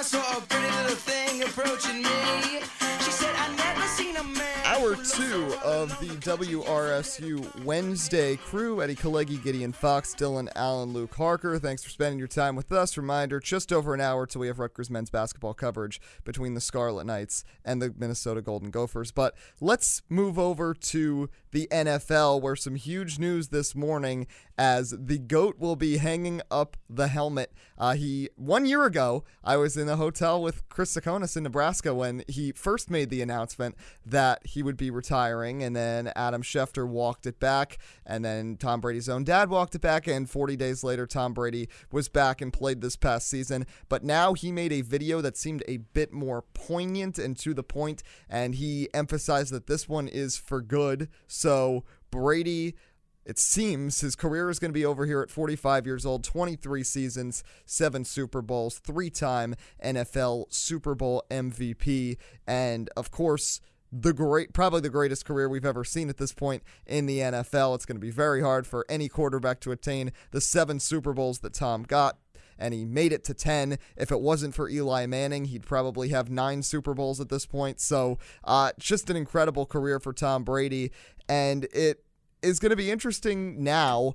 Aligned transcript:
I 0.00 0.02
saw 0.02 0.38
a 0.38 0.40
pretty 0.40 0.74
little 0.76 0.96
thing 0.96 1.42
approaching 1.42 1.96
me. 1.96 2.62
She 3.00 3.10
said, 3.10 3.34
I 3.36 3.54
never 3.54 3.86
seen 3.88 4.16
a 4.16 4.22
man. 4.22 4.50
Hour 4.64 4.96
two 4.96 5.54
of 5.62 5.90
the 6.00 6.08
WRSU 6.24 7.64
Wednesday 7.66 8.36
crew 8.36 8.80
Eddie 8.80 8.94
Kalegi, 8.94 9.42
Gideon 9.42 9.72
Fox, 9.72 10.14
Dylan 10.14 10.48
Allen, 10.56 10.94
Luke 10.94 11.14
Harker. 11.14 11.58
Thanks 11.58 11.84
for 11.84 11.90
spending 11.90 12.18
your 12.18 12.28
time 12.28 12.56
with 12.56 12.72
us. 12.72 12.96
Reminder 12.96 13.40
just 13.40 13.74
over 13.74 13.92
an 13.92 14.00
hour 14.00 14.24
till 14.24 14.40
we 14.40 14.46
have 14.46 14.58
Rutgers 14.58 14.88
men's 14.88 15.10
basketball 15.10 15.52
coverage 15.52 16.00
between 16.24 16.54
the 16.54 16.62
Scarlet 16.62 17.04
Knights 17.04 17.44
and 17.62 17.82
the 17.82 17.92
Minnesota 17.94 18.40
Golden 18.40 18.70
Gophers. 18.70 19.12
But 19.12 19.36
let's 19.60 20.00
move 20.08 20.38
over 20.38 20.72
to 20.72 21.28
the 21.52 21.68
NFL, 21.70 22.40
where 22.40 22.56
some 22.56 22.76
huge 22.76 23.18
news 23.18 23.48
this 23.48 23.74
morning 23.74 24.26
as 24.60 24.90
the 24.90 25.16
GOAT 25.16 25.58
will 25.58 25.74
be 25.74 25.96
hanging 25.96 26.42
up 26.50 26.76
the 26.86 27.08
helmet. 27.08 27.50
Uh, 27.78 27.94
he, 27.94 28.28
one 28.36 28.66
year 28.66 28.84
ago, 28.84 29.24
I 29.42 29.56
was 29.56 29.74
in 29.74 29.88
a 29.88 29.96
hotel 29.96 30.42
with 30.42 30.68
Chris 30.68 30.94
Sakonis 30.94 31.34
in 31.34 31.44
Nebraska 31.44 31.94
when 31.94 32.24
he 32.28 32.52
first 32.52 32.90
made 32.90 33.08
the 33.08 33.22
announcement 33.22 33.74
that 34.04 34.46
he 34.46 34.62
would 34.62 34.76
be 34.76 34.90
retiring, 34.90 35.62
and 35.62 35.74
then 35.74 36.12
Adam 36.14 36.42
Schefter 36.42 36.86
walked 36.86 37.24
it 37.24 37.40
back, 37.40 37.78
and 38.04 38.22
then 38.22 38.58
Tom 38.58 38.82
Brady's 38.82 39.08
own 39.08 39.24
dad 39.24 39.48
walked 39.48 39.74
it 39.74 39.80
back, 39.80 40.06
and 40.06 40.28
40 40.28 40.56
days 40.56 40.84
later, 40.84 41.06
Tom 41.06 41.32
Brady 41.32 41.66
was 41.90 42.10
back 42.10 42.42
and 42.42 42.52
played 42.52 42.82
this 42.82 42.96
past 42.96 43.30
season. 43.30 43.64
But 43.88 44.04
now 44.04 44.34
he 44.34 44.52
made 44.52 44.74
a 44.74 44.82
video 44.82 45.22
that 45.22 45.38
seemed 45.38 45.64
a 45.68 45.78
bit 45.78 46.12
more 46.12 46.42
poignant 46.52 47.18
and 47.18 47.34
to 47.38 47.54
the 47.54 47.62
point, 47.62 48.02
and 48.28 48.56
he 48.56 48.90
emphasized 48.92 49.54
that 49.54 49.68
this 49.68 49.88
one 49.88 50.06
is 50.06 50.36
for 50.36 50.60
good. 50.60 51.08
So 51.26 51.84
Brady 52.10 52.74
it 53.24 53.38
seems 53.38 54.00
his 54.00 54.16
career 54.16 54.50
is 54.50 54.58
going 54.58 54.70
to 54.70 54.78
be 54.78 54.84
over 54.84 55.06
here 55.06 55.20
at 55.20 55.30
45 55.30 55.86
years 55.86 56.06
old, 56.06 56.24
23 56.24 56.82
seasons, 56.82 57.44
seven 57.64 58.04
Super 58.04 58.42
Bowls, 58.42 58.78
three 58.78 59.10
time 59.10 59.54
NFL 59.84 60.52
Super 60.52 60.94
Bowl 60.94 61.24
MVP, 61.30 62.16
and 62.46 62.88
of 62.96 63.10
course, 63.10 63.60
the 63.92 64.12
great, 64.12 64.52
probably 64.52 64.80
the 64.80 64.88
greatest 64.88 65.24
career 65.24 65.48
we've 65.48 65.64
ever 65.64 65.84
seen 65.84 66.08
at 66.08 66.16
this 66.16 66.32
point 66.32 66.62
in 66.86 67.06
the 67.06 67.18
NFL. 67.18 67.74
It's 67.74 67.84
going 67.84 67.96
to 67.96 68.00
be 68.00 68.10
very 68.10 68.40
hard 68.40 68.66
for 68.66 68.86
any 68.88 69.08
quarterback 69.08 69.60
to 69.60 69.72
attain 69.72 70.12
the 70.30 70.40
seven 70.40 70.78
Super 70.78 71.12
Bowls 71.12 71.40
that 71.40 71.54
Tom 71.54 71.82
got 71.82 72.18
and 72.60 72.74
he 72.74 72.84
made 72.84 73.12
it 73.12 73.24
to 73.24 73.34
10. 73.34 73.78
If 73.96 74.12
it 74.12 74.20
wasn't 74.20 74.54
for 74.54 74.68
Eli 74.68 75.06
Manning, 75.06 75.46
he'd 75.46 75.64
probably 75.64 76.10
have 76.10 76.30
nine 76.30 76.62
Super 76.62 76.94
Bowls 76.94 77.18
at 77.18 77.30
this 77.30 77.46
point. 77.46 77.80
So, 77.80 78.18
uh, 78.44 78.72
just 78.78 79.08
an 79.08 79.16
incredible 79.16 79.64
career 79.64 79.98
for 79.98 80.12
Tom 80.12 80.44
Brady. 80.44 80.92
And 81.28 81.66
it 81.72 82.04
is 82.42 82.58
going 82.58 82.70
to 82.70 82.76
be 82.76 82.90
interesting 82.90 83.62
now, 83.62 84.14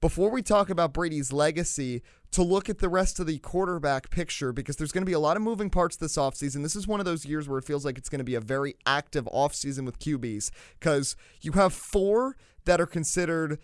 before 0.00 0.30
we 0.30 0.42
talk 0.42 0.70
about 0.70 0.92
Brady's 0.92 1.32
legacy, 1.32 2.02
to 2.32 2.42
look 2.42 2.68
at 2.68 2.78
the 2.78 2.88
rest 2.88 3.20
of 3.20 3.26
the 3.26 3.38
quarterback 3.38 4.10
picture 4.10 4.52
because 4.52 4.76
there's 4.76 4.90
going 4.90 5.02
to 5.02 5.06
be 5.06 5.12
a 5.12 5.18
lot 5.18 5.36
of 5.36 5.42
moving 5.42 5.68
parts 5.68 5.96
this 5.96 6.16
offseason. 6.16 6.62
This 6.62 6.74
is 6.74 6.88
one 6.88 6.98
of 6.98 7.06
those 7.06 7.26
years 7.26 7.46
where 7.48 7.58
it 7.58 7.64
feels 7.64 7.84
like 7.84 7.98
it's 7.98 8.08
going 8.08 8.18
to 8.20 8.24
be 8.24 8.34
a 8.34 8.40
very 8.40 8.74
active 8.86 9.26
offseason 9.26 9.84
with 9.84 9.98
QBs 9.98 10.50
because 10.80 11.14
you 11.42 11.52
have 11.52 11.74
four 11.74 12.36
that 12.64 12.80
are 12.80 12.86
considered 12.86 13.58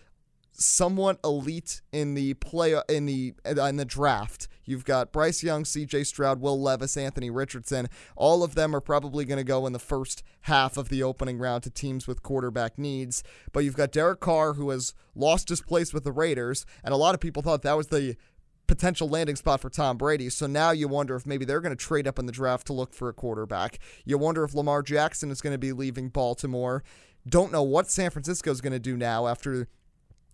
somewhat 0.51 1.19
elite 1.23 1.81
in 1.91 2.13
the 2.13 2.33
play 2.35 2.75
in 2.89 3.05
the 3.05 3.33
in 3.45 3.75
the 3.77 3.85
draft. 3.85 4.47
You've 4.65 4.85
got 4.85 5.11
Bryce 5.11 5.41
Young, 5.41 5.65
C.J. 5.65 6.03
Stroud, 6.03 6.41
Will 6.41 6.61
Levis, 6.61 6.95
Anthony 6.95 7.31
Richardson. 7.31 7.87
All 8.15 8.43
of 8.43 8.53
them 8.53 8.75
are 8.75 8.81
probably 8.81 9.25
going 9.25 9.39
to 9.39 9.43
go 9.43 9.65
in 9.65 9.73
the 9.73 9.79
first 9.79 10.21
half 10.41 10.77
of 10.77 10.89
the 10.89 11.01
opening 11.01 11.39
round 11.39 11.63
to 11.63 11.71
teams 11.71 12.07
with 12.07 12.21
quarterback 12.21 12.77
needs. 12.77 13.23
But 13.51 13.63
you've 13.63 13.75
got 13.75 13.91
Derek 13.91 14.19
Carr, 14.19 14.53
who 14.53 14.69
has 14.69 14.93
lost 15.15 15.49
his 15.49 15.61
place 15.61 15.91
with 15.91 16.03
the 16.03 16.11
Raiders, 16.11 16.67
and 16.83 16.93
a 16.93 16.97
lot 16.97 17.15
of 17.15 17.19
people 17.19 17.41
thought 17.41 17.63
that 17.63 17.77
was 17.77 17.87
the 17.87 18.15
potential 18.67 19.09
landing 19.09 19.35
spot 19.35 19.59
for 19.59 19.69
Tom 19.71 19.97
Brady. 19.97 20.29
So 20.29 20.45
now 20.45 20.69
you 20.69 20.87
wonder 20.87 21.15
if 21.15 21.25
maybe 21.25 21.43
they're 21.43 21.61
going 21.61 21.75
to 21.75 21.83
trade 21.83 22.07
up 22.07 22.19
in 22.19 22.27
the 22.27 22.31
draft 22.31 22.67
to 22.67 22.73
look 22.73 22.93
for 22.93 23.09
a 23.09 23.13
quarterback. 23.13 23.79
You 24.05 24.19
wonder 24.19 24.43
if 24.43 24.53
Lamar 24.53 24.83
Jackson 24.83 25.31
is 25.31 25.41
going 25.41 25.53
to 25.53 25.57
be 25.57 25.73
leaving 25.73 26.09
Baltimore. 26.09 26.83
Don't 27.27 27.51
know 27.51 27.63
what 27.63 27.89
San 27.89 28.11
Francisco 28.11 28.51
is 28.51 28.61
going 28.61 28.73
to 28.73 28.79
do 28.79 28.95
now 28.95 29.27
after 29.27 29.67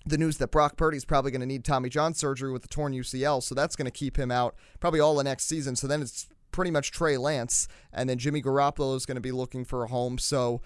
the 0.06 0.18
news 0.18 0.38
that 0.38 0.52
Brock 0.52 0.78
Purdy 0.78 0.98
is 0.98 1.06
probably 1.06 1.32
going 1.32 1.42
to 1.42 1.48
need 1.48 1.66
Tommy 1.66 1.90
John 1.90 2.14
surgery 2.14 2.52
with 2.52 2.64
a 2.66 2.68
torn 2.68 2.94
UCL, 2.94 3.42
so 3.42 3.56
that's 3.56 3.76
going 3.76 3.86
to 3.86 3.92
keep 3.92 4.18
him 4.18 4.32
out 4.32 4.56
probably 4.80 5.00
all 5.00 5.16
the 5.16 5.24
next 5.24 5.46
season. 5.46 5.76
So 5.76 5.88
then 5.88 6.02
it's 6.02 6.28
pretty 6.52 6.72
much 6.72 6.92
Trey 6.92 7.18
Lance, 7.18 7.68
and 7.92 8.10
then 8.10 8.18
Jimmy 8.18 8.42
Garoppolo 8.42 8.96
is 8.96 9.06
going 9.06 9.16
to 9.16 9.22
be 9.22 9.32
looking 9.32 9.66
for 9.66 9.84
a 9.84 9.88
home. 9.88 10.18
So 10.18 10.62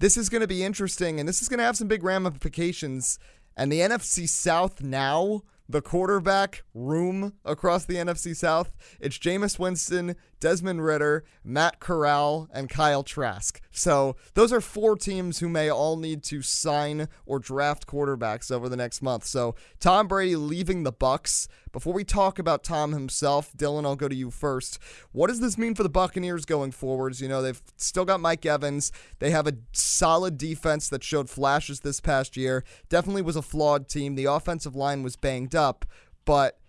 this 0.00 0.16
is 0.16 0.28
going 0.28 0.40
to 0.40 0.48
be 0.48 0.64
interesting, 0.64 1.20
and 1.20 1.28
this 1.28 1.40
is 1.40 1.48
going 1.48 1.58
to 1.58 1.64
have 1.64 1.76
some 1.76 1.88
big 1.88 2.02
ramifications. 2.02 3.18
And 3.56 3.70
the 3.70 3.80
NFC 3.80 4.28
South 4.28 4.82
now, 4.82 5.42
the 5.68 5.82
quarterback 5.82 6.64
room 6.74 7.34
across 7.44 7.84
the 7.84 7.94
NFC 7.94 8.34
South, 8.34 8.72
it's 8.98 9.18
Jameis 9.18 9.58
Winston, 9.58 10.16
Desmond 10.40 10.84
Ridder, 10.84 11.24
Matt 11.44 11.80
Corral, 11.80 12.48
and 12.52 12.68
Kyle 12.68 13.02
Trask. 13.02 13.60
So 13.70 14.16
those 14.34 14.52
are 14.52 14.60
four 14.60 14.96
teams 14.96 15.38
who 15.38 15.48
may 15.48 15.70
all 15.70 15.96
need 15.96 16.22
to 16.24 16.42
sign 16.42 17.08
or 17.26 17.38
draft 17.38 17.86
quarterbacks 17.86 18.50
over 18.50 18.68
the 18.68 18.76
next 18.76 19.02
month. 19.02 19.24
So 19.24 19.54
Tom 19.78 20.08
Brady 20.08 20.36
leaving 20.36 20.82
the 20.82 20.92
Bucs. 20.92 21.46
Before 21.72 21.92
we 21.92 22.02
talk 22.04 22.38
about 22.38 22.64
Tom 22.64 22.92
himself, 22.92 23.52
Dylan, 23.56 23.84
I'll 23.84 23.96
go 23.96 24.08
to 24.08 24.14
you 24.14 24.30
first. 24.30 24.78
What 25.12 25.28
does 25.28 25.40
this 25.40 25.56
mean 25.56 25.74
for 25.74 25.82
the 25.82 25.88
Buccaneers 25.88 26.44
going 26.44 26.72
forwards? 26.72 27.20
You 27.20 27.28
know, 27.28 27.42
they've 27.42 27.62
still 27.76 28.04
got 28.04 28.20
Mike 28.20 28.44
Evans. 28.44 28.90
They 29.20 29.30
have 29.30 29.46
a 29.46 29.56
solid 29.72 30.36
defense 30.36 30.88
that 30.88 31.04
showed 31.04 31.30
flashes 31.30 31.80
this 31.80 32.00
past 32.00 32.36
year. 32.36 32.64
Definitely 32.88 33.22
was 33.22 33.36
a 33.36 33.42
flawed 33.42 33.88
team. 33.88 34.14
The 34.14 34.24
offensive 34.24 34.74
line 34.74 35.02
was 35.02 35.16
banged 35.16 35.54
up, 35.54 35.84
but 36.24 36.59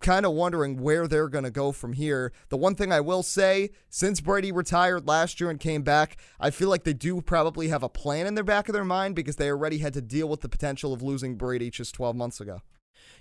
kind 0.00 0.24
of 0.24 0.32
wondering 0.32 0.80
where 0.80 1.08
they're 1.08 1.28
going 1.28 1.44
to 1.44 1.50
go 1.50 1.72
from 1.72 1.92
here. 1.92 2.32
The 2.48 2.56
one 2.56 2.74
thing 2.74 2.92
I 2.92 3.00
will 3.00 3.22
say, 3.22 3.70
since 3.88 4.20
Brady 4.20 4.52
retired 4.52 5.06
last 5.08 5.40
year 5.40 5.50
and 5.50 5.58
came 5.58 5.82
back, 5.82 6.16
I 6.38 6.50
feel 6.50 6.68
like 6.68 6.84
they 6.84 6.92
do 6.92 7.20
probably 7.20 7.68
have 7.68 7.82
a 7.82 7.88
plan 7.88 8.26
in 8.26 8.34
their 8.34 8.44
back 8.44 8.68
of 8.68 8.72
their 8.72 8.84
mind 8.84 9.16
because 9.16 9.36
they 9.36 9.50
already 9.50 9.78
had 9.78 9.94
to 9.94 10.00
deal 10.00 10.28
with 10.28 10.40
the 10.40 10.48
potential 10.48 10.92
of 10.92 11.02
losing 11.02 11.36
Brady 11.36 11.70
just 11.70 11.94
12 11.94 12.16
months 12.16 12.40
ago. 12.40 12.62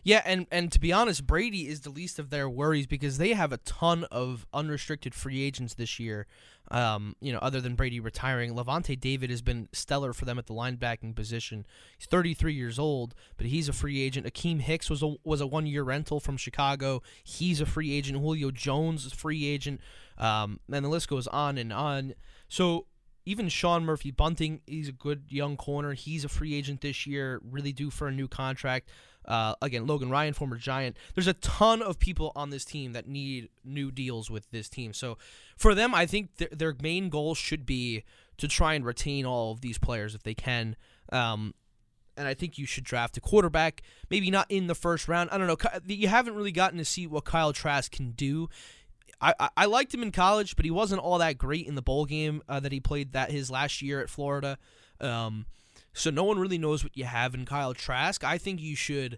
Yeah, 0.03 0.21
and 0.25 0.47
and 0.51 0.71
to 0.71 0.79
be 0.79 0.93
honest, 0.93 1.27
Brady 1.27 1.67
is 1.67 1.81
the 1.81 1.89
least 1.89 2.19
of 2.19 2.29
their 2.29 2.49
worries 2.49 2.87
because 2.87 3.17
they 3.17 3.33
have 3.33 3.51
a 3.51 3.57
ton 3.57 4.05
of 4.05 4.47
unrestricted 4.53 5.13
free 5.13 5.41
agents 5.43 5.73
this 5.73 5.99
year. 5.99 6.27
Um, 6.69 7.15
you 7.21 7.31
know, 7.31 7.39
other 7.39 7.61
than 7.61 7.75
Brady 7.75 7.99
retiring, 7.99 8.53
Lavonte 8.53 8.99
David 8.99 9.29
has 9.29 9.41
been 9.41 9.69
stellar 9.71 10.11
for 10.13 10.25
them 10.25 10.37
at 10.37 10.47
the 10.47 10.53
linebacking 10.53 11.15
position. 11.15 11.65
He's 11.97 12.07
33 12.07 12.53
years 12.53 12.77
old, 12.77 13.15
but 13.37 13.47
he's 13.47 13.69
a 13.69 13.73
free 13.73 14.01
agent. 14.01 14.25
Akiem 14.25 14.59
Hicks 14.61 14.89
was 14.89 15.01
a 15.01 15.15
was 15.23 15.41
a 15.41 15.47
one 15.47 15.65
year 15.65 15.83
rental 15.83 16.19
from 16.19 16.37
Chicago. 16.37 17.01
He's 17.23 17.61
a 17.61 17.65
free 17.65 17.93
agent. 17.93 18.19
Julio 18.19 18.51
Jones 18.51 19.05
is 19.05 19.13
a 19.13 19.15
free 19.15 19.45
agent. 19.45 19.81
Um, 20.17 20.59
and 20.71 20.83
the 20.83 20.89
list 20.89 21.07
goes 21.07 21.27
on 21.27 21.57
and 21.57 21.71
on. 21.71 22.15
So 22.49 22.87
even 23.27 23.49
Sean 23.49 23.83
Murphy 23.83 24.09
Bunting, 24.09 24.61
he's 24.65 24.87
a 24.87 24.93
good 24.93 25.25
young 25.27 25.57
corner. 25.57 25.93
He's 25.93 26.23
a 26.23 26.29
free 26.29 26.55
agent 26.55 26.79
this 26.79 27.05
year, 27.05 27.41
really 27.43 27.73
due 27.73 27.89
for 27.89 28.07
a 28.07 28.11
new 28.11 28.29
contract. 28.29 28.87
Uh, 29.27 29.55
again, 29.61 29.85
Logan 29.85 30.09
Ryan, 30.09 30.33
former 30.33 30.57
Giant. 30.57 30.97
There's 31.13 31.27
a 31.27 31.33
ton 31.33 31.81
of 31.81 31.99
people 31.99 32.31
on 32.35 32.49
this 32.49 32.63
team 32.63 32.93
that 32.93 33.07
need 33.07 33.49
new 33.63 33.91
deals 33.91 34.29
with 34.29 34.49
this 34.51 34.69
team. 34.69 34.93
So 34.93 35.17
for 35.57 35.75
them, 35.75 35.93
I 35.93 36.05
think 36.05 36.37
th- 36.37 36.51
their 36.51 36.75
main 36.81 37.09
goal 37.09 37.35
should 37.35 37.65
be 37.65 38.03
to 38.37 38.47
try 38.47 38.73
and 38.73 38.85
retain 38.85 39.25
all 39.25 39.51
of 39.51 39.61
these 39.61 39.77
players 39.77 40.15
if 40.15 40.23
they 40.23 40.33
can. 40.33 40.75
Um, 41.11 41.53
and 42.15 42.27
I 42.27 42.33
think 42.33 42.57
you 42.57 42.65
should 42.65 42.83
draft 42.83 43.17
a 43.17 43.21
quarterback, 43.21 43.83
maybe 44.09 44.31
not 44.31 44.49
in 44.49 44.67
the 44.67 44.75
first 44.75 45.07
round. 45.07 45.29
I 45.31 45.37
don't 45.37 45.47
know. 45.47 45.57
You 45.85 46.07
haven't 46.07 46.35
really 46.35 46.51
gotten 46.51 46.77
to 46.79 46.85
see 46.85 47.05
what 47.05 47.25
Kyle 47.25 47.53
Trask 47.53 47.91
can 47.91 48.11
do. 48.11 48.49
I, 49.19 49.49
I, 49.57 49.65
liked 49.65 49.93
him 49.93 50.03
in 50.03 50.11
college, 50.11 50.55
but 50.55 50.63
he 50.63 50.69
wasn't 50.69 51.01
all 51.01 51.17
that 51.17 51.39
great 51.39 51.65
in 51.65 51.73
the 51.73 51.81
bowl 51.81 52.05
game 52.05 52.43
uh, 52.47 52.59
that 52.59 52.71
he 52.71 52.79
played 52.79 53.13
that 53.13 53.31
his 53.31 53.49
last 53.49 53.81
year 53.81 53.99
at 53.99 54.11
Florida. 54.11 54.59
Um, 55.01 55.47
so 55.97 56.09
no 56.09 56.23
one 56.23 56.39
really 56.39 56.57
knows 56.57 56.83
what 56.83 56.95
you 56.95 57.05
have 57.05 57.33
in 57.33 57.45
Kyle 57.45 57.73
Trask. 57.73 58.23
I 58.23 58.37
think 58.37 58.61
you 58.61 58.75
should 58.75 59.17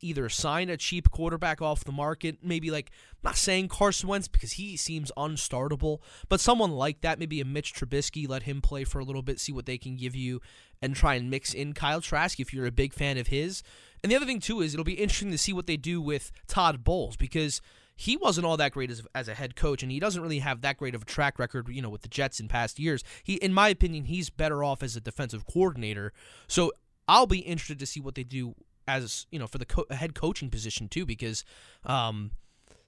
either 0.00 0.28
sign 0.28 0.68
a 0.68 0.76
cheap 0.76 1.10
quarterback 1.10 1.60
off 1.60 1.84
the 1.84 1.92
market, 1.92 2.38
maybe 2.42 2.70
like 2.70 2.90
I'm 3.14 3.30
not 3.30 3.36
saying 3.36 3.68
Carson 3.68 4.08
Wentz 4.08 4.28
because 4.28 4.52
he 4.52 4.76
seems 4.76 5.10
unstartable, 5.16 5.98
but 6.28 6.40
someone 6.40 6.70
like 6.70 7.00
that, 7.00 7.18
maybe 7.18 7.40
a 7.40 7.44
Mitch 7.44 7.74
Trubisky, 7.74 8.28
let 8.28 8.44
him 8.44 8.60
play 8.60 8.84
for 8.84 9.00
a 9.00 9.04
little 9.04 9.22
bit, 9.22 9.40
see 9.40 9.52
what 9.52 9.66
they 9.66 9.78
can 9.78 9.96
give 9.96 10.14
you, 10.14 10.40
and 10.80 10.94
try 10.94 11.14
and 11.14 11.30
mix 11.30 11.52
in 11.52 11.72
Kyle 11.72 12.00
Trask 12.00 12.38
if 12.38 12.52
you're 12.54 12.66
a 12.66 12.70
big 12.70 12.92
fan 12.92 13.18
of 13.18 13.28
his. 13.28 13.62
And 14.02 14.12
the 14.12 14.16
other 14.16 14.26
thing 14.26 14.40
too 14.40 14.60
is 14.60 14.74
it'll 14.74 14.84
be 14.84 14.94
interesting 14.94 15.32
to 15.32 15.38
see 15.38 15.52
what 15.52 15.66
they 15.66 15.76
do 15.76 16.00
with 16.00 16.30
Todd 16.46 16.84
Bowles 16.84 17.16
because 17.16 17.60
he 18.00 18.16
wasn't 18.16 18.46
all 18.46 18.56
that 18.56 18.70
great 18.70 18.92
as, 18.92 19.02
as 19.12 19.26
a 19.26 19.34
head 19.34 19.56
coach, 19.56 19.82
and 19.82 19.90
he 19.90 19.98
doesn't 19.98 20.22
really 20.22 20.38
have 20.38 20.60
that 20.60 20.76
great 20.76 20.94
of 20.94 21.02
a 21.02 21.04
track 21.04 21.36
record, 21.36 21.68
you 21.68 21.82
know, 21.82 21.88
with 21.88 22.02
the 22.02 22.08
Jets 22.08 22.38
in 22.38 22.46
past 22.46 22.78
years. 22.78 23.02
He, 23.24 23.34
in 23.34 23.52
my 23.52 23.68
opinion, 23.70 24.04
he's 24.04 24.30
better 24.30 24.62
off 24.62 24.84
as 24.84 24.94
a 24.94 25.00
defensive 25.00 25.44
coordinator. 25.44 26.12
So 26.46 26.70
I'll 27.08 27.26
be 27.26 27.40
interested 27.40 27.80
to 27.80 27.86
see 27.86 27.98
what 27.98 28.14
they 28.14 28.22
do 28.22 28.54
as 28.86 29.26
you 29.32 29.38
know 29.40 29.48
for 29.48 29.58
the 29.58 29.66
co- 29.66 29.84
head 29.90 30.14
coaching 30.14 30.48
position 30.48 30.86
too, 30.86 31.04
because 31.04 31.44
um, 31.84 32.30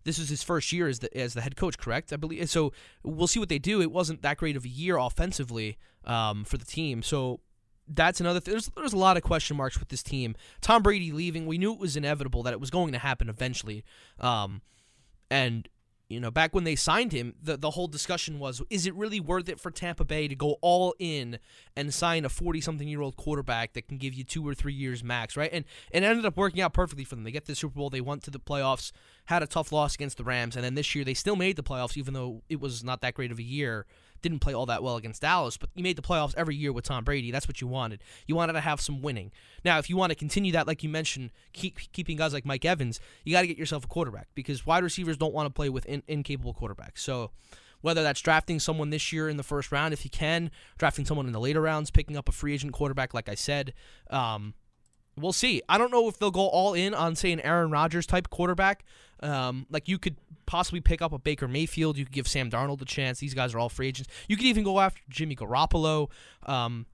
this 0.04 0.16
is 0.16 0.28
his 0.28 0.44
first 0.44 0.70
year 0.72 0.86
as 0.86 1.00
the 1.00 1.14
as 1.18 1.34
the 1.34 1.40
head 1.40 1.56
coach, 1.56 1.76
correct? 1.76 2.12
I 2.12 2.16
believe 2.16 2.48
so. 2.48 2.72
We'll 3.02 3.26
see 3.26 3.40
what 3.40 3.48
they 3.48 3.58
do. 3.58 3.82
It 3.82 3.90
wasn't 3.90 4.22
that 4.22 4.36
great 4.36 4.56
of 4.56 4.64
a 4.64 4.68
year 4.68 4.96
offensively 4.96 5.76
um, 6.04 6.44
for 6.44 6.56
the 6.56 6.64
team, 6.64 7.02
so 7.02 7.40
that's 7.88 8.20
another. 8.20 8.38
There's, 8.38 8.70
there's 8.76 8.92
a 8.92 8.96
lot 8.96 9.16
of 9.16 9.24
question 9.24 9.56
marks 9.56 9.80
with 9.80 9.88
this 9.88 10.04
team. 10.04 10.36
Tom 10.60 10.84
Brady 10.84 11.10
leaving, 11.10 11.46
we 11.46 11.58
knew 11.58 11.72
it 11.72 11.80
was 11.80 11.96
inevitable 11.96 12.44
that 12.44 12.52
it 12.52 12.60
was 12.60 12.70
going 12.70 12.92
to 12.92 12.98
happen 12.98 13.28
eventually. 13.28 13.84
Um, 14.20 14.62
and 15.30 15.68
you 16.10 16.18
know, 16.18 16.32
back 16.32 16.52
when 16.52 16.64
they 16.64 16.74
signed 16.74 17.12
him, 17.12 17.34
the 17.40 17.56
the 17.56 17.70
whole 17.70 17.86
discussion 17.86 18.40
was, 18.40 18.60
is 18.68 18.84
it 18.84 18.94
really 18.96 19.20
worth 19.20 19.48
it 19.48 19.60
for 19.60 19.70
Tampa 19.70 20.04
Bay 20.04 20.26
to 20.26 20.34
go 20.34 20.56
all 20.60 20.92
in 20.98 21.38
and 21.76 21.94
sign 21.94 22.24
a 22.24 22.28
forty 22.28 22.60
something 22.60 22.88
year 22.88 23.00
old 23.00 23.16
quarterback 23.16 23.74
that 23.74 23.86
can 23.86 23.96
give 23.96 24.12
you 24.12 24.24
two 24.24 24.46
or 24.46 24.52
three 24.52 24.72
years 24.74 25.04
max, 25.04 25.36
right? 25.36 25.50
And 25.52 25.64
and 25.92 26.04
it 26.04 26.08
ended 26.08 26.26
up 26.26 26.36
working 26.36 26.60
out 26.60 26.72
perfectly 26.72 27.04
for 27.04 27.14
them. 27.14 27.22
They 27.22 27.30
get 27.30 27.46
the 27.46 27.54
Super 27.54 27.76
Bowl, 27.76 27.90
they 27.90 28.00
went 28.00 28.24
to 28.24 28.32
the 28.32 28.40
playoffs, 28.40 28.90
had 29.26 29.44
a 29.44 29.46
tough 29.46 29.70
loss 29.70 29.94
against 29.94 30.16
the 30.16 30.24
Rams, 30.24 30.56
and 30.56 30.64
then 30.64 30.74
this 30.74 30.96
year 30.96 31.04
they 31.04 31.14
still 31.14 31.36
made 31.36 31.54
the 31.54 31.62
playoffs, 31.62 31.96
even 31.96 32.12
though 32.12 32.42
it 32.48 32.60
was 32.60 32.82
not 32.82 33.02
that 33.02 33.14
great 33.14 33.30
of 33.30 33.38
a 33.38 33.44
year 33.44 33.86
didn't 34.22 34.40
play 34.40 34.54
all 34.54 34.66
that 34.66 34.82
well 34.82 34.96
against 34.96 35.22
Dallas, 35.22 35.56
but 35.56 35.70
you 35.74 35.82
made 35.82 35.96
the 35.96 36.02
playoffs 36.02 36.34
every 36.36 36.56
year 36.56 36.72
with 36.72 36.84
Tom 36.84 37.04
Brady. 37.04 37.30
That's 37.30 37.48
what 37.48 37.60
you 37.60 37.66
wanted. 37.66 38.02
You 38.26 38.36
wanted 38.36 38.54
to 38.54 38.60
have 38.60 38.80
some 38.80 39.02
winning. 39.02 39.32
Now, 39.64 39.78
if 39.78 39.88
you 39.88 39.96
want 39.96 40.10
to 40.10 40.16
continue 40.16 40.52
that, 40.52 40.66
like 40.66 40.82
you 40.82 40.88
mentioned, 40.88 41.30
keep 41.52 41.78
keeping 41.92 42.16
guys 42.16 42.32
like 42.32 42.44
Mike 42.44 42.64
Evans, 42.64 43.00
you 43.24 43.32
got 43.32 43.42
to 43.42 43.46
get 43.46 43.58
yourself 43.58 43.84
a 43.84 43.88
quarterback 43.88 44.28
because 44.34 44.66
wide 44.66 44.84
receivers 44.84 45.16
don't 45.16 45.34
want 45.34 45.46
to 45.46 45.52
play 45.52 45.68
with 45.68 45.86
in, 45.86 46.02
incapable 46.08 46.54
quarterbacks. 46.54 46.98
So 46.98 47.30
whether 47.80 48.02
that's 48.02 48.20
drafting 48.20 48.60
someone 48.60 48.90
this 48.90 49.12
year 49.12 49.28
in 49.28 49.36
the 49.36 49.42
first 49.42 49.72
round, 49.72 49.92
if 49.94 50.04
you 50.04 50.10
can, 50.10 50.50
drafting 50.78 51.06
someone 51.06 51.26
in 51.26 51.32
the 51.32 51.40
later 51.40 51.60
rounds, 51.60 51.90
picking 51.90 52.16
up 52.16 52.28
a 52.28 52.32
free 52.32 52.54
agent 52.54 52.72
quarterback, 52.72 53.14
like 53.14 53.28
I 53.28 53.34
said. 53.34 53.72
Um, 54.10 54.54
we'll 55.16 55.32
see. 55.32 55.62
I 55.68 55.78
don't 55.78 55.90
know 55.90 56.08
if 56.08 56.18
they'll 56.18 56.30
go 56.30 56.46
all 56.46 56.74
in 56.74 56.94
on, 56.94 57.16
say, 57.16 57.32
an 57.32 57.40
Aaron 57.40 57.70
Rodgers 57.70 58.06
type 58.06 58.28
quarterback. 58.30 58.84
Um, 59.22 59.66
like 59.70 59.88
you 59.88 59.98
could 59.98 60.16
possibly 60.46 60.80
pick 60.80 61.02
up 61.02 61.12
a 61.12 61.18
Baker 61.18 61.46
Mayfield. 61.46 61.98
You 61.98 62.04
could 62.04 62.14
give 62.14 62.26
Sam 62.28 62.50
Darnold 62.50 62.80
a 62.82 62.84
chance. 62.84 63.18
These 63.18 63.34
guys 63.34 63.54
are 63.54 63.58
all 63.58 63.68
free 63.68 63.88
agents. 63.88 64.10
You 64.28 64.36
could 64.36 64.46
even 64.46 64.64
go 64.64 64.80
after 64.80 65.02
Jimmy 65.08 65.36
Garoppolo. 65.36 66.10
Um, 66.44 66.86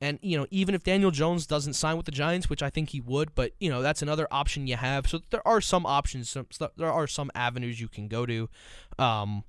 and 0.00 0.18
you 0.22 0.36
know, 0.36 0.46
even 0.50 0.74
if 0.74 0.82
Daniel 0.82 1.10
Jones 1.10 1.46
doesn't 1.46 1.74
sign 1.74 1.96
with 1.96 2.06
the 2.06 2.12
Giants, 2.12 2.50
which 2.50 2.62
I 2.62 2.70
think 2.70 2.90
he 2.90 3.00
would, 3.00 3.34
but 3.34 3.52
you 3.60 3.70
know, 3.70 3.82
that's 3.82 4.02
another 4.02 4.26
option 4.30 4.66
you 4.66 4.76
have. 4.76 5.06
So 5.08 5.20
there 5.30 5.46
are 5.46 5.60
some 5.60 5.86
options. 5.86 6.28
Some, 6.28 6.46
there 6.76 6.92
are 6.92 7.06
some 7.06 7.30
avenues 7.34 7.80
you 7.80 7.88
can 7.88 8.08
go 8.08 8.26
to, 8.26 8.48
um, 8.98 9.44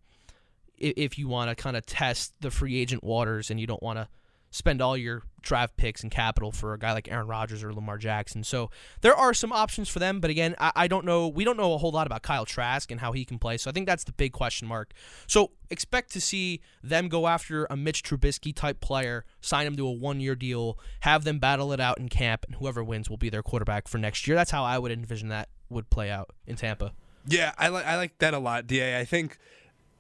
if 0.78 1.18
you 1.18 1.28
want 1.28 1.50
to 1.50 1.56
kind 1.56 1.78
of 1.78 1.86
test 1.86 2.34
the 2.42 2.52
free 2.52 2.80
agent 2.80 3.04
waters 3.04 3.50
and 3.50 3.60
you 3.60 3.68
don't 3.68 3.82
want 3.82 3.98
to 3.98 4.08
spend 4.56 4.82
all 4.82 4.96
your 4.96 5.22
draft 5.42 5.76
picks 5.76 6.02
and 6.02 6.10
capital 6.10 6.50
for 6.50 6.74
a 6.74 6.80
guy 6.80 6.94
like 6.94 7.12
Aaron 7.12 7.28
Rodgers 7.28 7.62
or 7.62 7.74
Lamar 7.74 7.98
Jackson. 7.98 8.42
So 8.42 8.72
there 9.02 9.14
are 9.14 9.34
some 9.34 9.52
options 9.52 9.90
for 9.90 10.00
them, 10.00 10.22
but 10.22 10.30
again, 10.30 10.56
I, 10.58 10.72
I, 10.76 10.88
don't 10.88 11.06
know. 11.06 11.28
We 11.28 11.44
don't 11.44 11.58
know 11.58 11.74
a 11.74 11.78
whole 11.78 11.92
lot 11.92 12.08
about 12.08 12.24
Kyle 12.24 12.46
Trask 12.46 12.90
and 12.90 13.02
how 13.02 13.12
he 13.12 13.26
can 13.26 13.38
play. 13.38 13.58
So 13.58 13.70
I 13.70 13.74
think 13.74 13.86
that's 13.86 14.06
the 14.06 14.14
big 14.14 14.32
question 14.32 14.66
mark. 14.66 14.94
So 15.28 15.52
expect 15.70 16.14
to 16.14 16.22
see 16.22 16.62
them 16.82 17.10
go 17.10 17.28
after 17.28 17.66
a 17.70 17.76
Mitch 17.76 18.02
Trubisky 18.02 18.56
type 18.56 18.80
player, 18.80 19.26
sign 19.42 19.68
him 19.68 19.76
to 19.76 19.86
a 19.86 19.92
one 19.92 20.22
year 20.22 20.36
deal, 20.36 20.80
have 21.02 21.26
them 21.26 21.38
battle 21.38 21.74
it 21.74 21.82
out 21.82 21.98
in 21.98 22.08
camp, 22.08 22.46
and 22.48 22.56
whoever 22.56 22.82
wins 22.82 23.10
will 23.10 23.18
be 23.18 23.30
their 23.30 23.44
quarterback 23.44 23.90
for 23.90 23.98
next 23.98 24.28
year. 24.28 24.36
That's 24.36 24.52
how 24.52 24.64
I 24.64 24.80
would 24.80 24.92
envision 24.92 25.28
that 25.30 25.50
would 25.70 25.90
play 25.90 26.10
out 26.10 26.32
in 26.48 26.56
Tampa. 26.56 26.94
Yeah, 27.28 27.52
I 27.58 27.68
like 27.68 27.86
I 27.86 27.98
like 27.98 28.18
that 28.20 28.34
a 28.34 28.40
lot, 28.40 28.68
Da. 28.68 29.00
I 29.00 29.04
think 29.04 29.38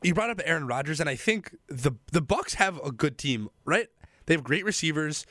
you 0.05 0.13
brought 0.13 0.29
up 0.29 0.41
Aaron 0.45 0.67
Rodgers, 0.67 0.99
and 0.99 1.09
I 1.09 1.15
think 1.15 1.55
the 1.67 1.93
the 2.11 2.21
Bucs 2.21 2.55
have 2.55 2.79
a 2.83 2.91
good 2.91 3.17
team, 3.17 3.49
right? 3.65 3.87
They 4.25 4.33
have 4.33 4.43
great 4.43 4.65
receivers. 4.65 5.25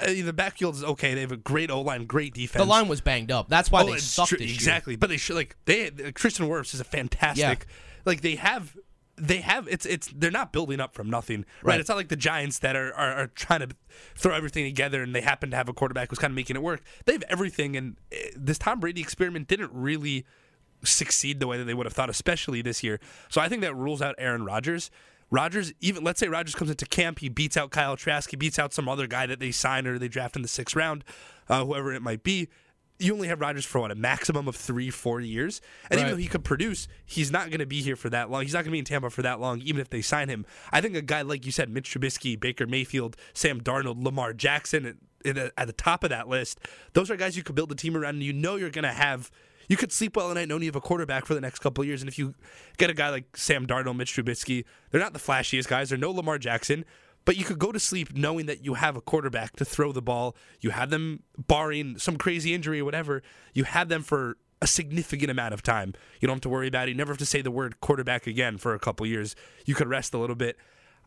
Uh, 0.00 0.06
the 0.06 0.32
backfield 0.32 0.74
is 0.74 0.84
okay. 0.84 1.14
They 1.14 1.20
have 1.20 1.32
a 1.32 1.36
great 1.36 1.70
O 1.70 1.80
line, 1.80 2.06
great 2.06 2.34
defense. 2.34 2.62
The 2.62 2.68
line 2.68 2.88
was 2.88 3.00
banged 3.00 3.30
up. 3.30 3.48
That's 3.48 3.70
why 3.70 3.82
oh, 3.82 3.92
they 3.92 3.98
sucked 3.98 4.30
tr- 4.30 4.36
this 4.36 4.52
exactly. 4.52 4.94
year. 4.94 4.98
But 4.98 5.10
they 5.10 5.16
should 5.16 5.36
like 5.36 5.56
they 5.64 5.88
uh, 5.88 6.10
Tristan 6.14 6.48
Wirfs 6.48 6.74
is 6.74 6.80
a 6.80 6.84
fantastic. 6.84 7.66
Yeah. 7.68 7.74
Like 8.04 8.20
they 8.20 8.36
have. 8.36 8.76
They 9.18 9.38
have 9.38 9.66
it's 9.68 9.86
it's 9.86 10.12
they're 10.14 10.30
not 10.30 10.52
building 10.52 10.78
up 10.78 10.94
from 10.94 11.08
nothing 11.08 11.46
right. 11.62 11.72
Right. 11.72 11.80
It's 11.80 11.88
not 11.88 11.96
like 11.96 12.08
the 12.08 12.16
Giants 12.16 12.58
that 12.58 12.76
are, 12.76 12.92
are 12.92 13.12
are 13.14 13.26
trying 13.28 13.60
to 13.60 13.68
throw 14.14 14.34
everything 14.34 14.66
together 14.66 15.02
and 15.02 15.14
they 15.14 15.22
happen 15.22 15.50
to 15.52 15.56
have 15.56 15.70
a 15.70 15.72
quarterback 15.72 16.10
who's 16.10 16.18
kind 16.18 16.32
of 16.32 16.34
making 16.34 16.54
it 16.54 16.62
work. 16.62 16.82
They 17.06 17.12
have 17.14 17.24
everything 17.30 17.78
and 17.78 17.96
uh, 18.12 18.16
this 18.36 18.58
Tom 18.58 18.78
Brady 18.78 19.00
experiment 19.00 19.48
didn't 19.48 19.70
really 19.72 20.26
succeed 20.84 21.40
the 21.40 21.46
way 21.46 21.56
that 21.56 21.64
they 21.64 21.72
would 21.72 21.86
have 21.86 21.94
thought, 21.94 22.10
especially 22.10 22.60
this 22.60 22.82
year. 22.82 23.00
So 23.30 23.40
I 23.40 23.48
think 23.48 23.62
that 23.62 23.74
rules 23.74 24.02
out 24.02 24.14
Aaron 24.18 24.44
Rodgers. 24.44 24.90
Rodgers, 25.30 25.72
even 25.80 26.04
let's 26.04 26.20
say 26.20 26.28
Rodgers 26.28 26.54
comes 26.54 26.70
into 26.70 26.86
camp, 26.86 27.18
he 27.18 27.28
beats 27.28 27.56
out 27.56 27.70
Kyle 27.70 27.96
Trask, 27.96 28.30
he 28.30 28.36
beats 28.36 28.58
out 28.58 28.72
some 28.72 28.88
other 28.88 29.06
guy 29.06 29.26
that 29.26 29.40
they 29.40 29.50
sign 29.50 29.86
or 29.86 29.98
they 29.98 30.08
draft 30.08 30.36
in 30.36 30.42
the 30.42 30.48
sixth 30.48 30.76
round, 30.76 31.04
uh, 31.48 31.64
whoever 31.64 31.92
it 31.92 32.02
might 32.02 32.22
be. 32.22 32.48
You 32.98 33.12
only 33.12 33.28
have 33.28 33.40
Rodgers 33.40 33.66
for 33.66 33.80
what 33.80 33.90
a 33.90 33.94
maximum 33.94 34.48
of 34.48 34.56
three, 34.56 34.88
four 34.88 35.20
years, 35.20 35.60
and 35.90 35.98
even 35.98 36.04
Right. 36.04 36.10
though 36.12 36.16
he 36.16 36.28
could 36.28 36.44
produce, 36.44 36.88
he's 37.04 37.30
not 37.30 37.50
going 37.50 37.58
to 37.58 37.66
be 37.66 37.82
here 37.82 37.96
for 37.96 38.08
that 38.08 38.30
long. 38.30 38.42
He's 38.42 38.54
not 38.54 38.60
going 38.60 38.66
to 38.70 38.72
be 38.72 38.78
in 38.78 38.84
Tampa 38.86 39.10
for 39.10 39.20
that 39.22 39.38
long, 39.38 39.60
even 39.60 39.82
if 39.82 39.90
they 39.90 40.00
sign 40.00 40.30
him. 40.30 40.46
I 40.72 40.80
think 40.80 40.94
a 40.96 41.02
guy 41.02 41.20
like 41.22 41.44
you 41.44 41.52
said, 41.52 41.68
Mitch 41.68 41.92
Trubisky, 41.92 42.40
Baker 42.40 42.66
Mayfield, 42.66 43.16
Sam 43.34 43.60
Darnold, 43.60 44.02
Lamar 44.02 44.32
Jackson, 44.32 44.96
at 45.26 45.66
the 45.66 45.74
top 45.76 46.04
of 46.04 46.10
that 46.10 46.28
list, 46.28 46.60
those 46.94 47.10
are 47.10 47.16
guys 47.16 47.36
you 47.36 47.42
could 47.42 47.56
build 47.56 47.70
a 47.72 47.74
team 47.74 47.96
around, 47.96 48.14
and 48.14 48.22
you 48.22 48.32
know 48.32 48.56
you're 48.56 48.70
going 48.70 48.84
to 48.84 48.92
have 48.92 49.30
you 49.68 49.76
could 49.76 49.92
sleep 49.92 50.16
well 50.16 50.30
at 50.30 50.34
night 50.34 50.48
knowing 50.48 50.62
you 50.62 50.68
have 50.68 50.76
a 50.76 50.80
quarterback 50.80 51.26
for 51.26 51.34
the 51.34 51.40
next 51.40 51.60
couple 51.60 51.84
years. 51.84 52.02
And 52.02 52.08
if 52.08 52.18
you 52.18 52.34
get 52.76 52.90
a 52.90 52.94
guy 52.94 53.10
like 53.10 53.36
Sam 53.36 53.66
Darnold, 53.66 53.96
Mitch 53.96 54.14
Trubisky, 54.14 54.64
they're 54.90 55.00
not 55.00 55.12
the 55.12 55.18
flashiest 55.18 55.68
guys. 55.68 55.88
They're 55.88 55.98
no 55.98 56.10
Lamar 56.10 56.38
Jackson, 56.38 56.84
but 57.24 57.36
you 57.36 57.44
could 57.44 57.58
go 57.58 57.72
to 57.72 57.80
sleep 57.80 58.16
knowing 58.16 58.46
that 58.46 58.64
you 58.64 58.74
have 58.74 58.96
a 58.96 59.00
quarterback 59.00 59.56
to 59.56 59.64
throw 59.64 59.92
the 59.92 60.02
ball. 60.02 60.36
You 60.60 60.70
have 60.70 60.90
them, 60.90 61.22
barring 61.46 61.98
some 61.98 62.16
crazy 62.16 62.54
injury 62.54 62.80
or 62.80 62.84
whatever, 62.84 63.22
you 63.52 63.64
have 63.64 63.88
them 63.88 64.02
for 64.02 64.36
a 64.62 64.66
significant 64.66 65.30
amount 65.30 65.52
of 65.52 65.62
time. 65.62 65.92
You 66.20 66.28
don't 66.28 66.36
have 66.36 66.42
to 66.42 66.48
worry 66.48 66.68
about 66.68 66.88
it. 66.88 66.92
You 66.92 66.96
never 66.96 67.12
have 67.12 67.18
to 67.18 67.26
say 67.26 67.42
the 67.42 67.50
word 67.50 67.80
quarterback 67.80 68.26
again 68.26 68.58
for 68.58 68.74
a 68.74 68.78
couple 68.78 69.06
years. 69.06 69.36
You 69.66 69.74
could 69.74 69.88
rest 69.88 70.14
a 70.14 70.18
little 70.18 70.36
bit. 70.36 70.56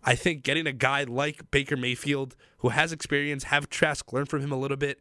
I 0.04 0.16
think 0.16 0.44
getting 0.44 0.68
a 0.68 0.72
guy 0.72 1.04
like 1.04 1.52
Baker 1.52 1.76
Mayfield, 1.76 2.36
who 2.60 2.70
has 2.70 2.92
experience, 2.92 3.46
have 3.46 3.70
Trask 3.70 4.14
learn 4.14 4.26
from 4.26 4.42
him 4.42 4.52
a 4.52 4.58
little 4.58 4.78
bit, 4.78 5.00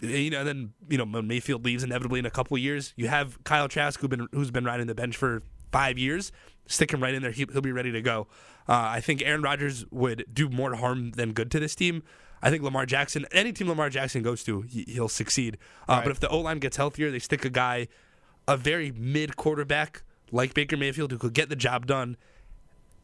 you 0.00 0.30
know, 0.30 0.40
and 0.40 0.48
then 0.48 0.72
you 0.88 0.98
know 0.98 1.04
when 1.04 1.26
Mayfield 1.26 1.64
leaves 1.64 1.82
inevitably 1.82 2.18
in 2.18 2.26
a 2.26 2.30
couple 2.30 2.56
of 2.56 2.62
years, 2.62 2.92
you 2.96 3.08
have 3.08 3.42
Kyle 3.44 3.68
Trask 3.68 4.00
who 4.00 4.08
been 4.08 4.28
who's 4.32 4.50
been 4.50 4.64
riding 4.64 4.86
the 4.86 4.94
bench 4.94 5.16
for 5.16 5.42
five 5.72 5.98
years. 5.98 6.32
Stick 6.66 6.92
him 6.92 7.02
right 7.02 7.14
in 7.14 7.22
there; 7.22 7.30
he, 7.30 7.46
he'll 7.52 7.60
be 7.62 7.72
ready 7.72 7.92
to 7.92 8.02
go. 8.02 8.26
Uh, 8.68 8.74
I 8.74 9.00
think 9.00 9.22
Aaron 9.22 9.42
Rodgers 9.42 9.86
would 9.90 10.26
do 10.32 10.48
more 10.50 10.74
harm 10.74 11.12
than 11.12 11.32
good 11.32 11.50
to 11.52 11.60
this 11.60 11.74
team. 11.74 12.02
I 12.42 12.50
think 12.50 12.62
Lamar 12.62 12.86
Jackson, 12.86 13.26
any 13.32 13.52
team 13.52 13.68
Lamar 13.68 13.90
Jackson 13.90 14.22
goes 14.22 14.44
to, 14.44 14.60
he, 14.62 14.84
he'll 14.86 15.08
succeed. 15.08 15.56
Uh, 15.88 16.02
But 16.02 16.10
if 16.12 16.20
the 16.20 16.28
O 16.28 16.38
line 16.40 16.58
gets 16.58 16.76
healthier, 16.76 17.10
they 17.10 17.18
stick 17.18 17.44
a 17.44 17.50
guy, 17.50 17.88
a 18.46 18.56
very 18.56 18.92
mid 18.92 19.36
quarterback 19.36 20.02
like 20.30 20.54
Baker 20.54 20.76
Mayfield 20.76 21.10
who 21.10 21.18
could 21.18 21.32
get 21.32 21.48
the 21.48 21.56
job 21.56 21.86
done. 21.86 22.16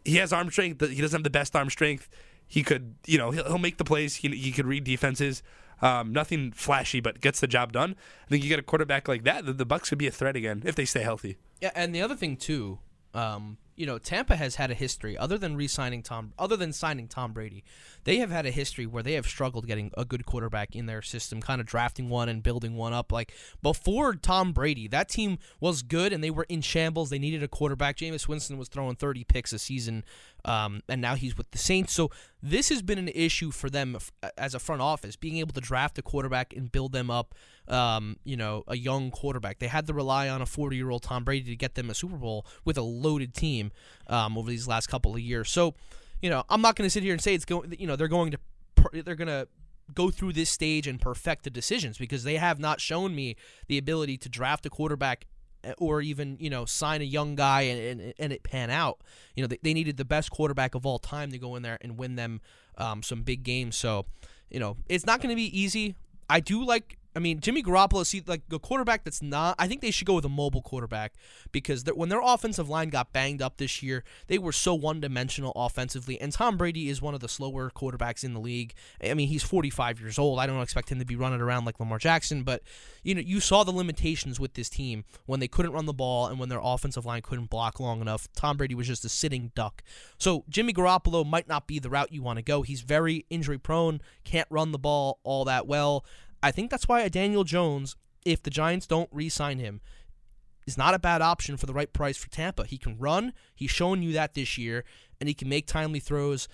He 0.05 0.17
has 0.17 0.32
arm 0.32 0.50
strength, 0.50 0.87
he 0.87 1.00
doesn't 1.00 1.19
have 1.19 1.25
the 1.25 1.31
best 1.31 1.56
arm 1.56 1.70
strength. 1.70 2.08
He 2.47 2.62
could, 2.62 2.94
you 3.06 3.17
know, 3.17 3.31
he'll, 3.31 3.44
he'll 3.44 3.58
make 3.58 3.79
the 3.79 3.85
plays. 3.85 4.17
He, 4.17 4.29
he 4.29 4.52
could 4.52 4.67
read 4.67 4.85
defenses. 4.85 5.43
Um, 5.85 6.15
nothing 6.15 6.51
flashy, 6.53 7.01
but 7.01 7.21
gets 7.21 7.41
the 7.41 7.47
job 7.47 7.73
done. 7.73 7.95
I 8.27 8.31
think 8.31 8.43
you 8.43 8.49
get 8.49 8.59
a 8.59 8.63
quarterback 8.63 9.07
like 9.07 9.25
that, 9.25 9.45
the, 9.45 9.53
the 9.53 9.67
Bucs 9.67 9.91
could 9.91 9.99
be 9.99 10.07
a 10.07 10.11
threat 10.11 10.35
again 10.35 10.63
if 10.65 10.75
they 10.75 10.87
stay 10.87 11.03
healthy. 11.03 11.37
Yeah, 11.61 11.73
and 11.75 11.95
the 11.95 12.00
other 12.00 12.17
thing 12.17 12.38
too, 12.38 12.79
um, 13.12 13.59
you 13.76 13.87
know, 13.87 13.99
Tampa 13.99 14.37
has 14.37 14.55
had 14.55 14.71
a 14.71 14.75
history 14.75 15.19
other 15.19 15.37
than 15.37 15.57
re-signing 15.57 16.03
Tom, 16.03 16.33
other 16.38 16.57
than 16.57 16.73
signing 16.73 17.09
Tom 17.09 17.33
Brady, 17.33 17.64
they 18.05 18.17
have 18.19 18.31
had 18.31 18.47
a 18.47 18.50
history 18.50 18.87
where 18.87 19.03
they 19.03 19.14
have 19.14 19.26
struggled 19.26 19.67
getting 19.67 19.91
a 19.97 20.05
good 20.05 20.25
quarterback 20.25 20.75
in 20.76 20.87
their 20.87 21.03
system, 21.03 21.41
kind 21.41 21.61
of 21.61 21.67
drafting 21.67 22.09
one 22.09 22.29
and 22.29 22.43
building 22.43 22.76
one 22.76 22.93
up. 22.93 23.11
Like 23.12 23.35
before 23.62 24.14
Tom 24.14 24.53
Brady, 24.53 24.88
that 24.88 25.09
team 25.09 25.38
was 25.61 25.83
good 25.83 26.12
and 26.12 26.23
they 26.23 26.31
were 26.31 26.47
in 26.49 26.61
shambles. 26.61 27.11
They 27.11 27.19
needed 27.19 27.43
a 27.43 27.49
quarterback. 27.49 27.97
Jameis 27.97 28.29
Winston 28.29 28.59
was 28.59 28.69
throwing 28.69 28.97
30 28.97 29.25
picks 29.25 29.53
a 29.53 29.59
season, 29.59 30.05
um, 30.45 30.83
and 30.89 31.01
now 31.01 31.15
he's 31.15 31.37
with 31.37 31.51
the 31.51 31.59
Saints. 31.59 31.93
So 31.93 32.11
this 32.43 32.69
has 32.69 32.83
been 32.83 32.99
an 32.99 33.09
issue 33.09 33.51
for 33.51 33.71
them 33.71 33.97
as 34.37 34.55
a 34.55 34.59
front 34.59 34.83
office, 34.83 35.17
being 35.17 35.39
able 35.39 35.53
to 35.55 35.61
draft 35.61 35.99
a 35.99 36.03
quarterback 36.03 36.55
and 36.55 36.71
build 36.71 36.93
them 36.93 37.11
up. 37.11 37.35
Um, 37.67 38.17
you 38.25 38.37
know, 38.37 38.63
a 38.69 38.77
young 38.77 39.11
quarterback. 39.11 39.59
They 39.59 39.69
had 39.69 39.87
to 39.87 39.95
rely 39.95 40.29
on 40.29 40.43
a 40.43 40.47
40 40.47 40.77
year 40.77 40.91
old 40.91 41.03
Tom 41.03 41.25
Brady 41.25 41.51
to 41.51 41.57
get 41.57 41.75
them 41.75 41.89
a 41.89 41.95
Super 41.95 42.17
Bowl 42.17 42.45
with 42.65 42.77
a 42.77 42.83
loaded 42.83 43.35
team 43.35 43.73
um, 44.07 44.37
over 44.37 44.51
these 44.51 44.69
last 44.69 44.89
couple 44.89 45.15
of 45.15 45.21
years. 45.21 45.49
So, 45.51 45.75
you 46.21 46.29
know, 46.29 46.45
I'm 46.51 46.61
not 46.61 46.77
going 46.77 46.87
to 46.87 46.91
sit 46.91 47.03
here 47.03 47.15
and 47.15 47.23
say 47.23 47.35
it's 47.35 47.47
going. 47.47 47.75
You 47.79 47.87
know, 47.87 47.97
they're 47.97 48.09
going 48.09 48.33
to 48.33 48.39
they're 49.03 49.15
going 49.15 49.29
to 49.29 49.49
go 49.93 50.11
through 50.11 50.33
this 50.33 50.51
stage 50.51 50.87
and 50.87 51.01
perfect 51.01 51.45
the 51.45 51.51
decisions 51.51 51.99
because 51.99 52.25
they 52.25 52.37
have 52.37 52.59
not 52.59 52.81
shown 52.81 53.15
me 53.15 53.37
the 53.69 53.79
ability 53.79 54.17
to 54.19 54.29
draft 54.29 54.65
a 54.67 54.71
quarterback 54.71 55.27
or 55.78 56.00
even 56.00 56.37
you 56.40 56.50
know 56.50 56.64
sign 56.64 57.00
a 57.00 57.04
young 57.04 57.35
guy 57.35 57.62
and, 57.62 58.00
and, 58.00 58.14
and 58.18 58.33
it 58.33 58.42
pan 58.42 58.71
out. 58.71 59.00
You 59.35 59.42
know, 59.42 59.49
they, 59.49 59.59
they 59.62 59.75
needed 59.75 59.97
the 59.97 60.04
best 60.04 60.30
quarterback 60.30 60.75
of 60.75 60.87
all 60.87 60.99
time 60.99 61.30
to 61.33 61.38
go 61.38 61.56
in 61.56 61.62
there 61.62 61.78
and 61.80 61.99
win 61.99 62.16
them 62.16 62.40
um, 62.78 63.02
some 63.02 63.23
big 63.23 63.42
games. 63.42 63.76
So, 63.76 64.06
you 64.50 64.61
know, 64.61 64.76
it's 64.88 65.06
not 65.06 65.21
going 65.21 65.30
to 65.30 65.37
be 65.37 65.59
easy. 65.59 65.97
I 66.28 66.40
do 66.40 66.64
like. 66.64 66.99
I 67.16 67.21
mean, 67.21 67.40
Jimmy 67.40 67.62
Garoppolo, 67.62 68.04
see, 68.04 68.23
like 68.26 68.42
a 68.50 68.59
quarterback 68.59 69.04
that's 69.04 69.23
not. 69.23 69.54
I 69.59 69.68
think 69.68 69.80
they 69.80 69.90
should 69.90 70.06
go 70.06 70.14
with 70.14 70.25
a 70.25 70.30
mobile 70.30 70.62
quarterback 70.62 71.14
because 71.52 71.85
when 71.94 72.09
their 72.09 72.21
offensive 72.23 72.68
line 72.68 72.88
got 72.88 73.12
banged 73.12 73.40
up 73.40 73.59
this 73.59 73.83
year, 73.83 74.02
they 74.26 74.38
were 74.38 74.52
so 74.52 74.75
one 74.75 75.00
dimensional 75.00 75.52
offensively. 75.54 76.21
And 76.21 76.33
Tom 76.33 76.56
Brady 76.56 76.88
is 76.88 77.00
one 77.00 77.14
of 77.14 77.21
the 77.21 77.28
slower 77.28 77.71
quarterbacks 77.71 78.25
in 78.25 78.35
the 78.35 78.40
league. 78.40 78.75
I 79.02 79.14
mean, 79.14 79.28
he's 79.28 79.44
45 79.44 80.00
years 80.00 80.18
old. 80.18 80.40
I 80.40 80.47
don't 80.47 80.61
expect 80.61 80.90
him 80.90 80.99
to 80.99 81.04
be 81.04 81.14
running 81.14 81.40
around 81.40 81.64
like 81.64 81.78
Lamar 81.78 81.99
Jackson, 81.99 82.42
but 82.42 82.62
you 83.04 83.14
know, 83.14 83.21
you 83.21 83.38
saw 83.38 83.62
the 83.62 83.71
limitations 83.71 84.40
with 84.40 84.54
this 84.54 84.68
team 84.68 85.04
when 85.26 85.38
they 85.38 85.49
couldn't 85.49 85.73
run 85.73 85.87
the 85.87 85.92
ball 85.92 86.26
and 86.26 86.38
when 86.40 86.49
their 86.49 86.61
offensive 86.62 87.06
line 87.06 87.23
couldn't 87.23 87.50
block 87.50 87.78
long 87.78 88.00
enough. 88.00 88.28
Tom 88.35 88.56
Brady 88.56 88.75
was 88.75 88.88
just 88.88 89.04
a 89.04 89.09
sitting 89.09 89.52
duck. 89.54 89.83
So 90.18 90.44
Jimmy 90.49 90.73
Garoppolo 90.73 91.25
might 91.25 91.47
not 91.47 91.68
be 91.68 91.78
the 91.78 91.90
route 91.90 92.12
you 92.12 92.23
want 92.23 92.38
to 92.38 92.42
go. 92.42 92.62
He's 92.62 92.80
very 92.80 93.25
injury 93.30 93.59
prone, 93.59 94.00
can't 94.25 94.49
run 94.50 94.73
the 94.73 94.78
ball 94.78 95.21
all 95.23 95.44
that 95.44 95.66
well. 95.66 96.04
I 96.45 96.51
think 96.51 96.71
that's 96.71 96.87
why 96.87 97.01
a 97.01 97.09
Daniel 97.09 97.43
Jones, 97.43 97.97
if 98.27 98.43
the 98.43 98.51
Giants 98.51 98.87
don't 98.87 99.09
re-sign 99.11 99.59
him, 99.59 99.81
is 100.67 100.77
not 100.77 100.93
a 100.93 100.99
bad 100.99 101.23
option 101.23 101.57
for 101.57 101.65
the 101.65 101.73
right 101.73 101.91
price 101.91 102.19
for 102.19 102.29
Tampa. 102.29 102.67
He 102.67 102.77
can 102.77 102.99
run. 102.99 103.33
He's 103.55 103.71
shown 103.71 104.03
you 104.03 104.13
that 104.13 104.35
this 104.35 104.59
year, 104.59 104.85
and 105.19 105.27
he 105.27 105.33
can 105.33 105.49
make 105.49 105.67
timely 105.67 106.01
throws. 106.01 106.47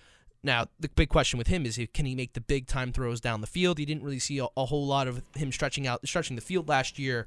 Now, 0.44 0.66
the 0.78 0.88
big 0.88 1.08
question 1.08 1.38
with 1.38 1.48
him 1.48 1.66
is 1.66 1.76
can 1.92 2.06
he 2.06 2.14
make 2.14 2.34
the 2.34 2.40
big 2.40 2.68
time 2.68 2.92
throws 2.92 3.20
down 3.20 3.40
the 3.40 3.48
field? 3.48 3.78
He 3.78 3.84
didn't 3.84 4.04
really 4.04 4.20
see 4.20 4.38
a, 4.38 4.46
a 4.56 4.66
whole 4.66 4.86
lot 4.86 5.08
of 5.08 5.22
him 5.34 5.50
stretching 5.50 5.88
out, 5.88 6.06
stretching 6.06 6.36
the 6.36 6.42
field 6.42 6.68
last 6.68 6.96
year. 6.96 7.26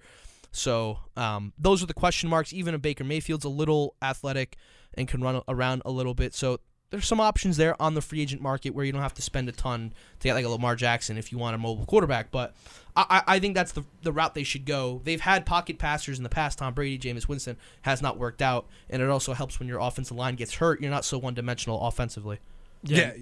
So 0.53 1.00
um, 1.17 1.51
those 1.60 1.84
are 1.84 1.88
the 1.88 1.93
question 1.93 2.29
marks. 2.29 2.53
Even 2.53 2.74
a 2.74 2.79
Baker 2.79 3.03
Mayfield's 3.03 3.43
a 3.43 3.50
little 3.50 3.96
athletic 4.01 4.55
and 4.93 5.05
can 5.05 5.22
run 5.22 5.41
around 5.50 5.82
a 5.84 5.91
little 5.91 6.13
bit. 6.13 6.34
So 6.34 6.62
there's 6.93 7.07
some 7.07 7.19
options 7.19 7.57
there 7.57 7.79
on 7.81 7.95
the 7.95 8.01
free 8.03 8.21
agent 8.21 8.39
market 8.39 8.75
where 8.75 8.85
you 8.85 8.91
don't 8.91 9.01
have 9.01 9.15
to 9.15 9.21
spend 9.23 9.50
a 9.50 9.51
ton 9.51 9.91
to 10.19 10.27
get 10.27 10.35
like 10.35 10.45
a 10.45 10.50
Lamar 10.50 10.75
Jackson 10.75 11.17
if 11.17 11.31
you 11.31 11.39
want 11.39 11.55
a 11.55 11.57
mobile 11.57 11.88
quarterback. 11.88 12.29
But 12.29 12.53
I, 12.95 13.23
I 13.25 13.39
think 13.39 13.55
that's 13.55 13.71
the 13.71 13.83
the 14.03 14.12
route 14.12 14.35
they 14.35 14.43
should 14.43 14.63
go. 14.63 15.01
They've 15.03 15.19
had 15.19 15.43
pocket 15.43 15.79
passers 15.79 16.19
in 16.19 16.23
the 16.23 16.29
past. 16.29 16.59
Tom 16.59 16.75
Brady, 16.75 17.00
Jameis 17.00 17.27
Winston 17.27 17.57
has 17.81 18.03
not 18.03 18.19
worked 18.19 18.43
out, 18.43 18.67
and 18.91 19.01
it 19.01 19.09
also 19.09 19.33
helps 19.33 19.57
when 19.57 19.67
your 19.67 19.79
offensive 19.79 20.15
line 20.15 20.35
gets 20.35 20.53
hurt. 20.53 20.81
You're 20.81 20.91
not 20.91 21.03
so 21.03 21.17
one 21.17 21.33
dimensional 21.33 21.81
offensively. 21.81 22.38
Yeah. 22.83 23.13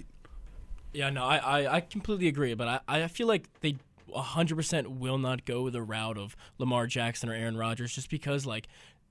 Yeah, 0.92 1.08
no, 1.08 1.24
I, 1.24 1.38
I, 1.38 1.76
I 1.76 1.80
completely 1.80 2.28
agree, 2.28 2.52
but 2.52 2.68
I, 2.86 3.04
I 3.04 3.08
feel 3.08 3.26
like 3.26 3.48
they 3.62 3.76
100% 4.14 4.98
will 4.98 5.16
not 5.16 5.46
go 5.46 5.70
the 5.70 5.80
route 5.80 6.18
of 6.18 6.36
Lamar 6.58 6.86
Jackson 6.86 7.30
or 7.30 7.32
Aaron 7.32 7.56
Rodgers 7.56 7.94
just 7.94 8.10
because, 8.10 8.44
like, 8.44 8.68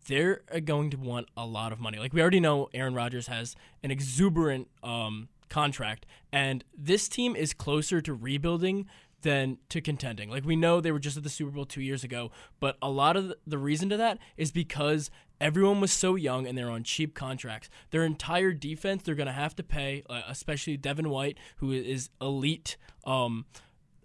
they're 0.07 0.41
uh, 0.53 0.59
going 0.59 0.89
to 0.91 0.97
want 0.97 1.27
a 1.35 1.45
lot 1.45 1.71
of 1.71 1.79
money. 1.79 1.99
Like, 1.99 2.13
we 2.13 2.21
already 2.21 2.39
know 2.39 2.69
Aaron 2.73 2.93
Rodgers 2.93 3.27
has 3.27 3.55
an 3.83 3.91
exuberant 3.91 4.67
um, 4.83 5.29
contract, 5.49 6.05
and 6.31 6.63
this 6.77 7.07
team 7.07 7.35
is 7.35 7.53
closer 7.53 8.01
to 8.01 8.13
rebuilding 8.13 8.87
than 9.21 9.57
to 9.69 9.81
contending. 9.81 10.29
Like, 10.29 10.45
we 10.45 10.55
know 10.55 10.81
they 10.81 10.91
were 10.91 10.99
just 10.99 11.17
at 11.17 11.23
the 11.23 11.29
Super 11.29 11.51
Bowl 11.51 11.65
two 11.65 11.81
years 11.81 12.03
ago, 12.03 12.31
but 12.59 12.77
a 12.81 12.89
lot 12.89 13.15
of 13.15 13.33
the 13.45 13.57
reason 13.57 13.89
to 13.89 13.97
that 13.97 14.17
is 14.37 14.51
because 14.51 15.11
everyone 15.39 15.81
was 15.81 15.91
so 15.91 16.15
young 16.15 16.47
and 16.47 16.57
they're 16.57 16.69
on 16.69 16.83
cheap 16.83 17.13
contracts. 17.13 17.69
Their 17.89 18.03
entire 18.03 18.53
defense, 18.53 19.03
they're 19.03 19.15
going 19.15 19.27
to 19.27 19.33
have 19.33 19.55
to 19.57 19.63
pay, 19.63 20.03
uh, 20.09 20.21
especially 20.27 20.77
Devin 20.77 21.09
White, 21.09 21.37
who 21.57 21.71
is 21.71 22.09
elite. 22.19 22.77
Um, 23.03 23.45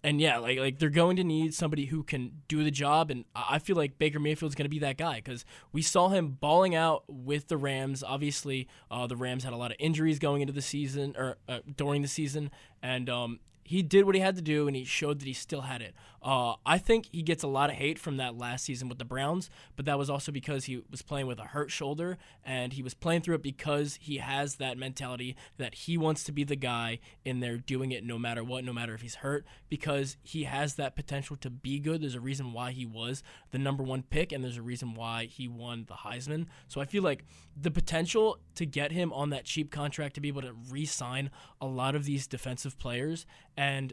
and 0.03 0.21
yeah, 0.21 0.39
like 0.39 0.59
like 0.59 0.79
they're 0.79 0.91
going 0.91 1.17
to 1.17 1.25
need 1.25 1.55
somebody 1.55 1.87
who 1.87 2.03
can 2.03 2.43
do 2.49 2.63
the 2.63 2.71
job, 2.71 3.11
and 3.11 3.25
I 3.35 3.59
feel 3.59 3.77
like 3.77 3.99
Baker 3.99 4.21
Mayfield's 4.21 4.55
going 4.55 4.65
to 4.65 4.71
be 4.71 4.79
that 4.81 4.97
guy 4.97 5.17
because 5.17 5.45
we 5.73 5.83
saw 5.83 6.09
him 6.09 6.37
balling 6.41 6.75
out 6.75 7.05
with 7.09 7.49
the 7.49 7.57
Rams. 7.57 8.03
Obviously, 8.03 8.69
uh, 8.91 9.07
the 9.07 9.17
Rams 9.17 9.45
had 9.45 9.53
a 9.53 9.57
lot 9.57 9.71
of 9.71 9.77
injuries 9.81 10.19
going 10.19 10.43
into 10.43 10.53
the 10.53 10.63
season 10.63 11.15
or 11.19 11.37
uh, 11.49 11.61
during 11.77 12.03
the 12.03 12.09
season, 12.09 12.51
and 12.83 13.11
um, 13.11 13.41
he 13.67 13.83
did 13.83 14.05
what 14.05 14.15
he 14.15 14.21
had 14.21 14.37
to 14.37 14.43
do 14.43 14.69
and 14.69 14.77
he 14.77 14.85
showed 14.85 15.19
that 15.19 15.27
he 15.27 15.33
still 15.33 15.63
had 15.63 15.83
it. 15.83 15.95
Uh, 16.27 16.57
I 16.67 16.79
think 16.79 17.09
he 17.13 17.23
gets 17.23 17.45
a 17.45 17.47
lot 17.47 17.71
of 17.71 17.77
hate 17.77 18.01
from 18.01 18.17
that 18.17 18.37
last 18.37 18.65
season 18.65 18.89
with 18.89 18.99
the 18.99 19.05
Browns, 19.05 19.49
but 19.77 19.87
that 19.87 19.97
was 19.97 20.11
also 20.11 20.33
because 20.33 20.65
he 20.65 20.83
was 20.91 21.01
playing 21.01 21.29
with 21.29 21.39
a 21.39 21.45
hurt 21.45 21.71
shoulder 21.71 22.19
and 22.45 22.73
he 22.73 22.83
was 22.83 22.95
playing 22.95 23.21
through 23.21 23.37
it 23.37 23.45
because 23.45 23.97
he 24.03 24.17
has 24.17 24.57
that 24.57 24.77
mentality 24.77 25.37
that 25.57 25.73
he 25.73 25.97
wants 25.97 26.25
to 26.25 26.33
be 26.33 26.43
the 26.43 26.57
guy 26.57 26.99
in 27.25 27.39
there 27.39 27.59
doing 27.59 27.93
it 27.93 28.03
no 28.03 28.19
matter 28.19 28.43
what, 28.43 28.65
no 28.65 28.73
matter 28.73 28.93
if 28.93 29.03
he's 29.03 29.15
hurt, 29.17 29.47
because 29.69 30.17
he 30.21 30.43
has 30.43 30.75
that 30.75 30.97
potential 30.97 31.37
to 31.37 31.49
be 31.49 31.79
good. 31.79 32.03
There's 32.03 32.17
a 32.17 32.21
reason 32.21 32.53
why 32.53 32.73
he 32.73 32.85
was 32.85 33.23
the 33.53 33.59
number 33.59 33.85
one 33.85 34.03
pick 34.03 34.33
and 34.33 34.43
there's 34.43 34.57
a 34.57 34.63
reason 34.63 34.95
why 34.95 35.27
he 35.27 35.47
won 35.47 35.85
the 35.87 35.95
Heisman. 35.95 36.47
So 36.67 36.81
I 36.81 36.87
feel 36.87 37.05
like 37.05 37.25
the 37.57 37.71
potential 37.71 38.39
to 38.57 38.67
get 38.67 38.91
him 38.91 39.13
on 39.13 39.31
that 39.31 39.45
cheap 39.45 39.71
contract 39.71 40.17
to 40.17 40.21
be 40.21 40.27
able 40.27 40.43
to 40.43 40.57
re 40.69 40.87
sign 40.87 41.31
a 41.61 41.67
lot 41.67 41.95
of 41.95 42.05
these 42.05 42.27
defensive 42.27 42.77
players 42.81 43.27
and 43.57 43.93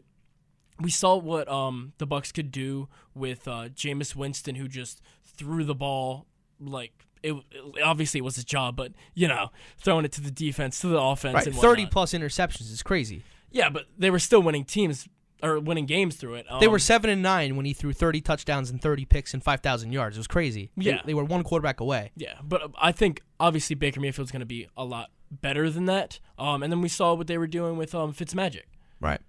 we 0.80 0.89
saw 0.92 1.15
what 1.15 1.48
um, 1.48 1.94
the 1.98 2.08
Bucs 2.08 2.34
could 2.34 2.51
do 2.51 2.88
with 3.13 3.48
uh, 3.48 3.70
Jameis 3.70 4.15
Winston, 4.15 4.56
who 4.56 4.68
just 4.68 5.01
threw 5.24 5.63
the 5.63 5.75
ball 5.75 6.25
like 6.60 6.92
it, 7.22 7.34
it, 7.51 7.82
obviously 7.84 8.20
it 8.20 8.24
was 8.24 8.36
his 8.36 8.46
job, 8.46 8.75
but 8.75 8.92
you 9.13 9.27
know, 9.27 9.50
throwing 9.77 10.06
it 10.06 10.12
to 10.13 10.22
the 10.22 10.32
defense, 10.32 10.80
to 10.82 10.88
the 10.88 11.00
offense, 11.00 11.36
Right, 11.36 11.48
and 11.48 11.56
thirty 11.56 11.86
plus 11.86 12.13
interceptions 12.13 12.72
is 12.72 12.84
crazy. 12.84 13.24
Yeah, 13.51 13.70
but 13.70 13.86
they 13.98 14.10
were 14.10 14.20
still 14.20 14.42
winning 14.42 14.65
teams 14.65 15.08
or 15.42 15.60
winning 15.60 15.86
games 15.86 16.15
through 16.15 16.36
it. 16.36 16.46
They 16.60 16.65
Um, 16.68 16.72
were 16.72 16.80
seven 16.80 17.10
and 17.10 17.22
nine 17.22 17.56
when 17.56 17.65
he 17.65 17.74
threw 17.74 17.94
thirty 17.94 18.20
touchdowns 18.22 18.70
and 18.70 18.82
thirty 18.82 19.06
picks 19.06 19.34
and 19.34 19.44
five 19.44 19.60
thousand 19.62 19.92
yards. 19.92 20.18
It 20.18 20.20
was 20.22 20.27
crazy. 20.27 20.72
They- 20.77 20.86
Yeah. 20.92 21.01
they, 21.06 21.13
were 21.13 21.24
one 21.24 21.44
quarterback 21.44 21.80
away. 21.80 22.12
Yeah, 22.15 22.36
but 22.44 22.72
I 22.82 22.92
think 22.92 23.22
obviously 23.39 23.75
Baker 23.75 24.00
Mayfield's 24.00 24.32
going 24.32 24.39
to 24.42 24.46
be 24.46 24.68
a 24.77 24.84
lot 24.86 25.12
better 25.32 25.70
than 25.70 25.86
that. 25.86 26.20
Um, 26.38 26.63
and 26.63 26.72
then 26.72 26.82
we 26.82 26.89
saw 26.89 27.13
what 27.13 27.27
they 27.27 27.38
were 27.38 27.48
doing 27.48 27.77
with 27.77 27.94
um, 27.96 28.13
Fitzmagic. 28.13 28.63
Right. 29.00 29.22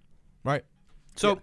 Right. 0.45 0.65
So 1.17 1.41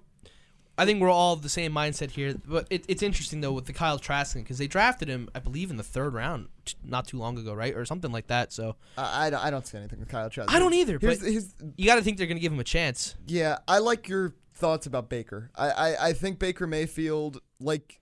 I 0.77 0.85
think 0.85 1.01
we're 1.01 1.09
all 1.11 1.33
of 1.33 1.41
the 1.43 1.49
same 1.49 1.73
mindset 1.73 2.11
here. 2.11 2.33
But 2.45 2.67
it, 2.69 2.85
it's 2.87 3.03
interesting 3.03 3.41
though 3.41 3.51
with 3.51 3.65
the 3.65 3.73
Kyle 3.73 3.99
Trask 3.99 4.35
because 4.35 4.57
they 4.57 4.67
drafted 4.67 5.07
him, 5.07 5.29
I 5.35 5.39
believe, 5.39 5.69
in 5.69 5.77
the 5.77 5.83
third 5.83 6.13
round 6.13 6.47
t- 6.65 6.75
not 6.83 7.07
too 7.07 7.17
long 7.17 7.37
ago, 7.37 7.53
right, 7.53 7.75
or 7.75 7.85
something 7.85 8.11
like 8.11 8.27
that. 8.27 8.51
So 8.51 8.75
I, 8.97 9.27
I, 9.27 9.29
don't- 9.29 9.43
I 9.43 9.51
don't 9.51 9.67
see 9.67 9.77
anything 9.77 9.99
with 9.99 10.09
Kyle 10.09 10.29
Trask. 10.29 10.51
I 10.51 10.59
don't 10.59 10.73
either. 10.73 10.97
Here's, 10.99 11.19
But 11.19 11.27
here's, 11.29 11.53
you 11.77 11.85
got 11.85 11.95
to 11.95 12.01
think 12.01 12.17
they're 12.17 12.27
going 12.27 12.37
to 12.37 12.41
give 12.41 12.53
him 12.53 12.59
a 12.59 12.63
chance. 12.63 13.15
Yeah, 13.27 13.59
I 13.67 13.79
like 13.79 14.07
your 14.07 14.33
thoughts 14.55 14.85
about 14.87 15.09
Baker. 15.09 15.51
I, 15.55 15.69
I, 15.69 16.07
I 16.09 16.13
think 16.13 16.39
Baker 16.39 16.65
Mayfield, 16.67 17.41
like, 17.59 17.99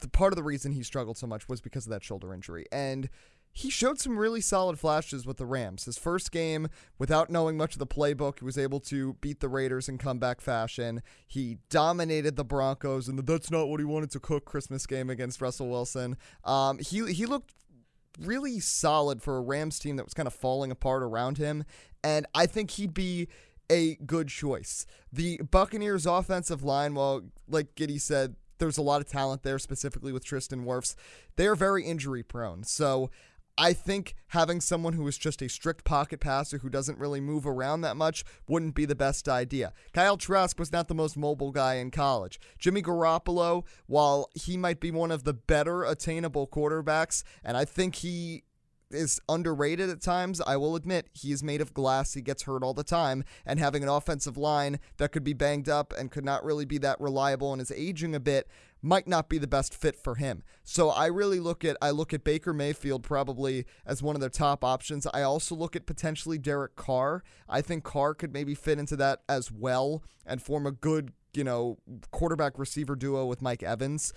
the 0.00 0.08
part 0.08 0.32
of 0.32 0.36
the 0.36 0.42
reason 0.42 0.72
he 0.72 0.82
struggled 0.82 1.16
so 1.16 1.26
much 1.28 1.48
was 1.48 1.60
because 1.60 1.86
of 1.86 1.90
that 1.90 2.02
shoulder 2.02 2.34
injury. 2.34 2.66
And 2.72 3.08
he 3.52 3.68
showed 3.68 3.98
some 3.98 4.18
really 4.18 4.40
solid 4.40 4.78
flashes 4.78 5.26
with 5.26 5.36
the 5.36 5.44
Rams. 5.44 5.84
His 5.84 5.98
first 5.98 6.32
game, 6.32 6.68
without 6.98 7.28
knowing 7.28 7.56
much 7.56 7.74
of 7.74 7.78
the 7.78 7.86
playbook, 7.86 8.38
he 8.38 8.44
was 8.44 8.56
able 8.56 8.80
to 8.80 9.14
beat 9.20 9.40
the 9.40 9.48
Raiders 9.48 9.88
in 9.88 9.98
comeback 9.98 10.40
fashion. 10.40 11.02
He 11.26 11.58
dominated 11.68 12.36
the 12.36 12.44
Broncos, 12.44 13.08
and 13.08 13.18
that's 13.18 13.50
not 13.50 13.68
what 13.68 13.78
he 13.78 13.84
wanted 13.84 14.10
to 14.12 14.20
cook 14.20 14.46
Christmas 14.46 14.86
game 14.86 15.10
against 15.10 15.40
Russell 15.40 15.68
Wilson. 15.68 16.16
Um, 16.44 16.78
he, 16.78 17.12
he 17.12 17.26
looked 17.26 17.52
really 18.18 18.58
solid 18.58 19.22
for 19.22 19.36
a 19.36 19.42
Rams 19.42 19.78
team 19.78 19.96
that 19.96 20.04
was 20.04 20.14
kind 20.14 20.26
of 20.26 20.32
falling 20.32 20.70
apart 20.70 21.02
around 21.02 21.38
him. 21.38 21.64
And 22.02 22.26
I 22.34 22.46
think 22.46 22.72
he'd 22.72 22.94
be 22.94 23.28
a 23.70 23.96
good 24.06 24.28
choice. 24.28 24.86
The 25.12 25.40
Buccaneers 25.50 26.06
offensive 26.06 26.62
line, 26.62 26.94
well, 26.94 27.22
like 27.48 27.74
Giddy 27.74 27.98
said, 27.98 28.36
there's 28.58 28.78
a 28.78 28.82
lot 28.82 29.00
of 29.00 29.08
talent 29.08 29.42
there, 29.42 29.58
specifically 29.58 30.12
with 30.12 30.24
Tristan 30.24 30.64
Wirfs. 30.64 30.94
They're 31.36 31.56
very 31.56 31.84
injury 31.84 32.22
prone. 32.22 32.64
So 32.64 33.10
I 33.58 33.74
think 33.74 34.14
having 34.28 34.60
someone 34.60 34.94
who 34.94 35.06
is 35.06 35.18
just 35.18 35.42
a 35.42 35.48
strict 35.48 35.84
pocket 35.84 36.20
passer 36.20 36.58
who 36.58 36.70
doesn't 36.70 36.98
really 36.98 37.20
move 37.20 37.46
around 37.46 37.82
that 37.82 37.96
much 37.96 38.24
wouldn't 38.48 38.74
be 38.74 38.86
the 38.86 38.94
best 38.94 39.28
idea. 39.28 39.72
Kyle 39.92 40.16
Trask 40.16 40.58
was 40.58 40.72
not 40.72 40.88
the 40.88 40.94
most 40.94 41.16
mobile 41.16 41.52
guy 41.52 41.74
in 41.74 41.90
college. 41.90 42.40
Jimmy 42.58 42.82
Garoppolo, 42.82 43.64
while 43.86 44.30
he 44.34 44.56
might 44.56 44.80
be 44.80 44.90
one 44.90 45.10
of 45.10 45.24
the 45.24 45.34
better 45.34 45.84
attainable 45.84 46.46
quarterbacks, 46.46 47.24
and 47.44 47.56
I 47.56 47.64
think 47.64 47.96
he 47.96 48.44
is 48.90 49.20
underrated 49.28 49.90
at 49.90 50.00
times. 50.00 50.40
I 50.40 50.56
will 50.56 50.76
admit 50.76 51.08
he 51.12 51.32
is 51.32 51.42
made 51.42 51.60
of 51.60 51.74
glass. 51.74 52.14
He 52.14 52.20
gets 52.20 52.42
hurt 52.42 52.62
all 52.62 52.74
the 52.74 52.84
time, 52.84 53.24
and 53.44 53.58
having 53.58 53.82
an 53.82 53.88
offensive 53.88 54.36
line 54.36 54.78
that 54.98 55.12
could 55.12 55.24
be 55.24 55.32
banged 55.32 55.68
up 55.68 55.92
and 55.98 56.10
could 56.10 56.24
not 56.24 56.44
really 56.44 56.64
be 56.64 56.78
that 56.78 57.00
reliable 57.00 57.52
and 57.52 57.60
is 57.60 57.72
aging 57.72 58.14
a 58.14 58.20
bit 58.20 58.48
might 58.82 59.06
not 59.06 59.28
be 59.28 59.38
the 59.38 59.46
best 59.46 59.74
fit 59.74 59.96
for 59.96 60.16
him. 60.16 60.42
So 60.64 60.90
I 60.90 61.06
really 61.06 61.38
look 61.40 61.64
at 61.64 61.76
I 61.80 61.90
look 61.90 62.12
at 62.12 62.24
Baker 62.24 62.52
Mayfield 62.52 63.04
probably 63.04 63.64
as 63.86 64.02
one 64.02 64.16
of 64.16 64.20
their 64.20 64.28
top 64.28 64.64
options. 64.64 65.06
I 65.14 65.22
also 65.22 65.54
look 65.54 65.76
at 65.76 65.86
potentially 65.86 66.36
Derek 66.36 66.74
Carr. 66.74 67.22
I 67.48 67.60
think 67.60 67.84
Carr 67.84 68.14
could 68.14 68.32
maybe 68.32 68.54
fit 68.54 68.78
into 68.78 68.96
that 68.96 69.22
as 69.28 69.50
well 69.52 70.02
and 70.26 70.42
form 70.42 70.66
a 70.66 70.72
good, 70.72 71.12
you 71.32 71.44
know, 71.44 71.78
quarterback 72.10 72.58
receiver 72.58 72.96
duo 72.96 73.24
with 73.24 73.40
Mike 73.40 73.62
Evans. 73.62 74.12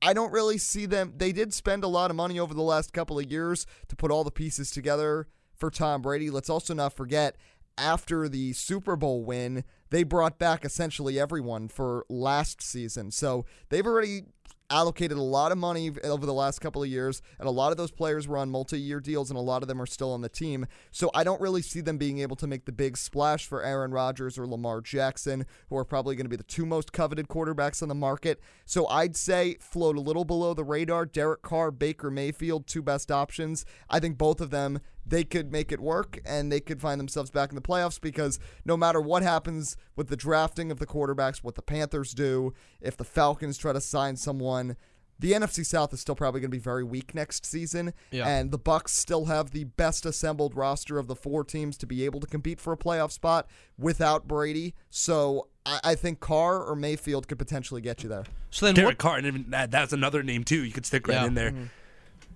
I 0.00 0.12
don't 0.12 0.32
really 0.32 0.58
see 0.58 0.86
them. 0.86 1.14
They 1.16 1.32
did 1.32 1.52
spend 1.52 1.82
a 1.82 1.88
lot 1.88 2.10
of 2.10 2.16
money 2.16 2.38
over 2.38 2.54
the 2.54 2.62
last 2.62 2.92
couple 2.92 3.18
of 3.18 3.30
years 3.30 3.66
to 3.88 3.96
put 3.96 4.12
all 4.12 4.22
the 4.22 4.30
pieces 4.30 4.70
together 4.70 5.26
for 5.56 5.70
Tom 5.72 6.02
Brady. 6.02 6.30
Let's 6.30 6.48
also 6.48 6.72
not 6.72 6.92
forget, 6.92 7.36
after 7.78 8.28
the 8.28 8.52
Super 8.52 8.96
Bowl 8.96 9.24
win, 9.24 9.64
they 9.90 10.02
brought 10.02 10.38
back 10.38 10.64
essentially 10.64 11.18
everyone 11.18 11.68
for 11.68 12.04
last 12.08 12.62
season. 12.62 13.10
So 13.10 13.46
they've 13.70 13.86
already 13.86 14.24
allocated 14.70 15.16
a 15.16 15.22
lot 15.22 15.50
of 15.50 15.58
money 15.58 15.90
over 16.04 16.26
the 16.26 16.34
last 16.34 16.60
couple 16.60 16.82
of 16.82 16.88
years, 16.88 17.22
and 17.38 17.48
a 17.48 17.50
lot 17.50 17.70
of 17.70 17.78
those 17.78 17.90
players 17.90 18.28
were 18.28 18.36
on 18.36 18.50
multi 18.50 18.78
year 18.78 19.00
deals, 19.00 19.30
and 19.30 19.38
a 19.38 19.42
lot 19.42 19.62
of 19.62 19.68
them 19.68 19.80
are 19.80 19.86
still 19.86 20.12
on 20.12 20.20
the 20.20 20.28
team. 20.28 20.66
So 20.90 21.10
I 21.14 21.24
don't 21.24 21.40
really 21.40 21.62
see 21.62 21.80
them 21.80 21.98
being 21.98 22.18
able 22.18 22.36
to 22.36 22.46
make 22.46 22.66
the 22.66 22.72
big 22.72 22.96
splash 22.96 23.46
for 23.46 23.62
Aaron 23.62 23.92
Rodgers 23.92 24.38
or 24.38 24.46
Lamar 24.46 24.80
Jackson, 24.80 25.46
who 25.68 25.76
are 25.76 25.84
probably 25.84 26.16
going 26.16 26.26
to 26.26 26.30
be 26.30 26.36
the 26.36 26.42
two 26.42 26.66
most 26.66 26.92
coveted 26.92 27.28
quarterbacks 27.28 27.82
on 27.82 27.88
the 27.88 27.94
market. 27.94 28.40
So 28.64 28.86
I'd 28.88 29.16
say 29.16 29.56
float 29.60 29.96
a 29.96 30.00
little 30.00 30.24
below 30.24 30.54
the 30.54 30.64
radar. 30.64 31.06
Derek 31.06 31.42
Carr, 31.42 31.70
Baker 31.70 32.10
Mayfield, 32.10 32.66
two 32.66 32.82
best 32.82 33.10
options. 33.10 33.64
I 33.88 34.00
think 34.00 34.18
both 34.18 34.40
of 34.40 34.50
them 34.50 34.80
they 35.08 35.24
could 35.24 35.50
make 35.52 35.72
it 35.72 35.80
work 35.80 36.18
and 36.24 36.50
they 36.52 36.60
could 36.60 36.80
find 36.80 37.00
themselves 37.00 37.30
back 37.30 37.48
in 37.50 37.54
the 37.56 37.62
playoffs 37.62 38.00
because 38.00 38.38
no 38.64 38.76
matter 38.76 39.00
what 39.00 39.22
happens 39.22 39.76
with 39.96 40.08
the 40.08 40.16
drafting 40.16 40.70
of 40.70 40.78
the 40.78 40.86
quarterbacks, 40.86 41.38
what 41.38 41.54
the 41.54 41.62
Panthers 41.62 42.12
do, 42.12 42.52
if 42.80 42.96
the 42.96 43.04
Falcons 43.04 43.56
try 43.58 43.72
to 43.72 43.80
sign 43.80 44.16
someone, 44.16 44.76
the 45.20 45.32
NFC 45.32 45.66
South 45.66 45.92
is 45.92 46.00
still 46.00 46.14
probably 46.14 46.40
going 46.40 46.50
to 46.50 46.56
be 46.56 46.60
very 46.62 46.84
weak 46.84 47.12
next 47.12 47.44
season, 47.44 47.92
Yeah. 48.12 48.28
and 48.28 48.52
the 48.52 48.58
Bucs 48.58 48.90
still 48.90 49.24
have 49.24 49.50
the 49.50 49.64
best 49.64 50.06
assembled 50.06 50.54
roster 50.54 50.96
of 50.96 51.08
the 51.08 51.16
four 51.16 51.42
teams 51.42 51.76
to 51.78 51.86
be 51.86 52.04
able 52.04 52.20
to 52.20 52.26
compete 52.28 52.60
for 52.60 52.72
a 52.72 52.76
playoff 52.76 53.10
spot 53.10 53.48
without 53.76 54.28
Brady. 54.28 54.74
So 54.90 55.48
I, 55.66 55.80
I 55.82 55.94
think 55.96 56.20
Carr 56.20 56.62
or 56.62 56.76
Mayfield 56.76 57.26
could 57.26 57.38
potentially 57.38 57.80
get 57.80 58.04
you 58.04 58.08
there. 58.08 58.24
So 58.50 58.66
then 58.66 58.76
Derek 58.76 58.88
what? 58.90 58.98
Carr, 58.98 59.16
and 59.18 59.26
even 59.26 59.46
that, 59.50 59.72
that's 59.72 59.92
another 59.92 60.22
name 60.22 60.44
too. 60.44 60.62
You 60.64 60.70
could 60.72 60.86
stick 60.86 61.08
right 61.08 61.14
Yeah. 61.14 61.26
in 61.26 61.34
there. 61.34 61.50
Mm-hmm. 61.50 61.64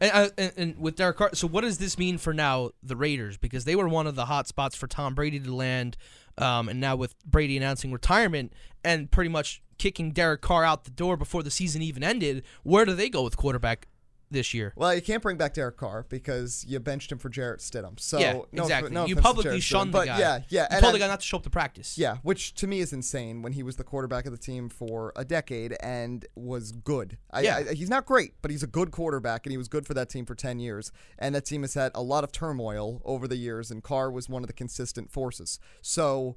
And, 0.01 0.11
uh, 0.13 0.29
and, 0.37 0.53
and 0.57 0.79
with 0.79 0.97
Derek 0.97 1.17
Carr, 1.17 1.31
so 1.35 1.47
what 1.47 1.63
does 1.63 1.79
this 1.79 1.99
mean 1.99 2.19
for 2.19 2.35
now 2.35 2.71
the 2.83 2.97
Raiders? 2.97 3.37
Because 3.37 3.65
they 3.65 3.77
were 3.77 3.89
one 3.89 4.07
of 4.07 4.15
the 4.15 4.27
hot 4.27 4.49
spots 4.49 4.75
for 4.75 4.87
Tom 4.87 5.15
Brady 5.15 5.39
to 5.39 5.55
land, 5.55 5.97
um, 6.39 6.69
and 6.69 6.81
now 6.81 6.97
with 6.97 7.15
Brady 7.25 7.57
announcing 7.57 7.93
retirement 7.93 8.53
and 8.85 9.11
pretty 9.11 9.31
much 9.31 9.63
kicking 9.79 10.13
Derek 10.13 10.41
Carr 10.41 10.65
out 10.65 10.85
the 10.85 10.91
door 10.91 11.17
before 11.17 11.43
the 11.43 11.51
season 11.51 11.83
even 11.83 12.05
ended, 12.05 12.43
where 12.63 12.85
do 12.85 12.95
they 12.95 13.09
go 13.09 13.23
with 13.23 13.37
quarterback 13.37 13.89
this 14.33 14.53
year? 14.55 14.73
Well, 14.77 14.95
you 14.95 15.03
can't 15.03 15.23
bring 15.23 15.37
back 15.37 15.55
Derek 15.55 15.77
Carr 15.77 16.07
because 16.09 16.65
you 16.67 16.81
benched 16.81 17.13
him 17.13 17.19
for 17.19 17.29
Jarrett 17.29 17.61
Stidham. 17.61 18.01
So 18.01 18.19
yeah, 18.19 18.33
no, 18.53 18.63
exactly. 18.65 18.91
No 18.91 19.07
you 19.07 19.17
publicly 19.17 19.61
shunned 19.61 19.93
Stidham, 19.93 20.01
the 20.01 20.07
guy. 20.07 20.19
Yeah, 20.19 20.39
yeah. 20.49 20.67
You 20.75 20.81
told 20.81 20.91
I- 20.91 20.93
the 20.93 20.99
guy 20.99 21.07
not 21.09 21.21
to 21.21 21.27
show 21.27 21.37
up 21.37 21.43
to 21.45 21.51
practice. 21.51 21.97
Yeah, 21.99 22.17
which 22.23 22.55
to 22.55 22.67
me 22.67 22.81
is 22.81 22.93
insane 22.93 23.43
when 23.43 23.53
he 23.53 23.63
was 23.63 23.77
the 23.77 23.85
quarterback 23.85 24.27
of 24.27 24.33
the 24.33 24.39
team 24.39 24.69
for 24.69 25.13
a 25.17 25.25
decade 25.25 25.77
and 25.81 26.25
was 26.35 26.73
good. 26.73 27.19
I, 27.31 27.41
Yeah. 27.43 27.57
I, 27.71 27.75
he's 27.75 27.91
not 27.91 28.07
great, 28.07 28.35
but 28.43 28.51
he's 28.51 28.63
a 28.63 28.67
good 28.67 28.91
quarterback 28.91 29.47
and 29.47 29.51
he 29.53 29.59
was 29.59 29.69
good 29.69 29.87
for 29.87 29.95
that 29.95 30.09
team 30.11 30.25
for 30.27 30.35
10 30.35 30.59
years. 30.59 30.91
And 31.19 31.35
that 31.35 31.45
team 31.45 31.63
has 31.63 31.75
had 31.75 31.93
a 31.95 32.03
lot 32.03 32.25
of 32.25 32.33
turmoil 32.33 33.01
over 33.05 33.29
the 33.29 33.37
years, 33.37 33.71
and 33.71 33.83
Carr 33.83 34.11
was 34.11 34.29
one 34.29 34.43
of 34.43 34.47
the 34.47 34.53
consistent 34.53 35.11
forces. 35.11 35.59
So 35.81 36.37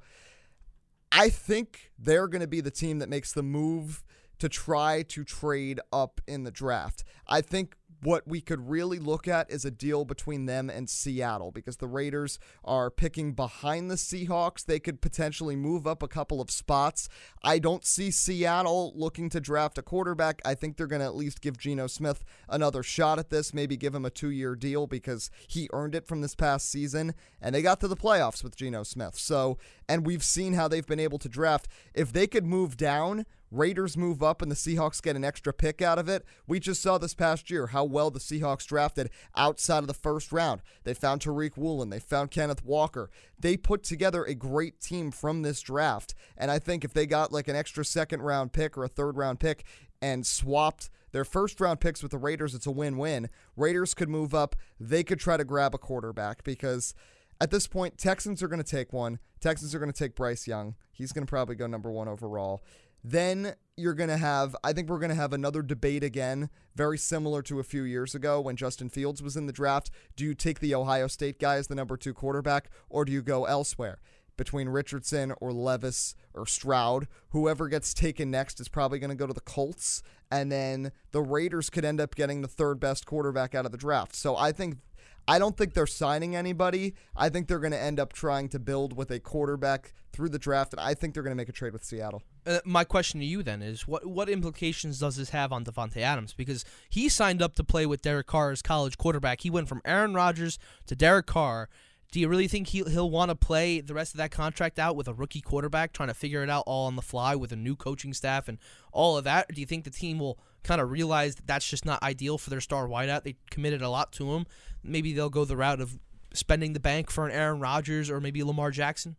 I 1.12 1.30
think 1.30 1.92
they're 1.98 2.28
going 2.28 2.42
to 2.42 2.48
be 2.48 2.62
the 2.62 2.72
team 2.72 3.00
that 3.00 3.10
makes 3.10 3.32
the 3.32 3.44
move 3.44 4.04
to 4.40 4.50
try 4.50 5.02
to 5.04 5.24
trade 5.24 5.80
up 5.94 6.20
in 6.28 6.44
the 6.44 6.52
draft. 6.52 7.04
I 7.28 7.40
think 7.42 7.75
what 8.06 8.28
we 8.28 8.40
could 8.40 8.70
really 8.70 9.00
look 9.00 9.28
at 9.28 9.50
is 9.50 9.66
a 9.66 9.72
deal 9.72 10.06
between 10.06 10.46
them 10.46 10.70
and 10.70 10.88
Seattle 10.88 11.52
because 11.52 11.78
the 11.78 11.88
Raiders 11.88 12.38
are 12.64 12.92
picking 12.92 13.34
behind 13.34 13.90
the 13.90 13.96
Seahawks. 13.96 14.64
They 14.64 14.80
could 14.80 15.02
potentially 15.02 15.56
move 15.56 15.88
up 15.88 16.04
a 16.04 16.08
couple 16.08 16.40
of 16.40 16.52
spots. 16.52 17.10
I 17.44 17.58
don't 17.58 17.84
see 17.84 18.12
Seattle 18.12 18.94
looking 18.96 19.30
to 19.30 19.40
draft 19.40 19.80
a 19.80 19.82
quarterback. 19.82 20.40
I 20.46 20.54
think 20.54 20.78
they're 20.78 20.86
going 20.86 21.00
to 21.00 21.06
at 21.06 21.16
least 21.16 21.42
give 21.42 21.58
Geno 21.58 21.88
Smith 21.88 22.24
another 22.48 22.84
shot 22.84 23.18
at 23.18 23.32
this, 23.32 23.54
maybe 23.56 23.76
give 23.76 23.96
him 23.96 24.06
a 24.06 24.12
two 24.12 24.30
year 24.30 24.56
deal 24.56 24.86
because 24.86 25.32
he 25.48 25.68
earned 25.74 25.96
it 25.96 26.08
from 26.08 26.22
this 26.22 26.36
past 26.36 26.70
season. 26.70 27.16
And 27.42 27.56
they 27.56 27.64
got 27.64 27.80
to 27.80 27.88
the 27.88 27.98
playoffs 27.98 28.44
with 28.44 28.56
Geno 28.56 28.84
Smith. 28.84 29.18
So, 29.18 29.58
and 29.88 30.06
we've 30.06 30.24
seen 30.24 30.54
how 30.54 30.68
they've 30.68 30.86
been 30.86 31.00
able 31.00 31.20
to 31.20 31.30
draft. 31.30 31.68
If 31.94 32.12
they 32.12 32.27
could 32.27 32.46
move 32.46 32.77
down, 32.77 33.25
Raiders 33.51 33.96
move 33.96 34.22
up 34.22 34.42
and 34.42 34.51
the 34.51 34.56
Seahawks 34.56 35.01
get 35.01 35.15
an 35.15 35.24
extra 35.24 35.54
pick 35.54 35.82
out 35.82 36.00
of 36.00 36.10
it. 36.10 36.25
We 36.48 36.60
just 36.60 36.82
saw 36.82 36.98
this 36.98 37.13
past 37.13 37.50
year 37.50 37.68
how 37.68 37.86
well 37.86 38.12
the 38.12 38.20
Seahawks 38.20 38.65
drafted 38.65 39.10
outside 39.36 39.80
of 39.80 39.88
the 39.88 39.94
first 39.94 40.32
round. 40.32 40.62
They 40.84 40.94
found 40.94 41.22
Tariq 41.22 41.56
Woolen, 41.56 41.89
they 41.89 42.00
found 42.00 42.32
Kenneth 42.32 42.65
Walker. 42.65 43.10
They 43.39 43.56
put 43.56 43.84
together 43.84 44.24
a 44.24 44.34
great 44.34 44.82
team 44.82 45.12
from 45.12 45.42
this 45.42 45.62
draft. 45.62 46.15
And 46.38 46.51
I 46.51 46.60
think 46.60 46.84
if 46.84 46.94
they 46.94 47.06
got 47.06 47.32
like 47.32 47.48
an 47.48 47.56
extra 47.56 47.86
second 47.86 48.22
round 48.22 48.51
pick 48.51 48.77
or 48.77 48.84
a 48.84 48.89
third 48.89 49.15
round 49.15 49.39
pick 49.39 49.63
and 50.01 50.25
swapped 50.25 50.89
their 51.12 51.25
first 51.25 51.62
round 51.62 51.80
picks 51.80 52.01
with 52.01 52.12
the 52.12 52.18
Raiders, 52.18 52.56
it's 52.56 52.68
a 52.68 52.72
win 52.72 52.98
win. 52.98 53.30
Raiders 53.56 53.94
could 53.94 54.10
move 54.10 54.34
up. 54.34 54.56
They 54.80 55.04
could 55.04 55.20
try 55.20 55.38
to 55.38 55.46
grab 55.46 55.74
a 55.74 55.77
quarterback 55.77 56.44
because 56.44 56.94
at 57.42 57.51
this 57.51 57.68
point, 57.68 57.98
Texans 57.98 58.42
are 58.42 58.48
going 58.48 58.62
to 58.62 58.70
take 58.70 58.94
one. 58.94 59.20
Texans 59.39 59.75
are 59.75 59.80
going 59.80 59.92
to 59.92 59.98
take 59.98 60.15
Bryce 60.15 60.48
Young. 60.48 60.75
He's 60.92 61.12
going 61.12 61.25
to 61.25 61.30
probably 61.30 61.56
go 61.56 61.68
number 61.68 61.92
one 61.92 62.08
overall. 62.08 62.63
Then 63.04 63.54
you're 63.77 63.94
going 63.94 64.10
to 64.10 64.18
have, 64.18 64.56
I 64.63 64.74
think 64.74 64.89
we're 64.89 65.00
going 65.00 65.10
to 65.10 65.15
have 65.15 65.34
another 65.34 65.62
debate 65.62 66.04
again, 66.04 66.50
very 66.75 66.98
similar 66.98 67.44
to 67.44 67.60
a 67.60 67.63
few 67.63 67.84
years 67.84 68.15
ago 68.15 68.42
when 68.42 68.56
Justin 68.56 68.89
Fields 68.89 69.22
was 69.22 69.38
in 69.38 69.46
the 69.46 69.54
draft. 69.54 69.92
Do 70.15 70.24
you 70.24 70.34
take 70.34 70.60
the 70.60 70.74
Ohio 70.74 71.06
State 71.08 71.39
guy 71.39 71.58
as 71.58 71.68
the 71.68 71.75
number 71.75 71.98
two 71.98 72.15
quarterback, 72.15 72.72
or 72.89 73.06
do 73.06 73.12
you 73.12 73.22
go 73.22 73.46
elsewhere? 73.46 74.00
Between 74.38 74.68
Richardson 74.68 75.34
or 75.39 75.54
Levis 75.54 76.15
or 76.34 76.48
Stroud, 76.48 77.08
whoever 77.30 77.70
gets 77.70 77.94
taken 77.94 78.32
next 78.32 78.60
is 78.60 78.68
probably 78.68 79.00
going 79.00 79.12
to 79.12 79.15
go 79.15 79.27
to 79.27 79.34
the 79.34 79.39
Colts. 79.39 80.01
And 80.32 80.51
then 80.51 80.92
the 81.12 81.22
Raiders 81.22 81.70
could 81.70 81.86
end 81.86 82.01
up 82.01 82.15
getting 82.15 82.42
the 82.42 82.48
third 82.48 82.80
best 82.80 83.06
quarterback 83.06 83.54
out 83.54 83.65
of 83.65 83.72
the 83.72 83.77
draft. 83.77 84.15
So 84.15 84.36
I 84.36 84.51
think 84.51 84.80
I 85.27 85.39
don't 85.39 85.58
think 85.58 85.74
they're 85.74 85.88
signing 85.88 86.36
anybody. 86.36 86.95
I 87.15 87.30
think 87.30 87.47
they're 87.47 87.60
going 87.60 87.71
to 87.71 87.82
end 87.82 88.00
up 88.00 88.13
trying 88.13 88.50
to 88.50 88.60
build 88.60 88.95
with 88.95 89.12
a 89.12 89.19
quarterback 89.19 89.93
through 90.13 90.30
the 90.30 90.39
draft, 90.39 90.73
and 90.73 90.80
I 90.80 90.93
think 90.93 91.13
they're 91.13 91.23
going 91.23 91.36
to 91.36 91.38
make 91.38 91.50
a 91.50 91.54
trade 91.54 91.73
with 91.73 91.84
Seattle. 91.84 92.23
Uh, 92.45 92.60
my 92.63 92.84
question 92.84 93.19
to 93.19 93.26
you 93.26 93.41
then 93.41 93.62
is 93.62 93.88
what 93.88 94.06
what 94.06 94.30
implications 94.30 95.00
does 95.00 95.15
this 95.15 95.32
have 95.32 95.52
on 95.52 95.65
Davante 95.65 95.97
Adams 95.97 96.34
because 96.34 96.63
he 96.89 97.10
signed 97.10 97.41
up 97.41 97.56
to 97.56 97.63
play 97.63 97.86
with 97.86 98.02
Derek 98.02 98.28
Carr 98.28 98.52
as 98.52 98.62
college 98.62 98.97
quarterback. 98.97 99.41
He 99.41 99.50
went 99.50 99.67
from 99.67 99.82
Aaron 99.84 100.13
Rodgers 100.13 100.60
to 100.86 100.95
Derek 100.95 101.26
Carr. 101.26 101.69
Do 102.12 102.20
you 102.20 102.30
really 102.30 102.48
think 102.48 102.68
he'll, 102.68 102.88
he'll 102.88 103.10
want 103.10 103.30
to 103.30 103.36
play 103.36 103.82
the 103.82 103.94
rest 103.94 104.13
of 104.13 104.20
that 104.20 104.32
contract 104.32 104.80
out 104.80 104.96
with 104.96 105.08
a 105.08 105.13
rookie 105.13 105.41
quarterback 105.41 105.91
trying 105.91 106.08
to 106.08 106.13
figure 106.13 106.44
it 106.44 106.50
out 106.50 106.63
all 106.65 106.88
on 106.88 106.96
the 106.96 107.02
fly 107.02 107.36
with 107.36 107.52
a 107.52 107.58
new 107.58 107.76
coaching 107.76 108.13
staff 108.13 108.48
and 108.48 108.58
all 108.91 109.18
of 109.18 109.24
that? 109.26 109.50
Or 109.50 109.54
do 109.54 109.60
you 109.60 109.68
think 109.68 109.84
the 109.84 109.89
team 109.89 110.20
will 110.20 110.39
kind 110.63 110.80
of 110.80 110.91
realize 110.91 111.36
that 111.36 111.48
that's 111.48 111.70
just 111.70 111.86
not 111.86 112.02
ideal 112.02 112.38
for 112.38 112.50
their 112.50 112.62
star 112.62 112.88
wideout? 112.88 113.24
They 113.24 113.36
committed 113.50 113.82
a 113.82 113.89
lot 113.89 114.13
to 114.13 114.34
him. 114.34 114.46
Maybe 114.84 115.13
they'll 115.13 115.30
go 115.30 115.44
the 115.44 115.58
route 115.58 115.82
of 115.82 115.98
spending 116.34 116.74
the 116.74 116.80
bank 116.80 117.12
for 117.12 117.26
an 117.26 117.34
Aaron 117.34 117.60
Rodgers 117.60 118.10
or 118.10 118.22
maybe 118.22 118.44
Lamar 118.44 118.72
Jackson 118.72 119.15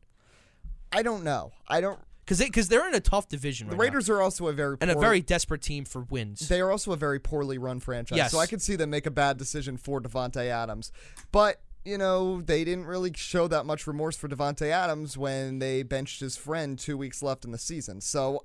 I 0.93 1.03
don't 1.03 1.25
know. 1.25 1.53
I 1.69 1.81
don't. 1.81 1.99
because 2.25 2.39
they 2.39 2.47
because 2.47 2.69
they're 2.69 2.89
in 2.89 2.95
a 2.95 3.01
tough 3.01 3.29
division. 3.29 3.69
The 3.69 3.73
right 3.73 3.79
now. 3.79 3.83
Raiders 3.85 4.09
are 4.09 4.23
also 4.23 4.49
a 4.49 4.53
very 4.53 4.77
and 4.81 4.91
a 4.91 4.99
very 4.99 5.21
desperate 5.21 5.63
team 5.63 5.85
for 5.85 6.03
wins. 6.03 6.49
They 6.49 6.61
are 6.61 6.71
also 6.71 6.93
a 6.93 6.97
very 6.97 7.19
poorly 7.19 7.59
run 7.59 7.81
franchise. 7.81 8.17
Yes. 8.17 8.33
So 8.33 8.39
I 8.39 8.47
could 8.47 8.63
see 8.63 8.77
them 8.77 8.91
make 8.91 9.07
a 9.07 9.11
bad 9.11 9.37
decision 9.37 9.77
for 9.77 10.01
Davante 10.01 10.47
Adams. 10.47 10.93
But, 11.33 11.61
you 11.87 11.97
know, 11.97 12.41
they 12.43 12.65
didn't 12.65 12.87
really 12.87 13.13
show 13.15 13.47
that 13.49 13.65
much 13.65 13.87
remorse 13.87 14.17
for 14.17 14.29
Davante 14.29 14.69
Adams 14.71 15.17
when 15.17 15.61
they 15.61 15.83
benched 15.85 16.21
his 16.21 16.37
friend 16.37 16.79
two 16.79 16.99
weeks 16.99 17.23
left 17.23 17.45
in 17.45 17.53
the 17.53 17.59
season. 17.59 18.01
So 18.01 18.45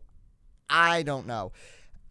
I 0.70 1.02
don't 1.04 1.26
know. 1.26 1.52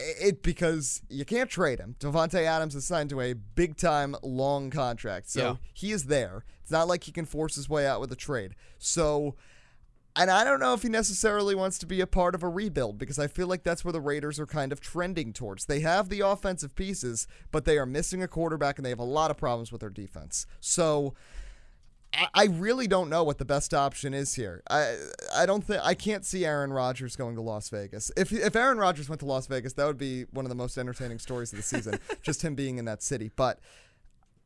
It 0.00 0.42
because 0.42 1.02
you 1.08 1.24
can't 1.24 1.48
trade 1.50 1.78
him. 1.78 1.94
Davante 2.00 2.42
Adams 2.42 2.74
is 2.74 2.86
signed 2.86 3.10
to 3.10 3.20
a 3.20 3.34
big 3.34 3.76
time 3.76 4.16
long 4.22 4.70
contract. 4.70 5.30
So 5.30 5.40
Yeah. 5.40 5.56
he 5.72 5.92
is 5.92 6.04
there. 6.06 6.44
It's 6.62 6.70
not 6.70 6.88
like 6.88 7.04
he 7.04 7.12
can 7.12 7.26
force 7.26 7.54
his 7.54 7.68
way 7.68 7.86
out 7.86 8.00
with 8.00 8.10
a 8.10 8.16
trade. 8.16 8.54
So 8.78 9.36
and 10.20 10.30
I 10.30 10.44
don't 10.44 10.60
know 10.60 10.74
if 10.74 10.82
he 10.82 10.90
necessarily 10.90 11.54
wants 11.54 11.78
to 11.78 11.86
be 11.86 12.02
a 12.02 12.06
part 12.06 12.34
of 12.34 12.42
a 12.42 12.48
rebuild 12.48 12.98
because 12.98 13.18
I 13.18 13.26
feel 13.26 13.46
like 13.46 13.62
that's 13.62 13.86
where 13.86 13.92
the 13.92 14.02
Raiders 14.02 14.38
are 14.38 14.46
kind 14.46 14.70
of 14.70 14.78
trending 14.78 15.32
towards. 15.32 15.64
They 15.64 15.80
have 15.80 16.10
the 16.10 16.20
offensive 16.20 16.74
pieces, 16.74 17.26
but 17.50 17.64
they 17.64 17.78
are 17.78 17.86
missing 17.86 18.22
a 18.22 18.28
quarterback 18.28 18.78
and 18.78 18.84
they 18.84 18.90
have 18.90 18.98
a 18.98 19.04
lot 19.04 19.30
of 19.30 19.38
problems 19.38 19.72
with 19.72 19.80
their 19.80 19.88
defense. 19.88 20.46
So 20.60 21.14
I, 22.34 22.46
really 22.46 22.86
don't 22.86 23.08
know 23.08 23.24
what 23.24 23.38
the 23.38 23.46
best 23.46 23.72
option 23.72 24.12
is 24.12 24.34
here. 24.34 24.62
I 24.68 24.96
I 25.34 25.46
don't 25.46 25.64
think 25.64 25.80
I 25.82 25.94
can't 25.94 26.26
see 26.26 26.44
Aaron 26.44 26.72
Rodgers 26.72 27.16
going 27.16 27.36
to 27.36 27.40
Las 27.40 27.70
Vegas. 27.70 28.12
If 28.14 28.30
if 28.30 28.54
Aaron 28.56 28.76
Rodgers 28.78 29.08
went 29.08 29.20
to 29.20 29.26
Las 29.26 29.46
Vegas, 29.46 29.72
that 29.74 29.86
would 29.86 29.96
be 29.96 30.24
one 30.24 30.44
of 30.44 30.50
the 30.50 30.54
most 30.54 30.76
entertaining 30.76 31.18
stories 31.18 31.52
of 31.52 31.56
the 31.56 31.62
season, 31.62 31.98
just 32.22 32.42
him 32.42 32.54
being 32.54 32.78
in 32.78 32.84
that 32.84 33.02
city. 33.02 33.30
But 33.36 33.60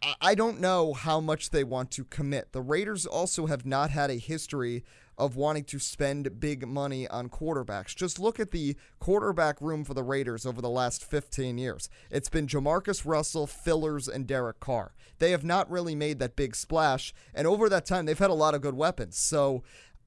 I- 0.02 0.14
I 0.20 0.34
don't 0.34 0.60
know 0.60 0.92
how 0.92 1.20
much 1.20 1.50
they 1.50 1.64
want 1.64 1.90
to 1.92 2.04
commit. 2.04 2.52
The 2.52 2.60
Raiders 2.60 3.06
also 3.06 3.46
have 3.46 3.64
not 3.64 3.90
had 3.90 4.10
a 4.10 4.18
history 4.18 4.84
of 5.16 5.36
wanting 5.36 5.64
to 5.64 5.78
spend 5.78 6.40
big 6.40 6.66
money 6.66 7.06
on 7.08 7.28
quarterbacks. 7.28 7.94
Just 7.94 8.18
look 8.18 8.40
at 8.40 8.50
the 8.50 8.76
quarterback 8.98 9.60
room 9.60 9.84
for 9.84 9.94
the 9.94 10.02
Raiders 10.02 10.46
over 10.46 10.60
the 10.60 10.70
last 10.70 11.04
15 11.04 11.58
years. 11.58 11.88
It's 12.10 12.28
been 12.28 12.46
Jamarcus 12.46 13.04
Russell, 13.04 13.46
Fillers, 13.46 14.08
and 14.08 14.26
Derek 14.26 14.60
Carr. 14.60 14.92
They 15.18 15.30
have 15.30 15.44
not 15.44 15.70
really 15.70 15.94
made 15.94 16.18
that 16.18 16.36
big 16.36 16.56
splash, 16.56 17.14
and 17.34 17.46
over 17.46 17.68
that 17.68 17.86
time, 17.86 18.06
they've 18.06 18.18
had 18.18 18.30
a 18.30 18.34
lot 18.34 18.54
of 18.54 18.60
good 18.60 18.74
weapons. 18.74 19.16
So 19.16 19.62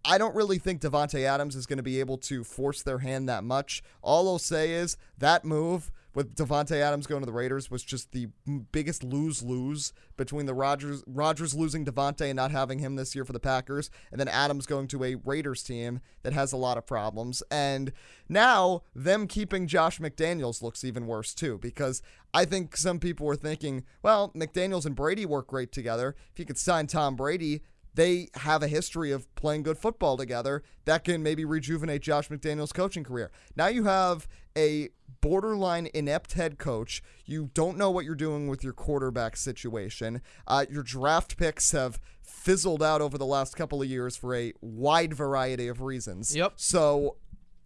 I 0.05 0.17
don't 0.17 0.35
really 0.35 0.57
think 0.57 0.81
Davante 0.81 1.23
Adams 1.23 1.55
is 1.55 1.65
going 1.65 1.77
to 1.77 1.83
be 1.83 1.99
able 1.99 2.17
to 2.19 2.43
force 2.43 2.81
their 2.81 2.99
hand 2.99 3.27
that 3.27 3.43
much. 3.43 3.83
All 4.01 4.27
I'll 4.29 4.39
say 4.39 4.71
is 4.71 4.97
that 5.17 5.43
move 5.43 5.91
with 6.13 6.35
Davante 6.35 6.81
Adams 6.81 7.05
going 7.05 7.21
to 7.21 7.25
the 7.25 7.31
Raiders 7.31 7.69
was 7.69 7.83
just 7.83 8.11
the 8.11 8.27
biggest 8.71 9.03
lose 9.03 9.43
lose 9.43 9.93
between 10.15 10.45
the 10.45 10.53
Rodgers 10.53 11.03
Rodgers 11.05 11.53
losing 11.53 11.85
Davante 11.85 12.27
and 12.27 12.35
not 12.35 12.51
having 12.51 12.79
him 12.79 12.95
this 12.95 13.13
year 13.13 13.23
for 13.23 13.33
the 13.33 13.39
Packers, 13.39 13.89
and 14.11 14.19
then 14.19 14.27
Adams 14.27 14.65
going 14.65 14.87
to 14.87 15.03
a 15.03 15.15
Raiders 15.15 15.63
team 15.63 15.99
that 16.23 16.33
has 16.33 16.51
a 16.51 16.57
lot 16.57 16.77
of 16.77 16.87
problems. 16.87 17.43
And 17.51 17.93
now 18.27 18.81
them 18.95 19.27
keeping 19.27 19.67
Josh 19.67 19.99
McDaniels 19.99 20.61
looks 20.61 20.83
even 20.83 21.07
worse 21.07 21.33
too, 21.33 21.59
because 21.59 22.01
I 22.33 22.45
think 22.45 22.75
some 22.75 22.99
people 22.99 23.25
were 23.25 23.35
thinking, 23.35 23.83
well, 24.01 24.31
McDaniels 24.35 24.85
and 24.85 24.95
Brady 24.95 25.25
work 25.25 25.47
great 25.47 25.71
together. 25.71 26.15
If 26.31 26.39
you 26.39 26.45
could 26.45 26.57
sign 26.57 26.87
Tom 26.87 27.15
Brady, 27.15 27.61
they 27.93 28.29
have 28.35 28.61
a 28.61 28.67
history 28.67 29.11
of 29.11 29.33
playing 29.35 29.63
good 29.63 29.77
football 29.77 30.17
together 30.17 30.63
that 30.85 31.03
can 31.03 31.23
maybe 31.23 31.45
rejuvenate 31.45 32.01
Josh 32.03 32.29
McDaniels' 32.29 32.73
coaching 32.73 33.03
career. 33.03 33.31
Now 33.55 33.67
you 33.67 33.85
have 33.85 34.27
a 34.55 34.89
borderline 35.21 35.87
inept 35.93 36.33
head 36.33 36.57
coach. 36.57 37.01
You 37.25 37.49
don't 37.53 37.77
know 37.77 37.91
what 37.91 38.05
you're 38.05 38.15
doing 38.15 38.47
with 38.47 38.63
your 38.63 38.73
quarterback 38.73 39.37
situation. 39.37 40.21
Uh, 40.47 40.65
your 40.69 40.83
draft 40.83 41.37
picks 41.37 41.71
have 41.71 41.99
fizzled 42.21 42.83
out 42.83 43.01
over 43.01 43.17
the 43.17 43.25
last 43.25 43.55
couple 43.55 43.81
of 43.81 43.87
years 43.87 44.15
for 44.15 44.35
a 44.35 44.53
wide 44.61 45.13
variety 45.13 45.67
of 45.67 45.81
reasons. 45.81 46.35
Yep. 46.35 46.53
So, 46.55 47.17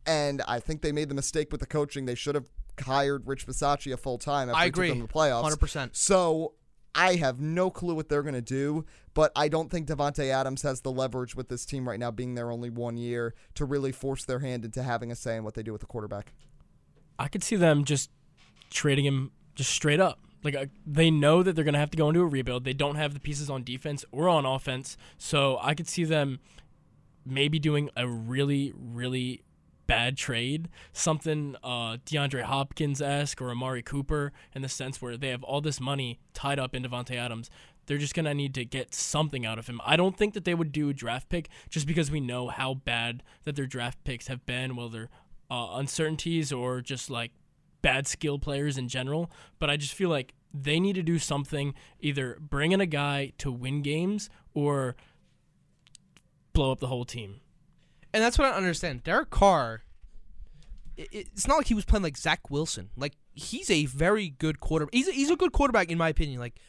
and 0.05 0.41
I 0.47 0.59
think 0.59 0.81
they 0.81 0.91
made 0.91 1.09
the 1.09 1.15
mistake 1.15 1.51
with 1.51 1.61
the 1.61 1.67
coaching. 1.67 2.05
They 2.05 2.15
should 2.15 2.35
have 2.35 2.49
hired 2.79 3.27
Rich 3.27 3.47
Bisaccia 3.47 3.99
full 3.99 4.17
time 4.17 4.49
after 4.49 4.59
I 4.59 4.65
he 4.65 4.71
took 4.71 4.75
agree. 4.75 4.89
them 4.89 5.01
to 5.01 5.07
the 5.07 5.13
playoffs. 5.13 5.51
100%. 5.51 5.95
So 5.95 6.53
I 6.93 7.15
have 7.15 7.39
no 7.39 7.69
clue 7.69 7.95
what 7.95 8.09
they're 8.09 8.23
going 8.23 8.35
to 8.35 8.41
do, 8.41 8.85
but 9.13 9.31
I 9.35 9.47
don't 9.47 9.69
think 9.69 9.87
Davante 9.87 10.29
Adams 10.29 10.61
has 10.63 10.81
the 10.81 10.91
leverage 10.91 11.35
with 11.35 11.49
this 11.49 11.65
team 11.65 11.87
right 11.87 11.99
now, 11.99 12.11
being 12.11 12.35
there 12.35 12.51
only 12.51 12.69
one 12.69 12.97
year, 12.97 13.33
to 13.55 13.65
really 13.65 13.91
force 13.91 14.25
their 14.25 14.39
hand 14.39 14.65
into 14.65 14.83
having 14.83 15.11
a 15.11 15.15
say 15.15 15.37
in 15.37 15.43
what 15.43 15.53
they 15.53 15.63
do 15.63 15.71
with 15.71 15.81
the 15.81 15.87
quarterback. 15.87 16.33
I 17.21 17.27
could 17.27 17.43
see 17.43 17.55
them 17.55 17.86
just 17.86 18.10
trading 18.71 19.05
him 19.05 19.31
just 19.53 19.69
straight 19.69 19.99
up. 19.99 20.19
like 20.43 20.55
uh, 20.55 20.65
they 20.88 21.12
know 21.12 21.43
that 21.43 21.55
they're 21.55 21.63
going 21.63 21.75
to 21.75 21.79
have 21.79 21.91
to 21.91 21.97
go 21.97 22.10
into 22.10 22.21
a 22.21 22.25
rebuild. 22.25 22.63
They 22.63 22.73
don't 22.73 22.95
have 22.95 23.13
the 23.13 23.19
pieces 23.19 23.47
on 23.49 23.63
defense 23.63 24.03
or 24.12 24.27
on 24.27 24.43
offense, 24.45 24.97
so 25.17 25.60
I 25.62 25.75
could 25.75 25.88
see 25.88 26.03
them 26.03 26.39
maybe 27.23 27.60
doing 27.60 27.91
a 27.95 28.07
really 28.07 28.73
really 28.75 29.43
bad 29.86 30.17
trade, 30.17 30.69
something 30.93 31.55
uh, 31.63 31.97
DeAndre 32.05 32.43
Hopkins 32.43 33.01
esque 33.01 33.41
or 33.41 33.51
Amari 33.51 33.84
Cooper 33.84 34.31
in 34.55 34.62
the 34.62 34.69
sense 34.69 35.01
where 35.01 35.17
they 35.17 35.29
have 35.29 35.43
all 35.43 35.62
this 35.62 35.79
money 35.81 36.17
tied 36.34 36.57
up 36.60 36.73
in 36.73 36.84
Davante 36.84 37.15
Adams. 37.15 37.49
They're 37.86 37.97
just 37.97 38.15
gonna 38.15 38.34
need 38.34 38.55
to 38.55 38.65
get 38.65 38.95
something 38.95 39.45
out 39.45 39.60
of 39.60 39.67
him. 39.67 39.79
I 39.86 39.95
don't 39.95 40.17
think 40.17 40.34
that 40.34 40.45
they 40.45 40.55
would 40.55 40.71
do 40.71 40.89
a 40.89 40.93
draft 40.93 41.29
pick 41.29 41.49
just 41.69 41.86
because 41.86 42.10
we 42.10 42.19
know 42.19 42.47
how 42.47 42.73
bad 42.73 43.21
that 43.43 43.55
their 43.55 43.67
draft 43.67 44.03
picks 44.05 44.27
have 44.27 44.45
been, 44.45 44.75
whether 44.75 45.10
uh, 45.51 45.71
uncertainties 45.73 46.53
or 46.53 46.81
just 46.81 47.09
like 47.09 47.31
bad 47.81 48.07
skill 48.07 48.39
players 48.39 48.77
in 48.77 48.87
general. 48.87 49.29
But 49.59 49.69
I 49.69 49.75
just 49.77 49.93
feel 49.93 50.09
like 50.09 50.33
they 50.53 50.79
need 50.79 50.95
to 50.95 51.03
do 51.03 51.19
something, 51.19 51.73
either 51.99 52.37
bring 52.39 52.71
in 52.71 52.79
a 52.79 52.85
guy 52.85 53.33
to 53.39 53.51
win 53.51 53.81
games 53.81 54.29
or 54.53 54.95
blow 56.53 56.71
up 56.71 56.79
the 56.79 56.87
whole 56.87 57.05
team. 57.05 57.41
And 58.13 58.23
that's 58.23 58.37
what 58.37 58.47
I 58.47 58.55
understand. 58.55 59.03
Derek 59.03 59.29
Carr, 59.29 59.81
it's 60.97 61.47
not 61.47 61.57
like 61.57 61.67
he 61.67 61.73
was 61.73 61.85
playing 61.85 62.03
like 62.03 62.17
Zach 62.17 62.49
Wilson. 62.49 62.89
Like 62.95 63.13
he's 63.33 63.69
a 63.69 63.85
very 63.85 64.29
good 64.29 64.59
quarterback. 64.59 64.93
He's 64.93 65.07
a, 65.07 65.11
he's 65.11 65.29
a 65.29 65.35
good 65.35 65.51
quarterback 65.51 65.89
in 65.89 65.97
my 65.97 66.09
opinion. 66.09 66.39
Like 66.39 66.59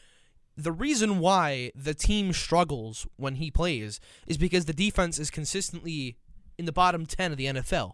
the 0.57 0.71
reason 0.71 1.19
why 1.19 1.71
the 1.75 1.93
team 1.93 2.31
struggles 2.33 3.07
when 3.15 3.35
he 3.35 3.49
plays 3.49 3.99
is 4.27 4.37
because 4.37 4.65
the 4.65 4.73
defense 4.73 5.19
is 5.19 5.29
consistently 5.29 6.17
in 6.57 6.65
the 6.65 6.71
bottom 6.71 7.05
ten 7.05 7.31
of 7.31 7.37
the 7.37 7.45
NFL. 7.45 7.93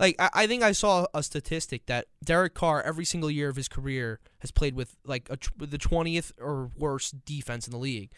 Like 0.00 0.16
I, 0.18 0.30
I 0.32 0.46
think 0.46 0.62
I 0.62 0.72
saw 0.72 1.06
a 1.14 1.22
statistic 1.22 1.86
that 1.86 2.06
Derek 2.24 2.54
Carr 2.54 2.82
every 2.82 3.04
single 3.04 3.30
year 3.30 3.48
of 3.48 3.56
his 3.56 3.68
career 3.68 4.18
has 4.38 4.50
played 4.50 4.74
with 4.74 4.96
like 5.04 5.28
a, 5.30 5.38
the 5.58 5.78
twentieth 5.78 6.32
or 6.40 6.70
worse 6.76 7.10
defense 7.10 7.68
in 7.68 7.70
the 7.70 7.78
league, 7.78 8.10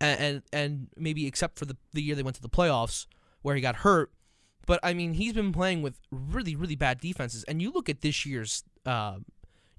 and, 0.00 0.20
and 0.20 0.42
and 0.52 0.88
maybe 0.96 1.26
except 1.26 1.58
for 1.58 1.64
the 1.64 1.76
the 1.92 2.02
year 2.02 2.14
they 2.14 2.22
went 2.22 2.36
to 2.36 2.42
the 2.42 2.50
playoffs 2.50 3.06
where 3.40 3.56
he 3.56 3.62
got 3.62 3.76
hurt. 3.76 4.12
But 4.66 4.78
I 4.82 4.94
mean, 4.94 5.14
he's 5.14 5.32
been 5.32 5.52
playing 5.52 5.82
with 5.82 5.98
really, 6.10 6.54
really 6.54 6.76
bad 6.76 7.00
defenses. 7.00 7.44
And 7.44 7.60
you 7.60 7.72
look 7.72 7.88
at 7.88 8.00
this 8.00 8.24
year's, 8.24 8.62
uh, 8.86 9.16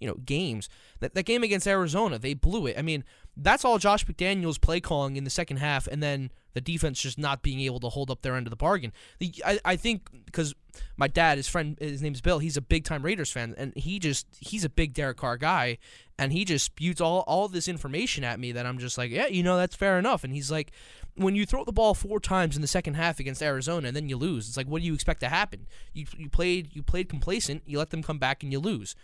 you 0.03 0.09
know, 0.09 0.17
games. 0.25 0.67
That 0.99 1.15
that 1.15 1.23
game 1.23 1.43
against 1.43 1.65
Arizona, 1.65 2.19
they 2.19 2.33
blew 2.33 2.67
it. 2.67 2.77
I 2.77 2.81
mean, 2.81 3.05
that's 3.37 3.63
all 3.63 3.77
Josh 3.77 4.05
McDaniels 4.05 4.59
play 4.59 4.81
calling 4.81 5.15
in 5.15 5.23
the 5.23 5.29
second 5.29 5.57
half, 5.57 5.87
and 5.87 6.03
then 6.03 6.29
the 6.53 6.59
defense 6.59 7.01
just 7.01 7.17
not 7.17 7.41
being 7.41 7.61
able 7.61 7.79
to 7.79 7.89
hold 7.89 8.11
up 8.11 8.21
their 8.21 8.35
end 8.35 8.45
of 8.45 8.51
the 8.51 8.57
bargain. 8.57 8.91
The, 9.19 9.33
I, 9.45 9.59
I 9.63 9.75
think 9.77 10.09
because 10.25 10.53
my 10.97 11.07
dad, 11.07 11.37
his 11.37 11.47
friend, 11.47 11.77
his 11.79 12.01
name's 12.01 12.19
Bill. 12.19 12.39
He's 12.39 12.57
a 12.57 12.61
big 12.61 12.83
time 12.83 13.01
Raiders 13.01 13.31
fan, 13.31 13.55
and 13.57 13.73
he 13.77 13.97
just 13.97 14.27
he's 14.39 14.65
a 14.65 14.69
big 14.69 14.93
Derek 14.93 15.17
Carr 15.17 15.37
guy, 15.37 15.77
and 16.19 16.33
he 16.33 16.43
just 16.43 16.65
spews 16.65 16.99
all 16.99 17.21
all 17.21 17.47
this 17.47 17.69
information 17.69 18.25
at 18.25 18.41
me 18.41 18.51
that 18.51 18.65
I'm 18.65 18.77
just 18.77 18.97
like, 18.97 19.09
yeah, 19.09 19.27
you 19.27 19.41
know, 19.41 19.57
that's 19.57 19.75
fair 19.75 19.97
enough. 19.97 20.25
And 20.25 20.33
he's 20.33 20.51
like, 20.51 20.73
when 21.15 21.35
you 21.35 21.45
throw 21.45 21.63
the 21.63 21.71
ball 21.71 21.93
four 21.93 22.19
times 22.19 22.55
in 22.55 22.61
the 22.61 22.67
second 22.67 22.95
half 22.95 23.19
against 23.19 23.41
Arizona 23.41 23.87
and 23.87 23.95
then 23.95 24.09
you 24.09 24.17
lose, 24.17 24.47
it's 24.47 24.57
like, 24.57 24.67
what 24.67 24.81
do 24.81 24.85
you 24.85 24.93
expect 24.93 25.21
to 25.21 25.29
happen? 25.29 25.67
You 25.93 26.05
you 26.17 26.29
played 26.29 26.75
you 26.75 26.83
played 26.83 27.09
complacent, 27.09 27.63
you 27.65 27.77
let 27.77 27.89
them 27.89 28.03
come 28.03 28.19
back 28.19 28.43
and 28.43 28.51
you 28.51 28.59
lose. 28.59 28.95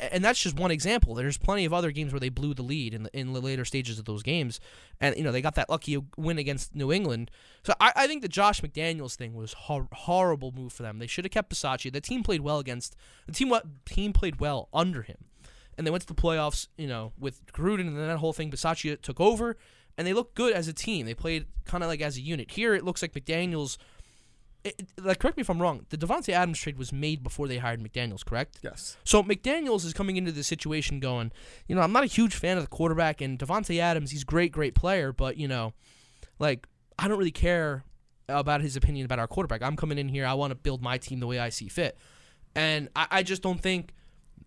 And 0.00 0.24
that's 0.24 0.42
just 0.42 0.58
one 0.58 0.70
example. 0.70 1.14
There's 1.14 1.38
plenty 1.38 1.64
of 1.64 1.72
other 1.72 1.90
games 1.90 2.12
where 2.12 2.20
they 2.20 2.28
blew 2.28 2.54
the 2.54 2.62
lead 2.62 2.94
in 2.94 3.04
the, 3.04 3.18
in 3.18 3.32
the 3.32 3.40
later 3.40 3.64
stages 3.64 3.98
of 3.98 4.04
those 4.04 4.22
games, 4.22 4.60
and 5.00 5.16
you 5.16 5.22
know 5.22 5.32
they 5.32 5.42
got 5.42 5.54
that 5.54 5.70
lucky 5.70 6.02
win 6.16 6.38
against 6.38 6.74
New 6.74 6.92
England. 6.92 7.30
So 7.62 7.74
I, 7.80 7.92
I 7.96 8.06
think 8.06 8.22
the 8.22 8.28
Josh 8.28 8.60
McDaniels 8.60 9.14
thing 9.16 9.34
was 9.34 9.52
hor- 9.52 9.88
horrible 9.92 10.52
move 10.52 10.72
for 10.72 10.82
them. 10.82 10.98
They 10.98 11.06
should 11.06 11.24
have 11.24 11.32
kept 11.32 11.52
Bisaccia. 11.52 11.92
The 11.92 12.00
team 12.00 12.22
played 12.22 12.40
well 12.40 12.58
against 12.58 12.96
the 13.26 13.32
team. 13.32 13.48
What 13.48 13.64
team 13.86 14.12
played 14.12 14.40
well 14.40 14.68
under 14.72 15.02
him, 15.02 15.18
and 15.76 15.86
they 15.86 15.90
went 15.90 16.02
to 16.02 16.08
the 16.08 16.20
playoffs. 16.20 16.68
You 16.76 16.88
know 16.88 17.12
with 17.18 17.44
Gruden 17.52 17.88
and 17.88 17.96
then 17.96 18.08
that 18.08 18.18
whole 18.18 18.32
thing. 18.32 18.50
Bisaccia 18.50 19.00
took 19.00 19.20
over, 19.20 19.56
and 19.96 20.06
they 20.06 20.12
looked 20.12 20.34
good 20.34 20.52
as 20.52 20.68
a 20.68 20.72
team. 20.72 21.06
They 21.06 21.14
played 21.14 21.46
kind 21.64 21.82
of 21.82 21.88
like 21.88 22.00
as 22.00 22.16
a 22.16 22.20
unit. 22.20 22.50
Here 22.52 22.74
it 22.74 22.84
looks 22.84 23.02
like 23.02 23.12
McDaniels. 23.12 23.78
It, 24.66 24.88
like 25.00 25.20
correct 25.20 25.36
me 25.36 25.42
if 25.42 25.48
I'm 25.48 25.62
wrong. 25.62 25.86
The 25.90 25.96
Davante 25.96 26.30
Adams 26.30 26.58
trade 26.58 26.76
was 26.76 26.92
made 26.92 27.22
before 27.22 27.46
they 27.46 27.58
hired 27.58 27.80
McDaniels, 27.80 28.24
correct? 28.24 28.58
Yes. 28.62 28.96
So 29.04 29.22
McDaniels 29.22 29.84
is 29.84 29.92
coming 29.92 30.16
into 30.16 30.32
this 30.32 30.46
situation 30.46 30.98
going, 30.98 31.30
you 31.68 31.76
know, 31.76 31.82
I'm 31.82 31.92
not 31.92 32.02
a 32.02 32.08
huge 32.08 32.34
fan 32.34 32.56
of 32.56 32.64
the 32.64 32.68
quarterback 32.68 33.20
and 33.20 33.38
Davante 33.38 33.78
Adams, 33.78 34.10
he's 34.10 34.22
a 34.22 34.26
great, 34.26 34.50
great 34.50 34.74
player, 34.74 35.12
but 35.12 35.36
you 35.36 35.46
know, 35.46 35.72
like 36.38 36.66
I 36.98 37.06
don't 37.06 37.18
really 37.18 37.30
care 37.30 37.84
about 38.28 38.60
his 38.60 38.76
opinion 38.76 39.04
about 39.04 39.20
our 39.20 39.28
quarterback. 39.28 39.62
I'm 39.62 39.76
coming 39.76 39.98
in 39.98 40.08
here, 40.08 40.26
I 40.26 40.34
want 40.34 40.50
to 40.50 40.56
build 40.56 40.82
my 40.82 40.98
team 40.98 41.20
the 41.20 41.26
way 41.26 41.38
I 41.38 41.48
see 41.48 41.68
fit. 41.68 41.96
And 42.56 42.88
I, 42.96 43.06
I 43.10 43.22
just 43.22 43.42
don't 43.42 43.60
think 43.60 43.92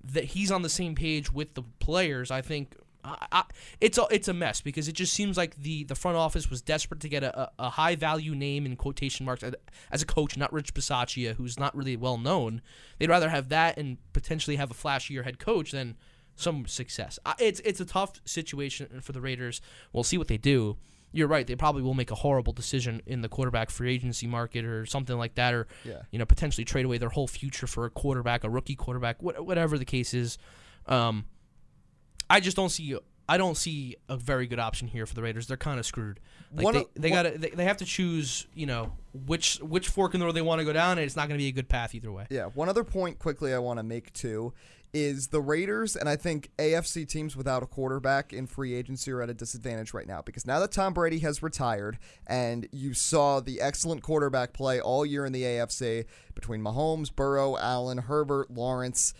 that 0.03 0.25
he's 0.25 0.51
on 0.51 0.63
the 0.63 0.69
same 0.69 0.95
page 0.95 1.31
with 1.31 1.53
the 1.53 1.63
players. 1.79 2.31
I 2.31 2.41
think 2.41 2.75
I, 3.03 3.27
I, 3.31 3.43
it's 3.79 3.97
a 3.97 4.05
it's 4.11 4.27
a 4.27 4.33
mess 4.33 4.59
because 4.61 4.87
it 4.87 4.93
just 4.93 5.13
seems 5.13 5.37
like 5.37 5.55
the, 5.55 5.85
the 5.85 5.95
front 5.95 6.17
office 6.17 6.49
was 6.49 6.61
desperate 6.61 6.99
to 7.01 7.09
get 7.09 7.23
a, 7.23 7.49
a, 7.57 7.69
high 7.69 7.95
value 7.95 8.35
name 8.35 8.65
in 8.65 8.75
quotation 8.75 9.25
marks 9.25 9.41
as- 9.43 9.55
as 9.91 10.01
a 10.01 10.05
coach, 10.05 10.35
not 10.37 10.51
Rich 10.51 10.73
Bisaccia, 10.73 11.35
who's 11.35 11.57
not 11.57 11.75
really 11.75 11.95
well 11.95 12.17
known. 12.17 12.61
They'd 12.97 13.09
rather 13.09 13.29
have 13.29 13.49
that 13.49 13.77
and 13.77 13.97
potentially 14.13 14.57
have 14.57 14.69
a 14.69 14.73
flashier 14.73 15.23
head 15.23 15.39
coach 15.39 15.71
than 15.71 15.95
some 16.35 16.65
success. 16.67 17.19
It's 17.39 17.59
it's 17.61 17.79
a 17.79 17.85
tough 17.85 18.19
situation 18.25 18.99
for 19.01 19.11
the 19.13 19.21
Raiders. 19.21 19.61
We'll 19.93 20.03
see 20.03 20.17
what 20.17 20.27
they 20.27 20.37
do. 20.37 20.77
You're 21.11 21.27
right. 21.27 21.47
They 21.47 21.55
probably 21.55 21.81
will 21.81 21.95
make 21.95 22.11
a 22.11 22.15
horrible 22.15 22.53
decision 22.53 23.01
in 23.07 23.21
the 23.21 23.29
quarterback 23.29 23.71
free 23.71 23.93
agency 23.95 24.27
market 24.27 24.63
or 24.63 24.85
something 24.85 25.17
like 25.17 25.35
that, 25.35 25.53
or 25.53 25.67
Yeah. 25.85 26.01
you 26.11 26.19
know 26.19 26.25
potentially 26.25 26.65
trade 26.65 26.85
away 26.85 26.97
their 26.97 27.09
whole 27.09 27.27
future 27.27 27.65
for 27.65 27.85
a 27.85 27.89
quarterback, 27.89 28.43
a 28.43 28.49
rookie 28.49 28.75
quarterback, 28.75 29.21
whatever 29.23 29.77
the 29.77 29.85
case 29.85 30.13
is. 30.13 30.37
Um, 30.85 31.25
I 32.29 32.39
just 32.39 32.55
don't 32.55 32.69
see. 32.69 32.97
I 33.27 33.37
don't 33.37 33.55
see 33.55 33.95
a 34.07 34.17
very 34.17 34.47
good 34.47 34.57
option 34.57 34.87
here 34.87 35.05
for 35.05 35.13
the 35.13 35.21
Raiders. 35.21 35.47
They're 35.47 35.57
kind 35.57 35.79
of 35.79 35.85
screwed. 35.85 36.19
Like 36.51 36.63
One 36.63 36.73
they, 36.73 36.85
they 36.95 37.09
got 37.09 37.23
they, 37.39 37.49
they 37.49 37.63
have 37.63 37.77
to 37.77 37.85
choose. 37.85 38.47
You 38.53 38.65
know 38.65 38.93
which 39.13 39.59
which 39.61 39.89
fork 39.89 40.13
in 40.13 40.19
the 40.19 40.25
road 40.25 40.35
they 40.35 40.41
want 40.41 40.59
to 40.59 40.65
go 40.65 40.73
down, 40.73 40.97
and 40.97 41.01
it's 41.01 41.15
not 41.15 41.27
going 41.27 41.37
to 41.37 41.43
be 41.43 41.47
a 41.47 41.51
good 41.51 41.69
path 41.69 41.93
either 41.93 42.11
way. 42.11 42.25
Yeah. 42.29 42.45
One 42.45 42.69
other 42.69 42.83
point 42.83 43.19
quickly 43.19 43.53
I 43.53 43.59
want 43.59 43.77
to 43.77 43.83
make 43.83 44.13
too 44.13 44.53
is 44.93 45.27
the 45.27 45.41
Raiders 45.41 45.95
and 45.95 46.09
I 46.09 46.15
think 46.15 46.49
AFC 46.57 47.07
teams 47.07 47.35
without 47.35 47.61
a 47.61 47.67
quarterback 47.67 48.33
in 48.33 48.47
free 48.47 48.73
agency 48.73 49.11
are 49.11 49.21
at 49.21 49.29
a 49.29 49.33
disadvantage 49.33 49.93
right 49.93 50.07
now 50.07 50.21
because 50.21 50.47
now 50.47 50.59
that 50.59 50.71
Tom 50.71 50.93
Brady 50.93 51.19
has 51.19 51.43
retired 51.43 51.99
and 52.25 52.67
you 52.71 52.93
saw 52.93 53.39
the 53.39 53.61
excellent 53.61 54.01
quarterback 54.01 54.53
play 54.53 54.81
all 54.81 55.05
year 55.05 55.25
in 55.25 55.31
the 55.31 55.43
AFC 55.43 56.05
between 56.33 56.61
Mahomes, 56.61 57.13
Burrow, 57.15 57.57
Allen, 57.57 57.99
Herbert, 57.99 58.49
Lawrence, 58.49 59.13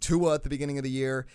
Tua 0.00 0.34
at 0.34 0.44
the 0.44 0.48
beginning 0.48 0.78
of 0.78 0.84
the 0.84 0.90
year. 0.90 1.26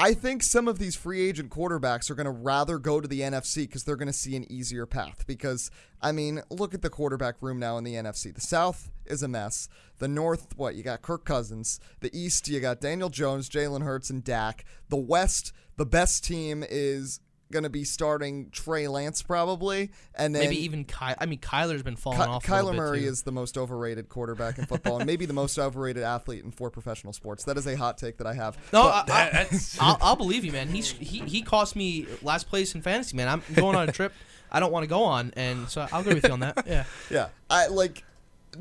I 0.00 0.14
think 0.14 0.44
some 0.44 0.68
of 0.68 0.78
these 0.78 0.94
free 0.94 1.28
agent 1.28 1.50
quarterbacks 1.50 2.08
are 2.08 2.14
going 2.14 2.26
to 2.26 2.30
rather 2.30 2.78
go 2.78 3.00
to 3.00 3.08
the 3.08 3.20
NFC 3.20 3.62
because 3.62 3.82
they're 3.82 3.96
going 3.96 4.06
to 4.06 4.12
see 4.12 4.36
an 4.36 4.50
easier 4.50 4.86
path. 4.86 5.24
Because, 5.26 5.72
I 6.00 6.12
mean, 6.12 6.40
look 6.50 6.72
at 6.72 6.82
the 6.82 6.90
quarterback 6.90 7.34
room 7.40 7.58
now 7.58 7.78
in 7.78 7.84
the 7.84 7.94
NFC. 7.94 8.32
The 8.32 8.40
South 8.40 8.92
is 9.06 9.24
a 9.24 9.28
mess. 9.28 9.68
The 9.98 10.06
North, 10.06 10.56
what? 10.56 10.76
You 10.76 10.84
got 10.84 11.02
Kirk 11.02 11.24
Cousins. 11.24 11.80
The 11.98 12.16
East, 12.16 12.46
you 12.46 12.60
got 12.60 12.80
Daniel 12.80 13.08
Jones, 13.08 13.50
Jalen 13.50 13.82
Hurts, 13.82 14.08
and 14.08 14.22
Dak. 14.22 14.64
The 14.88 14.96
West, 14.96 15.52
the 15.76 15.86
best 15.86 16.24
team 16.24 16.64
is 16.68 17.18
going 17.50 17.62
to 17.64 17.70
be 17.70 17.84
starting 17.84 18.50
Trey 18.50 18.88
Lance 18.88 19.22
probably. 19.22 19.90
And 20.14 20.34
then 20.34 20.44
Maybe 20.44 20.64
even 20.64 20.84
Ky- 20.84 21.14
I 21.18 21.26
mean 21.26 21.38
Kyler's 21.38 21.82
been 21.82 21.96
falling 21.96 22.18
Ky- 22.20 22.24
off. 22.26 22.44
a 22.44 22.50
Kyler 22.50 22.70
bit, 22.72 22.76
Murray 22.76 23.00
too. 23.00 23.06
is 23.08 23.22
the 23.22 23.32
most 23.32 23.56
overrated 23.56 24.08
quarterback 24.08 24.58
in 24.58 24.66
football 24.66 24.96
and 24.98 25.06
maybe 25.06 25.24
the 25.26 25.32
most 25.32 25.58
overrated 25.58 26.02
athlete 26.02 26.44
in 26.44 26.50
four 26.50 26.70
professional 26.70 27.12
sports. 27.12 27.44
That 27.44 27.56
is 27.56 27.66
a 27.66 27.76
hot 27.76 27.96
take 27.98 28.18
that 28.18 28.26
I 28.26 28.34
have. 28.34 28.56
No, 28.72 28.82
But- 28.84 29.10
I, 29.10 29.46
I, 29.50 29.58
I'll, 29.80 29.98
I'll 30.00 30.16
believe 30.16 30.44
you, 30.44 30.52
man. 30.52 30.68
He's 30.68 30.90
he, 30.90 31.20
he 31.20 31.42
cost 31.42 31.74
me 31.76 32.06
last 32.22 32.48
place 32.48 32.74
in 32.74 32.82
fantasy, 32.82 33.16
man. 33.16 33.28
I'm 33.28 33.42
going 33.54 33.76
on 33.76 33.88
a 33.88 33.92
trip 33.92 34.12
I 34.50 34.60
don't 34.60 34.72
want 34.72 34.84
to 34.84 34.88
go 34.88 35.02
on, 35.04 35.32
and 35.36 35.68
so 35.68 35.86
I'll 35.92 36.00
agree 36.00 36.14
with 36.14 36.24
you 36.24 36.32
on 36.32 36.40
that. 36.40 36.64
Yeah. 36.66 36.84
Yeah, 37.10 37.28
I 37.50 37.66
like. 37.66 38.02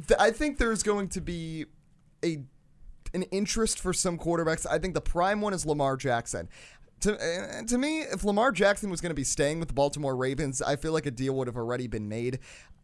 Th- 0.08 0.20
I 0.20 0.32
think 0.32 0.58
there's 0.58 0.84
going 0.84 1.08
to 1.10 1.22
be 1.22 1.66
a 2.24 2.40
an 3.14 3.24
interest 3.24 3.80
for 3.80 3.94
some 3.94 4.18
quarterbacks. 4.18 4.66
I 4.70 4.80
think 4.80 4.94
the 4.96 5.02
prime 5.02 5.40
one 5.40 5.54
is 5.54 5.66
Lamar 5.66 5.96
Jackson. 5.96 6.50
To, 7.02 7.14
uh, 7.14 7.64
to 7.64 7.78
me, 7.78 8.02
if 8.02 8.24
Lamar 8.24 8.52
Jackson 8.52 8.90
was 8.90 9.02
going 9.02 9.12
to 9.12 9.16
be 9.16 9.24
staying 9.24 9.60
with 9.60 9.68
the 9.68 9.74
Baltimore 9.74 10.16
Ravens, 10.16 10.62
I 10.62 10.76
feel 10.76 10.94
like 10.94 11.06
a 11.06 11.12
deal 11.12 11.36
would 11.36 11.48
have 11.48 11.58
already 11.58 11.88
been 11.88 12.10
made. 12.10 12.40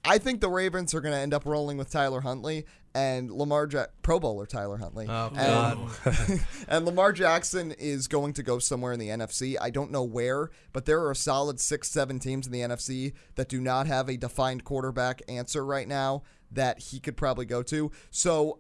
I 0.06 0.18
think 0.18 0.42
the 0.42 0.50
Ravens 0.50 0.94
are 0.94 1.02
going 1.02 1.14
to 1.14 1.20
end 1.20 1.34
up 1.34 1.46
rolling 1.46 1.78
with 1.78 1.90
Tyler 1.90 2.22
Huntley 2.22 2.66
and 2.94 3.32
Lamar 3.32 3.68
ja- 3.72 3.86
Pro 4.02 4.20
Bowler 4.20 4.46
Tyler 4.46 4.78
Huntley. 4.78 5.08
Oh, 5.10 5.32
and, 5.36 5.38
God. 5.38 6.40
and 6.68 6.86
Lamar 6.86 7.14
Jackson 7.14 7.72
is 7.72 8.08
going 8.08 8.34
to 8.34 8.44
go 8.44 8.60
somewhere 8.60 8.92
in 8.92 9.00
the 9.00 9.08
NFC. 9.08 9.56
I 9.60 9.70
don't 9.70 9.92
know 9.92 10.04
where, 10.04 10.50
but 10.74 10.86
there 10.86 11.00
are 11.02 11.12
a 11.12 11.16
solid 11.16 11.60
six, 11.60 11.90
seven 11.90 12.20
teams 12.20 12.46
in 12.46 12.52
the 12.52 12.60
NFC 12.60 13.14
that 13.36 13.48
do 13.48 13.62
not 13.62 13.88
have 13.88 14.10
a 14.10 14.18
defined 14.18 14.66
quarterback 14.66 15.22
answer 15.28 15.66
right 15.66 15.88
now 15.88 16.24
that 16.52 16.80
he 16.80 17.00
could 17.00 17.18
probably 17.18 17.46
go 17.46 17.64
to. 17.64 17.90
So 18.12 18.60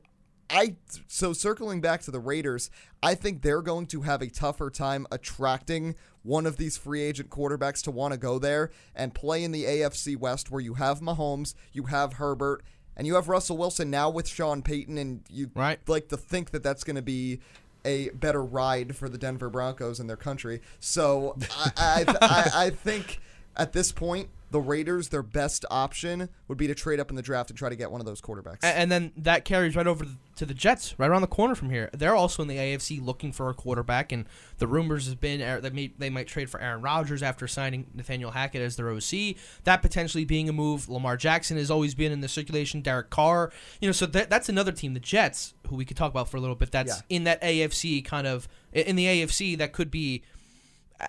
I 0.54 0.76
so 1.08 1.34
circling 1.34 1.82
back 1.82 2.02
to 2.04 2.12
the 2.12 2.20
Raiders, 2.20 2.70
I 3.02 3.16
think 3.16 3.42
they're 3.42 3.62
going 3.62 3.88
to 3.88 4.02
have 4.02 4.22
a 4.22 4.28
tougher 4.28 4.70
time 4.70 5.08
attracting 5.12 5.96
one 6.22 6.46
of 6.46 6.58
these 6.58 6.78
free 6.78 7.02
agent 7.02 7.30
quarterbacks 7.30 7.84
to 7.84 7.92
want 7.92 8.14
to 8.14 8.18
go 8.18 8.40
there 8.40 8.72
and 8.96 9.14
play 9.14 9.44
in 9.44 9.52
the 9.52 9.66
AFC 9.66 10.16
West 10.16 10.52
where 10.52 10.62
you 10.62 10.76
have 10.76 11.02
Mahomes, 11.02 11.54
you 11.74 11.84
have 11.86 12.14
Herbert, 12.14 12.64
and 12.96 13.08
you 13.08 13.16
have 13.16 13.28
Russell 13.28 13.58
Wilson 13.58 13.90
now 13.90 14.10
with 14.10 14.28
Sean 14.28 14.62
Payton 14.62 14.98
and 14.98 15.22
you 15.30 15.50
Right. 15.56 15.80
like 15.90 16.08
to 16.10 16.18
think 16.18 16.52
that 16.52 16.64
that's 16.64 16.84
going 16.84 16.96
to 16.96 17.02
be 17.02 17.40
a 17.84 18.10
better 18.12 18.42
ride 18.42 18.96
for 18.96 19.10
the 19.10 19.18
Denver 19.18 19.50
Broncos 19.50 20.00
and 20.00 20.10
their 20.10 20.16
country. 20.16 20.62
So 20.80 21.36
I, 21.58 21.72
I, 21.76 22.18
I, 22.22 22.66
I 22.66 22.70
think 22.70 23.20
at 23.56 23.74
this 23.74 23.92
point, 23.92 24.30
the 24.52 24.60
Raiders, 24.62 25.10
their 25.10 25.24
best 25.24 25.66
option 25.72 26.30
would 26.48 26.60
be 26.60 26.68
to 26.68 26.76
trade 26.76 27.00
up 27.00 27.10
in 27.10 27.16
the 27.16 27.24
draft 27.24 27.50
and 27.50 27.58
try 27.58 27.70
to 27.70 27.76
get 27.76 27.90
one 27.92 28.00
of 28.00 28.06
those 28.06 28.22
quarterbacks. 28.22 28.64
A- 28.64 28.68
And 28.68 28.92
then 28.92 29.12
that 29.18 29.46
carries 29.46 29.76
right 29.76 29.88
over 29.88 30.06
to 30.36 30.46
the 30.46 30.54
Jets, 30.54 30.94
right 31.00 31.10
around 31.10 31.22
the 31.22 31.28
corner 31.28 31.56
from 31.56 31.72
here. 31.72 31.90
They're 31.92 32.16
also 32.16 32.44
in 32.44 32.48
the 32.48 32.58
AFC 32.58 33.04
looking 33.04 33.32
for 33.32 33.50
a 33.50 33.56
quarterback, 33.56 34.12
and 34.12 34.26
the 34.60 34.68
rumors 34.68 35.08
have 35.08 35.20
been 35.20 35.42
uh, 35.42 35.60
that 35.62 35.74
may, 35.74 35.92
they 35.98 36.12
might 36.12 36.28
trade 36.28 36.52
for 36.52 36.62
Aaron 36.62 36.84
Rodgers 36.84 37.24
after 37.24 37.48
signing 37.48 37.88
Nathaniel 37.96 38.30
Hackett 38.30 38.62
as 38.62 38.76
their 38.76 38.92
OC. 38.92 39.36
That 39.64 39.82
potentially 39.82 40.24
being 40.24 40.48
a 40.50 40.54
move. 40.54 40.88
Lamar 40.88 41.18
Jackson 41.18 41.58
has 41.58 41.72
always 41.72 41.96
been 41.96 42.12
in 42.12 42.22
the 42.22 42.28
circulation. 42.28 42.82
Derek 42.82 43.10
Carr, 43.10 43.52
you 43.82 43.88
know, 43.88 43.94
so 43.94 44.06
that, 44.06 44.30
that's 44.30 44.50
another 44.50 44.72
team, 44.72 44.94
the 44.94 45.00
Jets, 45.00 45.56
who 45.68 45.76
we 45.76 45.86
could 45.86 45.98
talk 45.98 46.12
about 46.12 46.30
for 46.30 46.38
a 46.38 46.40
little 46.42 46.56
bit. 46.56 46.72
That's 46.72 46.98
Yeah. 46.98 47.16
in 47.16 47.24
that 47.24 47.42
AFC 47.42 48.04
kind 48.06 48.28
of 48.28 48.48
in 48.72 48.96
the 48.96 49.06
AFC 49.06 49.56
that 49.58 49.72
could 49.74 49.90
be 49.90 50.22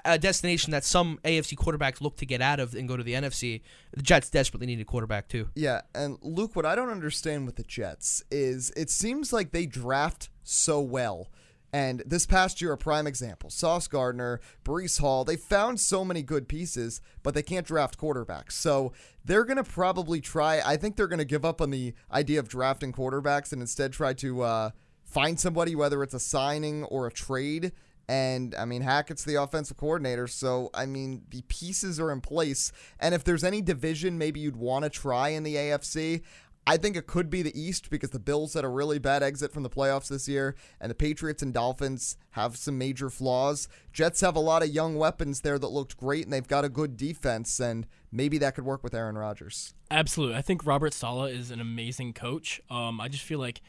a 0.04 0.18
destination 0.18 0.70
that 0.72 0.84
some 0.84 1.18
AFC 1.24 1.56
quarterbacks 1.56 2.00
look 2.00 2.16
to 2.16 2.26
get 2.26 2.40
out 2.40 2.60
of 2.60 2.74
and 2.74 2.88
go 2.88 2.96
to 2.96 3.02
the 3.02 3.14
NFC. 3.14 3.62
The 3.92 4.02
Jets 4.02 4.30
desperately 4.30 4.66
need 4.66 4.80
a 4.80 4.84
quarterback 4.84 5.28
too. 5.28 5.48
Yeah, 5.54 5.82
and 5.94 6.18
Luke, 6.22 6.56
what 6.56 6.66
I 6.66 6.74
don't 6.74 6.90
understand 6.90 7.46
with 7.46 7.56
the 7.56 7.62
Jets 7.62 8.22
is 8.30 8.72
it 8.76 8.90
seems 8.90 9.32
like 9.32 9.52
they 9.52 9.66
draft 9.66 10.30
so 10.42 10.80
well. 10.80 11.28
And 11.72 12.04
this 12.06 12.24
past 12.24 12.60
year, 12.60 12.72
a 12.72 12.78
prime 12.78 13.08
example 13.08 13.50
Sauce 13.50 13.88
Gardner, 13.88 14.40
Breece 14.64 15.00
Hall, 15.00 15.24
they 15.24 15.36
found 15.36 15.80
so 15.80 16.04
many 16.04 16.22
good 16.22 16.46
pieces, 16.46 17.00
but 17.24 17.34
they 17.34 17.42
can't 17.42 17.66
draft 17.66 17.98
quarterbacks. 17.98 18.52
So 18.52 18.92
they're 19.24 19.44
going 19.44 19.56
to 19.56 19.64
probably 19.64 20.20
try, 20.20 20.60
I 20.64 20.76
think 20.76 20.94
they're 20.94 21.08
going 21.08 21.18
to 21.18 21.24
give 21.24 21.44
up 21.44 21.60
on 21.60 21.70
the 21.70 21.94
idea 22.12 22.38
of 22.38 22.48
drafting 22.48 22.92
quarterbacks 22.92 23.52
and 23.52 23.60
instead 23.60 23.92
try 23.92 24.12
to 24.14 24.42
uh, 24.42 24.70
find 25.04 25.40
somebody, 25.40 25.74
whether 25.74 26.04
it's 26.04 26.14
a 26.14 26.20
signing 26.20 26.84
or 26.84 27.08
a 27.08 27.12
trade. 27.12 27.72
And 28.08 28.54
I 28.54 28.64
mean, 28.64 28.82
Hackett's 28.82 29.24
the 29.24 29.36
offensive 29.36 29.76
coordinator, 29.76 30.26
so 30.26 30.70
I 30.74 30.86
mean, 30.86 31.22
the 31.30 31.42
pieces 31.48 31.98
are 31.98 32.12
in 32.12 32.20
place. 32.20 32.70
And 33.00 33.14
if 33.14 33.24
there's 33.24 33.44
any 33.44 33.62
division 33.62 34.18
maybe 34.18 34.40
you'd 34.40 34.56
want 34.56 34.84
to 34.84 34.90
try 34.90 35.30
in 35.30 35.42
the 35.42 35.54
AFC, 35.54 36.22
I 36.66 36.78
think 36.78 36.96
it 36.96 37.06
could 37.06 37.28
be 37.28 37.42
the 37.42 37.58
East 37.58 37.90
because 37.90 38.10
the 38.10 38.18
Bills 38.18 38.54
had 38.54 38.64
a 38.64 38.68
really 38.68 38.98
bad 38.98 39.22
exit 39.22 39.52
from 39.52 39.62
the 39.62 39.70
playoffs 39.70 40.08
this 40.08 40.28
year, 40.28 40.54
and 40.80 40.90
the 40.90 40.94
Patriots 40.94 41.42
and 41.42 41.52
Dolphins 41.52 42.16
have 42.30 42.56
some 42.56 42.78
major 42.78 43.10
flaws. 43.10 43.68
Jets 43.92 44.22
have 44.22 44.34
a 44.34 44.40
lot 44.40 44.62
of 44.62 44.70
young 44.70 44.96
weapons 44.96 45.42
there 45.42 45.58
that 45.58 45.68
looked 45.68 45.96
great, 45.98 46.24
and 46.24 46.32
they've 46.32 46.48
got 46.48 46.64
a 46.64 46.70
good 46.70 46.96
defense, 46.96 47.60
and 47.60 47.86
maybe 48.10 48.38
that 48.38 48.54
could 48.54 48.64
work 48.64 48.82
with 48.82 48.94
Aaron 48.94 49.18
Rodgers. 49.18 49.74
Absolutely. 49.90 50.36
I 50.36 50.42
think 50.42 50.64
Robert 50.64 50.94
Saleh 50.94 51.32
is 51.32 51.50
an 51.50 51.60
amazing 51.60 52.14
coach. 52.14 52.62
Um, 52.70 52.98
I 52.98 53.08
just 53.08 53.24
feel 53.24 53.38
like 53.38 53.60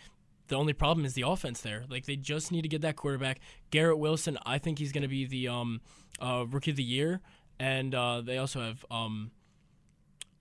the 0.48 0.56
only 0.56 0.74
problem 0.74 1.06
is 1.06 1.14
the 1.14 1.24
offense 1.24 1.62
there. 1.62 1.86
Like 1.90 2.06
they 2.06 2.16
just 2.16 2.52
need 2.52 2.62
to 2.64 2.68
get 2.68 2.82
that 2.82 2.96
quarterback. 2.96 3.40
Garrett 3.72 3.98
Wilson, 3.98 4.38
I 4.46 4.58
think 4.58 4.80
he's 4.80 4.92
going 4.92 5.04
to 5.04 5.08
be 5.08 5.26
the 5.26 5.48
um, 5.48 5.82
uh, 6.20 6.46
rookie 6.50 6.72
of 6.72 6.78
the 6.78 6.84
year, 6.84 7.22
and 7.60 7.94
uh, 7.94 8.22
they 8.22 8.38
also 8.38 8.62
have 8.62 8.86
um, 8.92 9.32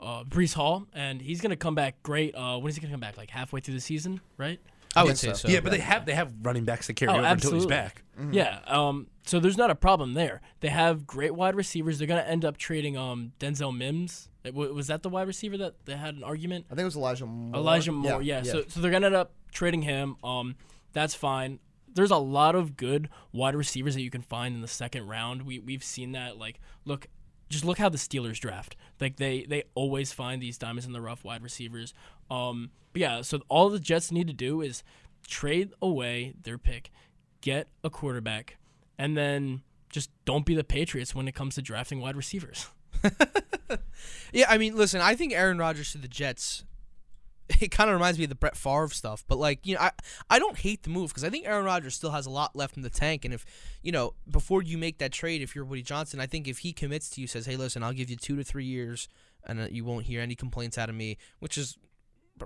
uh, 0.00 0.24
Breece 0.24 0.54
Hall, 0.54 0.86
and 0.92 1.20
he's 1.20 1.40
going 1.40 1.50
to 1.50 1.56
come 1.56 1.74
back 1.74 2.02
great. 2.02 2.34
Uh, 2.34 2.58
when 2.58 2.68
is 2.68 2.76
he 2.76 2.80
going 2.80 2.90
to 2.90 2.94
come 2.94 3.00
back? 3.00 3.16
Like 3.16 3.30
halfway 3.30 3.60
through 3.60 3.74
the 3.74 3.80
season, 3.80 4.20
right? 4.36 4.60
I 4.96 5.04
would 5.04 5.18
say 5.18 5.28
so. 5.28 5.34
so. 5.34 5.48
yeah, 5.48 5.60
but 5.60 5.70
they 5.72 5.78
have 5.80 6.06
they 6.06 6.14
have 6.14 6.32
running 6.42 6.64
backs 6.64 6.86
that 6.86 6.94
carry 6.94 7.10
Oh, 7.12 7.16
over 7.16 7.26
until 7.26 7.52
he's 7.52 7.64
absolutely. 7.64 7.68
back. 7.68 8.02
Yeah. 8.32 8.60
Um. 8.66 9.08
So 9.26 9.40
there's 9.40 9.56
not 9.56 9.70
a 9.70 9.74
problem 9.74 10.14
there. 10.14 10.40
They 10.60 10.68
have 10.68 11.06
great 11.06 11.34
wide 11.34 11.54
receivers. 11.56 11.98
They're 11.98 12.06
going 12.08 12.22
to 12.22 12.28
end 12.28 12.44
up 12.44 12.56
trading 12.58 12.96
um 12.96 13.32
Denzel 13.40 13.76
Mims. 13.76 14.28
Uh, 14.46 14.50
wa- 14.52 14.66
Was 14.66 14.86
that 14.88 15.02
the 15.02 15.08
wide 15.08 15.26
receiver 15.26 15.56
that 15.58 15.74
they 15.86 15.96
had 15.96 16.14
an 16.14 16.22
argument? 16.24 16.66
I 16.70 16.74
think 16.74 16.80
it 16.82 16.84
was 16.84 16.96
Elijah 16.96 17.26
Moore. 17.26 17.56
Elijah 17.60 17.92
Moore, 17.92 18.22
yeah. 18.22 18.42
So 18.42 18.64
so 18.68 18.80
they're 18.80 18.90
gonna 18.90 19.06
end 19.06 19.14
up 19.14 19.32
trading 19.52 19.82
him. 19.82 20.16
Um, 20.22 20.56
that's 20.92 21.14
fine. 21.14 21.58
There's 21.92 22.10
a 22.10 22.16
lot 22.18 22.54
of 22.54 22.76
good 22.76 23.08
wide 23.32 23.54
receivers 23.54 23.94
that 23.94 24.02
you 24.02 24.10
can 24.10 24.22
find 24.22 24.54
in 24.54 24.60
the 24.60 24.68
second 24.68 25.06
round. 25.06 25.42
We 25.42 25.58
we've 25.58 25.84
seen 25.84 26.12
that. 26.12 26.36
Like, 26.38 26.60
look, 26.84 27.06
just 27.48 27.64
look 27.64 27.78
how 27.78 27.88
the 27.88 27.98
Steelers 27.98 28.38
draft. 28.38 28.76
Like 29.00 29.16
they 29.16 29.44
they 29.48 29.64
always 29.74 30.12
find 30.12 30.42
these 30.42 30.58
diamonds 30.58 30.86
in 30.86 30.92
the 30.92 31.00
rough 31.00 31.24
wide 31.24 31.42
receivers. 31.42 31.94
Um, 32.30 32.70
but 32.94 33.00
yeah. 33.00 33.20
So 33.20 33.42
all 33.50 33.68
the 33.68 33.78
Jets 33.78 34.10
need 34.10 34.28
to 34.28 34.32
do 34.32 34.62
is 34.62 34.82
trade 35.28 35.72
away 35.82 36.32
their 36.42 36.56
pick, 36.56 36.90
get 37.42 37.68
a 37.82 37.90
quarterback, 37.90 38.56
and 38.98 39.14
then 39.14 39.60
just 39.90 40.08
don't 40.24 40.46
be 40.46 40.54
the 40.54 40.64
Patriots 40.64 41.14
when 41.14 41.28
it 41.28 41.34
comes 41.34 41.56
to 41.56 41.62
drafting 41.62 42.00
wide 42.00 42.16
receivers. 42.16 42.68
Yeah, 44.32 44.46
I 44.48 44.58
mean, 44.58 44.76
listen, 44.76 45.00
I 45.00 45.14
think 45.14 45.32
Aaron 45.32 45.58
Rodgers 45.58 45.92
to 45.92 45.98
the 45.98 46.08
Jets. 46.08 46.64
It 47.60 47.70
kind 47.70 47.90
of 47.90 47.94
reminds 47.94 48.18
me 48.18 48.24
of 48.24 48.30
the 48.30 48.36
Brett 48.36 48.56
Favre 48.56 48.88
stuff, 48.88 49.22
but 49.28 49.36
like 49.36 49.66
you 49.66 49.74
know, 49.74 49.80
I 49.82 49.90
I 50.30 50.38
don't 50.38 50.56
hate 50.56 50.82
the 50.82 50.88
move 50.88 51.10
because 51.10 51.24
I 51.24 51.28
think 51.28 51.46
Aaron 51.46 51.66
Rodgers 51.66 51.94
still 51.94 52.12
has 52.12 52.24
a 52.24 52.30
lot 52.30 52.56
left 52.56 52.78
in 52.78 52.82
the 52.82 52.88
tank, 52.88 53.26
and 53.26 53.34
if 53.34 53.44
you 53.82 53.92
know 53.92 54.14
before 54.30 54.62
you 54.62 54.78
make 54.78 54.96
that 54.96 55.12
trade, 55.12 55.42
if 55.42 55.54
you're 55.54 55.66
Woody 55.66 55.82
Johnson, 55.82 56.20
I 56.20 56.26
think 56.26 56.48
if 56.48 56.60
he 56.60 56.72
commits 56.72 57.10
to 57.10 57.20
you, 57.20 57.26
says, 57.26 57.44
"Hey, 57.44 57.56
listen, 57.56 57.82
I'll 57.82 57.92
give 57.92 58.08
you 58.08 58.16
two 58.16 58.34
to 58.36 58.44
three 58.44 58.64
years, 58.64 59.08
and 59.46 59.60
uh, 59.60 59.66
you 59.70 59.84
won't 59.84 60.06
hear 60.06 60.22
any 60.22 60.34
complaints 60.34 60.78
out 60.78 60.88
of 60.88 60.94
me," 60.94 61.18
which 61.38 61.58
is 61.58 61.76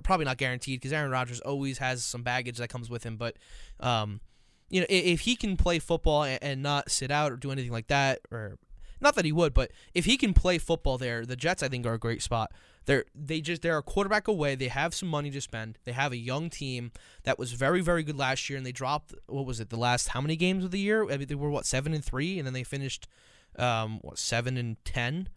probably 0.03 0.25
not 0.25 0.37
guaranteed 0.37 0.79
because 0.79 0.93
Aaron 0.93 1.11
Rodgers 1.11 1.39
always 1.41 1.77
has 1.79 2.03
some 2.05 2.23
baggage 2.23 2.57
that 2.57 2.69
comes 2.69 2.89
with 2.89 3.03
him, 3.03 3.17
but 3.17 3.35
um, 3.79 4.21
you 4.69 4.81
know, 4.81 4.87
i- 4.89 4.93
if 4.93 5.21
he 5.21 5.35
can 5.35 5.57
play 5.57 5.79
football 5.79 6.23
and, 6.23 6.39
and 6.43 6.61
not 6.63 6.91
sit 6.91 7.11
out 7.11 7.31
or 7.31 7.35
do 7.37 7.51
anything 7.51 7.71
like 7.71 7.87
that, 7.87 8.19
or 8.31 8.57
not 9.01 9.15
that 9.15 9.25
he 9.25 9.31
would, 9.31 9.53
but 9.53 9.71
if 9.93 10.05
he 10.05 10.17
can 10.17 10.33
play 10.33 10.57
football 10.57 10.97
there, 10.97 11.25
the 11.25 11.35
Jets 11.35 11.63
I 11.63 11.69
think 11.69 11.85
are 11.85 11.93
a 11.93 11.99
great 11.99 12.21
spot. 12.21 12.51
They're 12.85 13.05
they 13.15 13.39
just 13.41 13.61
they're 13.61 13.77
a 13.77 13.83
quarterback 13.83 14.27
away. 14.27 14.55
They 14.55 14.67
have 14.67 14.93
some 14.95 15.09
money 15.09 15.29
to 15.31 15.41
spend. 15.41 15.77
They 15.85 15.91
have 15.91 16.11
a 16.11 16.17
young 16.17 16.49
team 16.49 16.91
that 17.23 17.37
was 17.39 17.51
very 17.53 17.81
very 17.81 18.03
good 18.03 18.17
last 18.17 18.49
year, 18.49 18.57
and 18.57 18.65
they 18.65 18.71
dropped 18.71 19.13
what 19.27 19.45
was 19.45 19.59
it 19.59 19.69
the 19.69 19.77
last 19.77 20.09
how 20.09 20.21
many 20.21 20.35
games 20.35 20.63
of 20.65 20.71
the 20.71 20.79
year? 20.79 21.03
I 21.09 21.17
mean, 21.17 21.27
they 21.27 21.35
were 21.35 21.49
what 21.51 21.65
seven 21.65 21.93
and 21.93 22.03
three, 22.03 22.37
and 22.39 22.45
then 22.47 22.53
they 22.53 22.63
finished 22.63 23.07
um 23.57 23.99
what 24.01 24.17
seven 24.17 24.57
and 24.57 24.83
ten. 24.85 25.29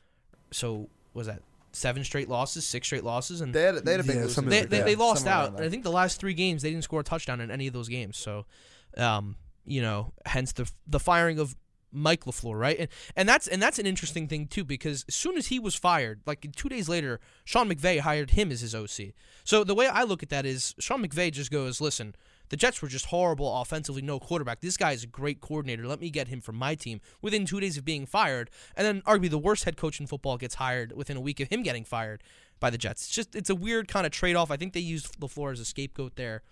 So 0.50 0.88
was 1.14 1.26
that 1.26 1.42
seven 1.72 2.04
straight 2.04 2.28
losses, 2.28 2.66
six 2.66 2.86
straight 2.86 3.04
losses, 3.04 3.40
and 3.40 3.54
They 3.54 3.62
had, 3.62 3.76
they 3.84 3.92
had 3.92 4.00
a 4.00 4.04
big 4.04 4.16
Yeah, 4.16 4.22
losing 4.22 4.44
they, 4.46 4.56
streak, 4.58 4.70
they, 4.70 4.80
they 4.82 4.94
lost 4.96 5.24
somewhere 5.24 5.34
out. 5.34 5.52
around. 5.54 5.64
I 5.64 5.68
think 5.68 5.82
the 5.84 5.90
last 5.92 6.20
three 6.20 6.34
games 6.34 6.62
they 6.62 6.70
didn't 6.70 6.84
score 6.84 7.00
a 7.00 7.04
touchdown 7.04 7.40
in 7.40 7.50
any 7.50 7.66
of 7.66 7.72
those 7.72 7.88
games. 7.88 8.16
So, 8.16 8.46
um, 8.96 9.36
you 9.64 9.80
know, 9.82 10.12
hence 10.26 10.52
the 10.52 10.70
the 10.86 11.00
firing 11.00 11.38
of 11.38 11.56
Mike 11.94 12.24
Lafleur, 12.24 12.58
right? 12.58 12.76
And 12.78 12.88
and 13.16 13.28
that's 13.28 13.46
and 13.46 13.62
that's 13.62 13.78
an 13.78 13.86
interesting 13.86 14.26
thing 14.28 14.46
too 14.46 14.64
because 14.64 15.04
as 15.08 15.14
soon 15.14 15.36
as 15.36 15.48
he 15.48 15.58
was 15.58 15.74
fired, 15.74 16.20
like 16.26 16.46
two 16.56 16.68
days 16.68 16.88
later, 16.88 17.20
Sean 17.44 17.68
McVay 17.68 18.00
hired 18.00 18.30
him 18.32 18.50
as 18.50 18.60
his 18.60 18.74
OC. 18.74 19.12
So 19.44 19.62
the 19.64 19.74
way 19.74 19.86
I 19.86 20.02
look 20.04 20.22
at 20.22 20.28
that 20.30 20.46
is 20.46 20.74
Sean 20.78 21.06
McVay 21.06 21.32
just 21.32 21.50
goes, 21.50 21.80
listen. 21.80 22.14
The 22.48 22.56
Jets 22.56 22.82
were 22.82 22.88
just 22.88 23.06
horrible 23.06 23.60
offensively, 23.60 24.02
no 24.02 24.20
quarterback. 24.20 24.60
This 24.60 24.76
guy 24.76 24.92
is 24.92 25.04
a 25.04 25.06
great 25.06 25.40
coordinator. 25.40 25.86
Let 25.86 26.00
me 26.00 26.10
get 26.10 26.28
him 26.28 26.40
from 26.40 26.56
my 26.56 26.74
team 26.74 27.00
within 27.22 27.46
two 27.46 27.60
days 27.60 27.78
of 27.78 27.84
being 27.84 28.04
fired. 28.04 28.50
And 28.76 28.86
then, 28.86 29.02
arguably, 29.02 29.30
the 29.30 29.38
worst 29.38 29.64
head 29.64 29.76
coach 29.76 30.00
in 30.00 30.06
football 30.06 30.36
gets 30.36 30.56
hired 30.56 30.92
within 30.92 31.16
a 31.16 31.20
week 31.20 31.40
of 31.40 31.48
him 31.48 31.62
getting 31.62 31.84
fired 31.84 32.22
by 32.60 32.70
the 32.70 32.78
Jets. 32.78 33.06
It's 33.06 33.14
just 33.14 33.34
it's 33.34 33.50
a 33.50 33.54
weird 33.54 33.88
kind 33.88 34.06
of 34.06 34.12
trade 34.12 34.36
off. 34.36 34.50
I 34.50 34.56
think 34.56 34.72
they 34.72 34.80
used 34.80 35.18
LaFleur 35.18 35.52
as 35.52 35.60
a 35.60 35.64
scapegoat 35.64 36.16
there 36.16 36.42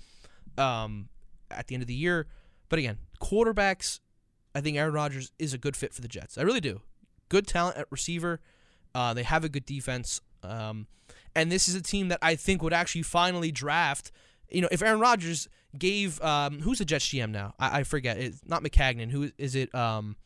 um, 0.59 1.09
at 1.51 1.67
the 1.69 1.75
end 1.75 1.83
of 1.83 1.89
the 1.89 1.95
year. 1.95 2.27
But 2.69 2.79
again, 2.79 2.99
quarterbacks, 3.21 4.01
I 4.55 4.61
think 4.61 4.77
Aaron 4.77 4.93
Rodgers 4.93 5.33
is 5.39 5.55
a 5.55 5.59
good 5.59 5.77
fit 5.77 5.93
for 5.93 6.01
the 6.01 6.09
Jets. 6.09 6.39
I 6.39 6.43
really 6.43 6.61
do. 6.61 6.81
Good 7.29 7.47
talent 7.47 7.77
at 7.77 7.87
receiver. 7.91 8.41
Uh, 8.95 9.15
they 9.15 9.23
have 9.23 9.45
a 9.45 9.49
good 9.49 9.67
defense. 9.67 10.21
Um, 10.43 10.87
and 11.35 11.51
this 11.53 11.69
is 11.69 11.75
a 11.75 11.83
team 11.83 12.09
that 12.09 12.19
I 12.23 12.35
think 12.35 12.63
would 12.63 12.73
actually 12.73 13.03
finally 13.03 13.53
draft. 13.53 14.11
You 14.51 14.63
know, 14.63 14.69
if 14.71 14.83
Aaron 14.83 15.01
Rodgers 15.01 15.49
gave 15.79 16.21
um, 16.23 16.61
who's 16.61 16.79
the 16.79 16.85
Jets 16.85 17.07
GM 17.07 17.31
now? 17.31 17.55
I, 17.59 17.81
I 17.81 17.83
forget. 17.85 18.19
It's 18.19 18.41
not 18.47 18.63
Maccagnan. 18.63 19.11
Who 19.11 19.31
is 19.39 19.55
it? 19.55 19.75
Um, 19.75 20.17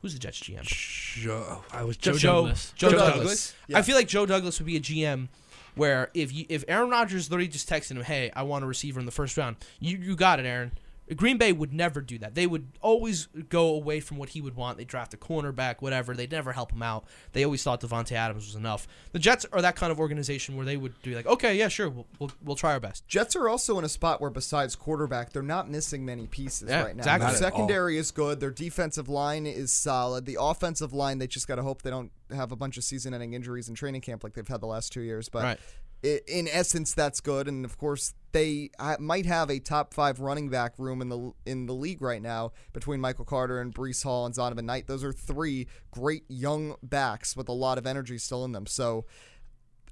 who's 0.00 0.12
the 0.12 0.18
Jets 0.18 0.40
GM? 0.40 0.62
Joe, 0.64 1.62
I 1.72 1.84
was 1.84 1.96
Joe 1.96 2.12
Joe. 2.14 2.42
Douglas. 2.42 2.72
Joe, 2.76 2.90
Joe 2.90 2.96
Douglas. 2.98 3.14
Douglas? 3.16 3.54
Yeah. 3.68 3.78
I 3.78 3.82
feel 3.82 3.96
like 3.96 4.08
Joe 4.08 4.26
Douglas 4.26 4.58
would 4.58 4.66
be 4.66 4.76
a 4.76 4.80
GM 4.80 5.28
where 5.74 6.10
if 6.14 6.32
you 6.32 6.44
if 6.48 6.64
Aaron 6.68 6.90
Rodgers 6.90 7.30
literally 7.30 7.48
just 7.48 7.68
texted 7.68 7.92
him, 7.92 8.02
"Hey, 8.02 8.30
I 8.34 8.42
want 8.42 8.64
a 8.64 8.66
receiver 8.66 9.00
in 9.00 9.06
the 9.06 9.12
first 9.12 9.36
round," 9.36 9.56
you 9.80 9.96
you 9.98 10.16
got 10.16 10.40
it, 10.40 10.46
Aaron. 10.46 10.72
Green 11.16 11.38
Bay 11.38 11.52
would 11.52 11.72
never 11.72 12.00
do 12.00 12.18
that. 12.18 12.34
They 12.34 12.46
would 12.46 12.68
always 12.80 13.26
go 13.48 13.68
away 13.74 14.00
from 14.00 14.18
what 14.18 14.30
he 14.30 14.40
would 14.40 14.56
want. 14.56 14.78
They 14.78 14.84
draft 14.84 15.14
a 15.14 15.16
cornerback, 15.16 15.80
whatever. 15.80 16.14
They'd 16.14 16.30
never 16.32 16.52
help 16.52 16.72
him 16.72 16.82
out. 16.82 17.04
They 17.32 17.44
always 17.44 17.62
thought 17.62 17.80
Davante 17.80 18.12
Adams 18.12 18.46
was 18.46 18.54
enough. 18.54 18.86
The 19.12 19.18
Jets 19.18 19.46
are 19.52 19.62
that 19.62 19.76
kind 19.76 19.90
of 19.90 19.98
organization 20.00 20.56
where 20.56 20.66
they 20.66 20.76
would 20.76 21.00
do 21.02 21.14
like, 21.14 21.26
okay, 21.26 21.56
yeah, 21.56 21.68
sure, 21.68 21.88
we'll 21.88 22.06
we'll, 22.18 22.30
we'll 22.42 22.56
try 22.56 22.72
our 22.72 22.80
best. 22.80 23.06
Jets 23.08 23.34
are 23.36 23.48
also 23.48 23.78
in 23.78 23.84
a 23.84 23.88
spot 23.88 24.20
where, 24.20 24.30
besides 24.30 24.76
quarterback, 24.76 25.32
they're 25.32 25.42
not 25.42 25.70
missing 25.70 26.04
many 26.04 26.26
pieces 26.26 26.68
Yeah, 26.68 26.82
right 26.84 26.96
now. 26.96 27.00
exactly. 27.00 27.28
Their 27.28 27.36
secondary 27.36 27.96
is 27.98 28.10
good. 28.10 28.40
Their 28.40 28.50
defensive 28.50 29.08
line 29.08 29.46
is 29.46 29.72
solid. 29.72 30.26
The 30.26 30.36
offensive 30.40 30.92
line, 30.92 31.18
they 31.18 31.26
just 31.26 31.48
got 31.48 31.56
to 31.56 31.62
hope 31.62 31.82
they 31.82 31.90
don't 31.90 32.10
have 32.34 32.52
a 32.52 32.56
bunch 32.56 32.76
of 32.76 32.84
season-ending 32.84 33.32
injuries 33.32 33.68
in 33.68 33.74
training 33.74 34.02
camp 34.02 34.22
like 34.22 34.34
they've 34.34 34.46
had 34.46 34.60
the 34.60 34.66
last 34.66 34.92
two 34.92 35.00
years. 35.00 35.28
But 35.28 35.42
Right. 35.44 35.60
In 36.02 36.48
essence, 36.48 36.94
that's 36.94 37.20
good. 37.20 37.48
And 37.48 37.64
of 37.64 37.76
course, 37.76 38.14
they 38.32 38.70
might 39.00 39.26
have 39.26 39.50
a 39.50 39.58
top 39.58 39.92
five 39.94 40.20
running 40.20 40.48
back 40.48 40.74
room 40.78 41.02
in 41.02 41.08
the 41.08 41.32
in 41.44 41.66
the 41.66 41.74
league 41.74 42.02
right 42.02 42.22
now 42.22 42.52
between 42.72 43.00
Michael 43.00 43.24
Carter 43.24 43.60
and 43.60 43.74
Breece 43.74 44.04
Hall 44.04 44.26
and 44.26 44.34
Zonovan 44.34 44.64
Knight. 44.64 44.86
Those 44.86 45.02
are 45.02 45.12
three 45.12 45.66
great 45.90 46.24
young 46.28 46.76
backs 46.82 47.36
with 47.36 47.48
a 47.48 47.52
lot 47.52 47.78
of 47.78 47.86
energy 47.86 48.18
still 48.18 48.44
in 48.44 48.52
them. 48.52 48.66
So. 48.66 49.06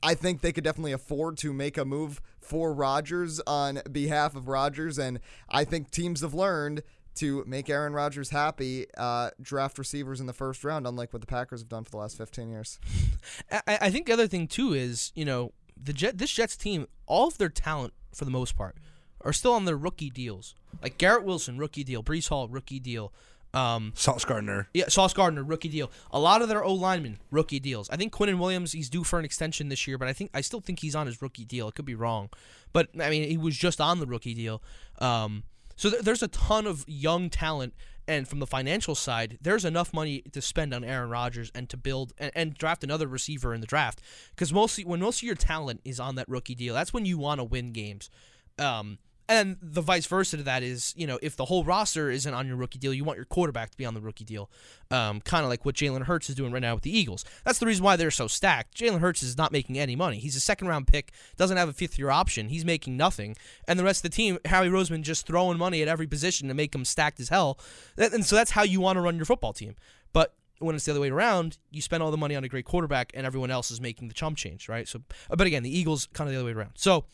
I 0.03 0.15
think 0.15 0.43
they 0.43 0.53
could 0.53 0.63
definitely 0.63 0.93
afford 0.93 1.39
to 1.39 1.55
make 1.55 1.79
a 1.79 1.85
move 1.85 2.21
for 2.39 2.73
Rodgers 2.73 3.41
on 3.47 3.81
behalf 3.91 4.37
of 4.37 4.47
Rodgers, 4.47 4.99
and 4.99 5.21
I 5.49 5.65
think 5.65 5.91
teams 5.91 6.21
have 6.21 6.35
learned 6.35 6.83
to 7.17 7.43
make 7.47 7.69
Aaron 7.69 7.95
Rodgers 7.95 8.31
happy, 8.31 8.87
uh, 8.97 9.31
draft 9.41 9.79
receivers 9.79 10.21
in 10.21 10.27
the 10.27 10.33
first 10.33 10.63
round, 10.65 10.87
unlike 10.87 11.13
what 11.13 11.21
the 11.21 11.27
Packers 11.27 11.63
have 11.63 11.69
done 11.69 11.83
for 11.83 11.91
the 11.91 11.97
last 11.97 12.19
15 12.19 12.49
years. 12.51 12.79
I, 13.51 13.79
I 13.83 13.91
think 13.91 14.07
the 14.07 14.13
other 14.13 14.29
thing 14.29 14.47
too 14.47 14.75
is 14.75 15.13
you 15.15 15.25
know 15.25 15.53
the 15.83 15.93
Jet 15.93 16.19
this 16.19 16.33
Jets 16.33 16.57
team 16.57 16.87
all 17.07 17.29
of 17.29 17.39
their 17.39 17.49
talent 17.49 17.93
for 18.15 18.25
the 18.25 18.31
most 18.31 18.57
part 18.57 18.77
are 19.23 19.33
still 19.33 19.53
on 19.53 19.65
their 19.65 19.77
rookie 19.77 20.11
deals. 20.11 20.55
Like 20.83 20.99
Garrett 20.99 21.25
Wilson 21.25 21.59
rookie 21.59 21.85
deal, 21.85 22.03
Breece 22.03 22.29
Hall 22.29 22.49
rookie 22.49 22.81
deal. 22.81 23.13
Um, 23.55 23.93
Sauce 23.95 24.25
Gardner. 24.27 24.69
yeah, 24.75 24.89
Sauce 24.89 25.15
Gardner 25.15 25.43
rookie 25.43 25.71
deal. 25.71 25.91
A 26.11 26.19
lot 26.19 26.43
of 26.43 26.49
their 26.49 26.63
O 26.63 26.75
linemen 26.75 27.19
rookie 27.31 27.61
deals. 27.61 27.89
I 27.89 27.97
think 27.97 28.13
Quinnen 28.13 28.39
Williams 28.39 28.73
he's 28.73 28.91
due 28.91 29.03
for 29.03 29.19
an 29.19 29.25
extension 29.25 29.71
this 29.71 29.87
year, 29.87 29.97
but 29.97 30.09
I 30.09 30.13
think 30.13 30.31
I 30.35 30.43
still 30.43 30.61
think 30.61 30.81
he's 30.81 30.95
on 30.95 31.07
his 31.07 31.23
rookie 31.23 31.45
deal. 31.47 31.69
It 31.69 31.75
could 31.75 31.87
be 31.87 31.95
wrong, 31.95 32.29
but 32.73 32.89
I 33.01 33.09
mean 33.09 33.29
he 33.29 33.39
was 33.39 33.57
just 33.57 33.81
on 33.81 33.99
the 33.99 34.07
rookie 34.07 34.35
deal. 34.35 34.63
Um, 34.99 35.45
so 35.75 35.89
th- 35.91 36.03
there's 36.03 36.23
a 36.23 36.29
ton 36.29 36.67
of 36.67 36.85
young 36.87 37.31
talent, 37.31 37.75
and 38.09 38.29
from 38.29 38.39
the 38.39 38.47
financial 38.47 38.95
side, 38.95 39.39
there's 39.41 39.65
enough 39.65 39.93
money 39.93 40.23
to 40.33 40.41
spend 40.41 40.73
on 40.73 40.85
Aaron 40.85 41.11
Rodgers 41.11 41.51
and 41.55 41.69
to 41.69 41.77
build 41.77 42.13
and, 42.19 42.31
and 42.35 42.55
draft 42.55 42.85
another 42.85 43.07
receiver 43.07 43.53
in 43.55 43.61
the 43.61 43.67
draft. 43.67 44.01
Because 44.31 44.53
mostly 44.53 44.85
when 44.85 45.01
most 45.01 45.21
of 45.21 45.25
your 45.25 45.35
talent 45.35 45.81
is 45.85 45.99
on 45.99 46.15
that 46.17 46.29
rookie 46.29 46.55
deal, 46.55 46.75
that's 46.75 46.93
when 46.93 47.05
you 47.05 47.19
want 47.19 47.41
to 47.41 47.45
win 47.45 47.73
games. 47.73 48.11
Um, 48.59 48.99
and 49.29 49.57
the 49.61 49.81
vice 49.81 50.07
versa 50.07 50.37
to 50.37 50.43
that 50.45 50.63
is, 50.63 50.95
you 50.97 51.07
know, 51.07 51.19
if 51.21 51.37
the 51.37 51.47
whole 51.47 51.65
roster 51.65 52.11
isn't 52.11 52.33
on 52.33 52.47
your 52.47 52.57
rookie 52.57 52.79
deal, 52.79 52.95
you 52.95 53.03
want 53.03 53.17
your 53.17 53.25
quarterback 53.25 53.71
to 53.71 53.77
be 53.77 53.85
on 53.85 53.95
the 53.95 54.01
rookie 54.01 54.25
deal. 54.25 54.51
Um, 54.91 55.21
kind 55.21 55.43
of 55.43 55.51
like 55.51 55.65
what 55.65 55.75
Jalen 55.75 56.03
Hurts 56.03 56.31
is 56.31 56.37
doing 56.37 56.53
right 56.53 56.63
now 56.63 56.75
with 56.75 56.85
the 56.85 56.97
Eagles. 56.97 57.25
That's 57.45 57.59
the 57.59 57.67
reason 57.67 57.85
why 57.85 57.97
they're 57.97 58.13
so 58.13 58.29
stacked. 58.29 58.77
Jalen 58.77 59.01
Hurts 59.01 59.23
is 59.23 59.37
not 59.37 59.51
making 59.51 59.79
any 59.79 59.97
money. 59.97 60.19
He's 60.19 60.37
a 60.37 60.41
second 60.41 60.69
round 60.69 60.87
pick, 60.87 61.13
doesn't 61.37 61.57
have 61.57 61.69
a 61.69 61.73
fifth 61.73 61.99
year 61.99 62.11
option. 62.11 62.49
He's 62.49 62.65
making 62.65 62.97
nothing. 62.97 63.37
And 63.67 63.79
the 63.79 63.85
rest 63.85 64.05
of 64.05 64.11
the 64.11 64.17
team, 64.17 64.39
Harry 64.45 64.69
Roseman 64.69 65.03
just 65.03 65.27
throwing 65.27 65.59
money 65.59 65.83
at 65.83 65.89
every 65.89 66.07
position 66.07 66.47
to 66.49 66.55
make 66.55 66.73
them 66.73 66.85
stacked 66.85 67.19
as 67.19 67.29
hell. 67.29 67.59
And 67.97 68.25
so 68.25 68.37
that's 68.37 68.53
how 68.53 68.63
you 68.63 68.81
want 68.81 68.97
to 68.97 69.01
run 69.01 69.17
your 69.17 69.25
football 69.25 69.53
team. 69.53 69.75
But 70.13 70.35
when 70.59 70.77
it's 70.77 70.85
the 70.85 70.93
other 70.93 71.01
way 71.01 71.11
around, 71.11 71.59
you 71.71 71.83
spend 71.83 72.03
all 72.03 72.11
the 72.11 72.17
money 72.17 72.37
on 72.37 72.45
a 72.45 72.49
great 72.49 72.65
quarterback, 72.65 73.11
and 73.15 73.27
everyone 73.27 73.51
else 73.51 73.71
is 73.71 73.81
making 73.81 74.09
the 74.09 74.15
chump 74.15 74.39
change, 74.39 74.69
right? 74.69 74.89
So, 74.89 75.03
but 75.29 75.47
again, 75.47 75.63
the 75.63 75.79
Eagles 75.79 76.09
kind 76.13 76.29
of 76.29 76.33
the 76.33 76.41
other 76.41 76.47
way 76.47 76.53
around. 76.53 76.73
So 76.77 77.05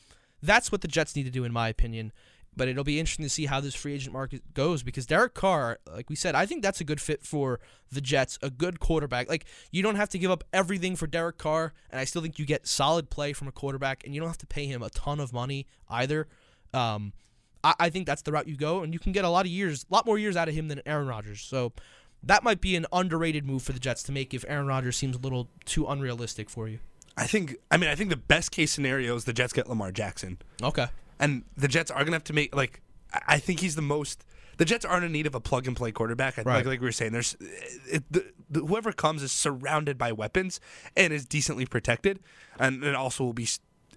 that's 0.43 0.73
what 0.73 0.81
the 0.81 0.89
Jets 0.89 1.17
need 1.17 1.25
to 1.25 1.31
do, 1.31 1.45
in 1.45 1.53
my 1.53 1.69
opinion. 1.69 2.13
But 2.55 2.69
it'll 2.69 2.85
be 2.85 3.01
interesting 3.01 3.25
to 3.25 3.31
see 3.31 3.47
how 3.47 3.61
this 3.61 3.75
free 3.75 3.95
agent 3.95 4.13
market 4.13 4.53
goes 4.53 4.83
because 4.83 5.07
Derek 5.07 5.33
Carr, 5.33 5.79
like 5.91 6.11
we 6.11 6.17
said, 6.17 6.35
I 6.35 6.45
think 6.45 6.63
that's 6.63 6.83
a 6.83 6.85
good 6.85 7.01
fit 7.01 7.23
for 7.23 7.61
the 7.91 8.03
Jets, 8.03 8.39
a 8.43 8.51
good 8.51 8.79
quarterback. 8.79 9.31
Like 9.31 9.47
you 9.71 9.83
don't 9.83 9.95
have 9.97 10.11
to 10.11 10.19
give 10.19 10.31
up 10.31 10.45
everything 10.53 10.95
for 10.95 11.07
Derek 11.07 11.39
Carr, 11.39 11.73
and 11.91 11.99
I 11.99 12.05
still 12.05 12.21
think 12.21 12.39
you 12.39 12.45
get 12.45 12.67
solid 12.67 13.09
play 13.09 13.33
from 13.33 13.49
a 13.49 13.53
quarterback, 13.53 14.05
and 14.05 14.15
you 14.15 14.21
don't 14.21 14.29
have 14.29 14.39
to 14.39 14.47
pay 14.47 14.67
him 14.67 14.83
a 14.83 14.91
ton 14.91 15.19
of 15.19 15.33
money 15.33 15.67
either. 15.89 16.29
Um, 16.75 17.15
I, 17.65 17.75
I 17.81 17.91
think 17.91 18.07
that's 18.07 18.23
the 18.23 18.33
route 18.33 18.49
you 18.49 18.57
go, 18.57 18.83
and 18.83 18.93
you 18.93 18.99
can 18.99 19.13
get 19.13 19.25
a 19.25 19.31
lot 19.31 19.47
of 19.47 19.51
years, 19.51 19.87
a 19.91 19.95
lot 19.95 20.05
more 20.05 20.19
years 20.19 20.37
out 20.37 20.49
of 20.49 20.55
him 20.55 20.69
than 20.69 20.83
Aaron 20.85 21.07
Rodgers. 21.07 21.41
So 21.41 21.73
that 22.23 22.45
might 22.45 22.61
be 22.61 22.77
an 22.77 22.87
underrated 22.93 23.47
move 23.47 23.63
for 23.63 23.73
the 23.73 23.81
Jets 23.81 24.03
to 24.05 24.13
make 24.13 24.35
if 24.35 24.45
Aaron 24.47 24.67
Rodgers 24.67 24.97
seems 24.97 25.17
a 25.17 25.21
little 25.21 25.49
too 25.65 25.87
unrealistic 25.87 26.51
for 26.51 26.69
you. 26.69 26.81
I 27.17 27.27
think. 27.27 27.57
I 27.71 27.77
mean, 27.77 27.91
I 27.91 27.95
think 27.95 28.11
the 28.11 28.17
best 28.17 28.51
case 28.51 28.73
scenario 28.73 29.15
is 29.17 29.25
the 29.25 29.33
Jets 29.33 29.53
get 29.53 29.69
Lamar 29.69 29.93
Jackson, 29.93 30.39
Okay. 30.63 30.87
and 31.21 31.45
the 31.57 31.69
Jets 31.69 31.91
are 31.91 32.05
gonna 32.05 32.17
have 32.17 32.25
to 32.25 32.33
make 32.33 32.55
like. 32.55 32.81
I 33.29 33.39
think 33.39 33.61
he's 33.61 33.75
the 33.75 33.83
most. 33.83 34.25
The 34.59 34.65
Jets 34.65 34.85
aren't 34.85 35.05
in 35.05 35.13
need 35.13 35.27
of 35.27 35.35
a 35.35 35.41
plug 35.41 35.67
and 35.67 35.77
play 35.77 35.93
quarterback. 35.93 36.39
I, 36.39 36.43
Right. 36.43 36.57
like, 36.59 36.67
like 36.67 36.81
we 36.81 36.87
were 36.87 36.93
saying, 36.93 37.13
there's 37.13 37.37
it, 37.91 38.05
the, 38.11 38.25
the, 38.51 38.61
whoever 38.61 38.93
comes 38.93 39.23
is 39.23 39.33
surrounded 39.33 39.99
by 39.99 40.13
weapons 40.13 40.61
and 40.97 41.13
is 41.13 41.25
decently 41.27 41.67
protected, 41.67 42.21
and 42.59 42.83
it 42.85 42.95
also 42.95 43.25
will 43.25 43.33
be 43.33 43.49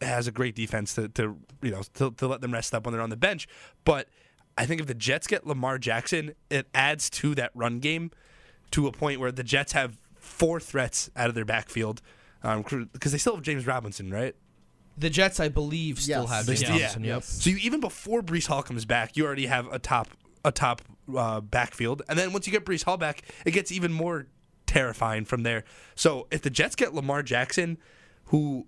has 0.01 0.27
a 0.27 0.31
great 0.31 0.55
defense 0.55 0.93
to, 0.95 1.07
to 1.09 1.37
you 1.61 1.71
know 1.71 1.83
to, 1.93 2.11
to 2.11 2.27
let 2.27 2.41
them 2.41 2.51
rest 2.53 2.73
up 2.73 2.85
when 2.85 2.91
they're 2.93 3.01
on 3.01 3.09
the 3.09 3.15
bench. 3.17 3.47
But 3.85 4.09
I 4.57 4.65
think 4.65 4.81
if 4.81 4.87
the 4.87 4.93
Jets 4.93 5.27
get 5.27 5.45
Lamar 5.47 5.77
Jackson, 5.77 6.33
it 6.49 6.67
adds 6.73 7.09
to 7.11 7.35
that 7.35 7.51
run 7.53 7.79
game 7.79 8.11
to 8.71 8.87
a 8.87 8.91
point 8.91 9.19
where 9.21 9.31
the 9.31 9.43
Jets 9.43 9.71
have 9.73 9.97
four 10.15 10.59
threats 10.59 11.09
out 11.15 11.29
of 11.29 11.35
their 11.35 11.45
backfield 11.45 12.01
because 12.93 13.11
they 13.11 13.17
still 13.17 13.35
have 13.35 13.43
James 13.43 13.65
Robinson, 13.67 14.11
right? 14.11 14.35
The 14.97 15.09
Jets, 15.09 15.39
I 15.39 15.49
believe, 15.49 15.99
still 15.99 16.21
Yes. 16.23 16.29
have 16.31 16.45
James 16.45 16.59
still- 16.59 16.71
Robinson. 16.71 17.03
yeah. 17.03 17.13
Yep. 17.15 17.23
So 17.23 17.49
you, 17.49 17.57
even 17.57 17.79
before 17.81 18.21
Breece 18.21 18.47
Hall 18.47 18.63
comes 18.63 18.85
back, 18.85 19.17
you 19.17 19.25
already 19.25 19.47
have 19.47 19.67
a 19.71 19.79
top 19.79 20.07
a 20.45 20.51
top 20.51 20.81
uh, 21.17 21.41
backfield, 21.41 22.03
and 22.07 22.17
then 22.19 22.31
once 22.31 22.45
you 22.47 22.51
get 22.51 22.63
Breece 22.65 22.83
Hall 22.83 22.97
back, 22.97 23.23
it 23.45 23.51
gets 23.51 23.71
even 23.71 23.91
more 23.91 24.27
terrifying 24.67 25.25
from 25.25 25.43
there. 25.43 25.63
So 25.95 26.27
if 26.31 26.41
the 26.41 26.49
Jets 26.49 26.75
get 26.75 26.93
Lamar 26.93 27.23
Jackson, 27.23 27.77
who 28.25 28.67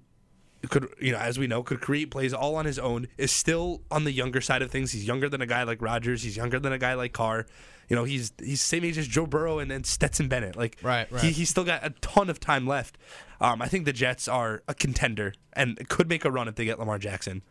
could 0.70 0.90
you 1.00 1.12
know 1.12 1.20
as 1.20 1.38
we 1.38 1.46
know 1.48 1.62
could 1.64 1.80
create 1.80 2.10
plays 2.12 2.34
all 2.34 2.56
on 2.56 2.66
his 2.66 2.80
own, 2.80 3.08
is 3.18 3.32
still 3.32 3.84
on 3.92 4.04
the 4.06 4.12
younger 4.12 4.42
side 4.42 4.62
of 4.64 4.72
things. 4.72 4.92
He's 4.92 5.06
younger 5.06 5.30
than 5.30 5.40
a 5.42 5.46
guy 5.46 5.64
like 5.64 5.82
Rodgers. 5.82 6.24
He's 6.24 6.36
younger 6.36 6.60
than 6.60 6.74
a 6.74 6.78
guy 6.80 6.96
like 6.96 7.14
Carr. 7.14 7.46
You 7.88 7.96
know 7.96 8.04
he's 8.04 8.34
he's 8.44 8.62
same 8.62 8.84
age 8.84 8.98
as 8.98 9.08
Joe 9.08 9.26
Burrow 9.26 9.60
and 9.60 9.72
then 9.72 9.84
Stetson 9.84 10.28
Bennett. 10.28 10.56
Like 10.56 10.78
Right, 10.84 11.12
right. 11.12 11.24
He, 11.24 11.32
he's 11.32 11.50
still 11.50 11.64
got 11.64 11.86
a 11.86 11.92
ton 12.02 12.30
of 12.30 12.40
time 12.40 12.68
left. 12.68 12.98
Um, 13.40 13.62
I 13.62 13.68
think 13.68 13.86
the 13.86 13.94
Jets 13.94 14.28
are 14.28 14.64
a 14.68 14.74
contender 14.74 15.34
and 15.54 15.88
could 15.90 16.10
make 16.10 16.26
a 16.26 16.32
run 16.32 16.48
if 16.48 16.56
they 16.56 16.66
get 16.66 16.80
Lamar 16.80 16.98
Jackson. 16.98 17.44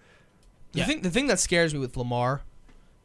Yeah. 0.73 0.85
The 0.85 0.93
thing, 0.93 1.03
the 1.03 1.11
thing 1.11 1.27
that 1.29 1.39
scares 1.39 1.73
me 1.73 1.81
with 1.81 1.97
Lamar 1.97 2.43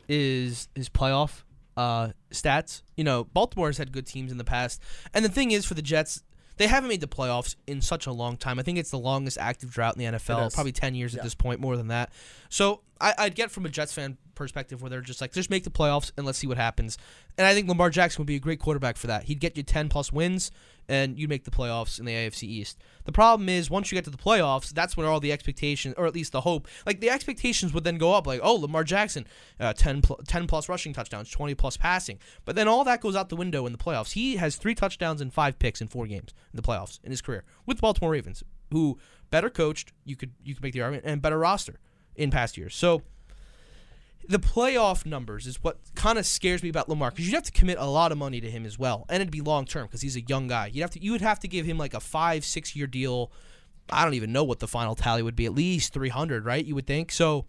is 0.10 0.67
his 0.76 0.89
playoff 0.89 1.44
uh, 1.78 2.10
stats. 2.32 2.82
You 2.98 3.04
know, 3.04 3.26
Baltimore's 3.26 3.78
had 3.78 3.91
good 3.91 4.06
teams 4.06 4.32
in 4.32 4.38
the 4.38 4.44
past, 4.44 4.82
and 5.13 5.24
the 5.24 5.30
thing 5.30 5.52
is 5.52 5.65
for 5.65 5.74
the 5.74 5.82
Jets, 5.82 6.24
they 6.58 6.67
haven't 6.67 6.89
made 6.89 7.02
the 7.02 7.08
playoffs 7.08 7.56
in 7.65 7.82
such 7.82 8.08
a 8.08 8.12
long 8.12 8.36
time. 8.36 8.60
I 8.60 8.63
think 8.63 8.78
it's 8.78 8.91
the 8.91 9.00
longest 9.00 9.38
active 9.39 9.72
drought 9.72 9.96
in 9.96 10.00
the 10.00 10.17
NFL, 10.17 10.54
probably 10.54 10.72
ten 10.74 10.96
years 10.96 11.15
at 11.15 11.24
this 11.24 11.36
point, 11.36 11.60
more 11.60 11.78
than 11.78 11.88
that. 11.88 12.12
So 12.50 12.82
I, 13.02 13.14
I'd 13.18 13.36
get 13.36 13.52
from 13.52 13.66
a 13.66 13.70
Jets 13.70 13.94
fan 13.94 14.18
perspective 14.36 14.82
where 14.82 14.90
they're 14.90 15.02
just 15.02 15.22
like, 15.22 15.34
just 15.34 15.50
make 15.50 15.64
the 15.64 15.70
playoffs 15.70 16.12
and 16.16 16.26
let's 16.26 16.38
see 16.38 16.48
what 16.48 16.58
happens. 16.58 16.98
And 17.38 17.48
I 17.48 17.54
think 17.54 17.68
Lamar 17.68 17.90
Jackson 17.90 18.22
would 18.22 18.28
be 18.28 18.36
a 18.36 18.40
great 18.40 18.60
quarterback 18.60 18.98
for 18.98 19.08
that. 19.08 19.24
He'd 19.24 19.40
get 19.40 19.58
you 19.58 19.64
ten 19.64 19.90
plus 19.90 20.12
wins, 20.12 20.52
and 20.88 21.18
you'd 21.18 21.30
make 21.30 21.44
the 21.46 21.52
playoffs 21.52 22.00
in 22.00 22.06
the 22.06 22.14
AFC 22.14 22.44
East. 22.44 22.78
The 23.06 23.12
problem 23.12 23.50
is 23.50 23.70
once 23.70 23.92
you 23.92 23.96
get 23.96 24.04
to 24.06 24.12
the 24.12 24.18
playoffs, 24.18 24.70
that's 24.70 24.98
when 24.98 25.06
all 25.06 25.20
the 25.20 25.32
expectations, 25.32 25.96
or 25.98 26.06
at 26.06 26.14
least 26.14 26.32
the 26.32 26.42
hope, 26.42 26.68
like 26.86 27.00
the 27.00 27.10
expectations 27.10 27.74
would 27.74 27.84
then 27.84 27.98
go 27.98 28.14
up. 28.14 28.28
Like, 28.28 28.42
oh, 28.44 28.56
Lamar 28.56 28.84
Jackson, 28.84 29.26
uh, 29.60 29.74
10, 29.74 30.02
pl- 30.02 30.20
10 30.28 30.48
plus 30.48 30.70
rushing 30.70 30.94
touchdowns, 30.94 31.30
20 31.30 31.56
plus 31.56 31.78
passing. 31.78 32.20
But 32.46 32.56
then 32.56 32.68
all 32.68 32.84
that 32.84 33.02
goes 33.02 33.16
out 33.16 33.30
the 33.30 33.36
window 33.36 33.66
in 33.66 33.72
the 33.72 33.78
playoffs. 33.78 34.14
He 34.14 34.36
has 34.36 34.56
three 34.56 34.76
touchdowns 34.76 35.22
and 35.22 35.34
five 35.34 35.58
picks 35.60 35.82
in 35.82 35.88
four 35.88 36.08
games 36.08 36.34
in 36.52 36.58
the 36.58 36.64
playoffs 36.64 37.00
in 37.04 37.12
his 37.12 37.22
career 37.22 37.44
with 37.66 37.82
Baltimore 37.82 38.12
Ravens, 38.12 38.44
who 38.72 39.00
better 39.30 39.50
coached, 39.50 39.94
you 40.04 40.16
could 40.16 40.32
you 40.44 40.54
could 40.54 40.64
make 40.64 40.74
the 40.74 40.82
argument, 40.82 41.06
and 41.06 41.22
better 41.22 41.40
roster 41.40 41.80
in 42.15 42.32
past 42.32 42.58
years. 42.58 42.76
So 42.76 43.02
the 44.28 44.39
playoff 44.39 45.06
numbers 45.06 45.47
is 45.47 45.63
what 45.63 45.80
kind 45.95 46.17
of 46.17 46.26
scares 46.26 46.63
me 46.63 46.69
about 46.69 46.88
Lamar 46.88 47.12
because 47.12 47.26
you'd 47.26 47.36
have 47.36 47.43
to 47.43 47.52
commit 47.52 47.78
a 47.78 47.86
lot 47.86 48.12
of 48.12 48.17
money 48.17 48.39
to 48.41 48.50
him 48.50 48.65
as 48.65 48.78
well, 48.80 49.06
and 49.10 49.21
it'd 49.21 49.32
be 49.32 49.41
long 49.41 49.65
term 49.65 49.88
because 49.88 50.02
he's 50.02 50.15
a 50.15 50.21
young 50.21 50.47
guy. 50.47 50.67
You'd 50.67 50.82
have 50.82 50.91
to 50.91 51.04
you 51.04 51.12
would 51.12 51.21
have 51.21 51.39
to 51.41 51.47
give 51.47 51.65
him 51.65 51.78
like 51.78 51.93
a 51.93 52.00
five 52.00 52.45
six 52.45 52.76
year 52.76 52.88
deal. 52.88 53.32
I 53.89 54.04
don't 54.04 54.13
even 54.13 54.32
know 54.32 54.43
what 54.43 54.60
the 54.60 54.67
final 54.67 54.95
tally 54.95 55.21
would 55.21 55.36
be. 55.36 55.45
At 55.45 55.54
least 55.54 55.93
three 55.93 56.10
hundred, 56.10 56.45
right? 56.45 56.63
You 56.63 56.76
would 56.76 56.88
think 56.88 57.12
so. 57.12 57.45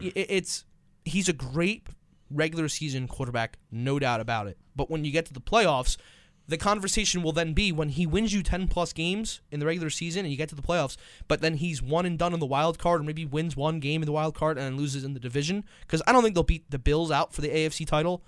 It's 0.00 0.64
he's 1.04 1.28
a 1.28 1.32
great 1.32 1.86
regular 2.30 2.68
season 2.68 3.06
quarterback, 3.06 3.58
no 3.70 3.98
doubt 3.98 4.20
about 4.20 4.48
it. 4.48 4.58
But 4.74 4.90
when 4.90 5.04
you 5.04 5.12
get 5.12 5.26
to 5.26 5.32
the 5.32 5.40
playoffs, 5.40 5.96
the 6.46 6.58
conversation 6.58 7.22
will 7.22 7.32
then 7.32 7.54
be 7.54 7.72
when 7.72 7.88
he 7.88 8.06
wins 8.06 8.32
you 8.32 8.42
10 8.42 8.68
plus 8.68 8.92
games 8.92 9.40
in 9.50 9.60
the 9.60 9.66
regular 9.66 9.90
season 9.90 10.24
and 10.24 10.30
you 10.30 10.36
get 10.36 10.48
to 10.50 10.54
the 10.54 10.62
playoffs, 10.62 10.96
but 11.26 11.40
then 11.40 11.54
he's 11.54 11.80
one 11.82 12.04
and 12.04 12.18
done 12.18 12.34
in 12.34 12.40
the 12.40 12.46
wild 12.46 12.78
card 12.78 13.00
or 13.00 13.04
maybe 13.04 13.24
wins 13.24 13.56
one 13.56 13.80
game 13.80 14.02
in 14.02 14.06
the 14.06 14.12
wild 14.12 14.34
card 14.34 14.58
and 14.58 14.76
loses 14.76 15.04
in 15.04 15.14
the 15.14 15.20
division. 15.20 15.64
Because 15.80 16.02
I 16.06 16.12
don't 16.12 16.22
think 16.22 16.34
they'll 16.34 16.42
beat 16.42 16.70
the 16.70 16.78
Bills 16.78 17.10
out 17.10 17.32
for 17.32 17.40
the 17.40 17.48
AFC 17.48 17.86
title. 17.86 18.22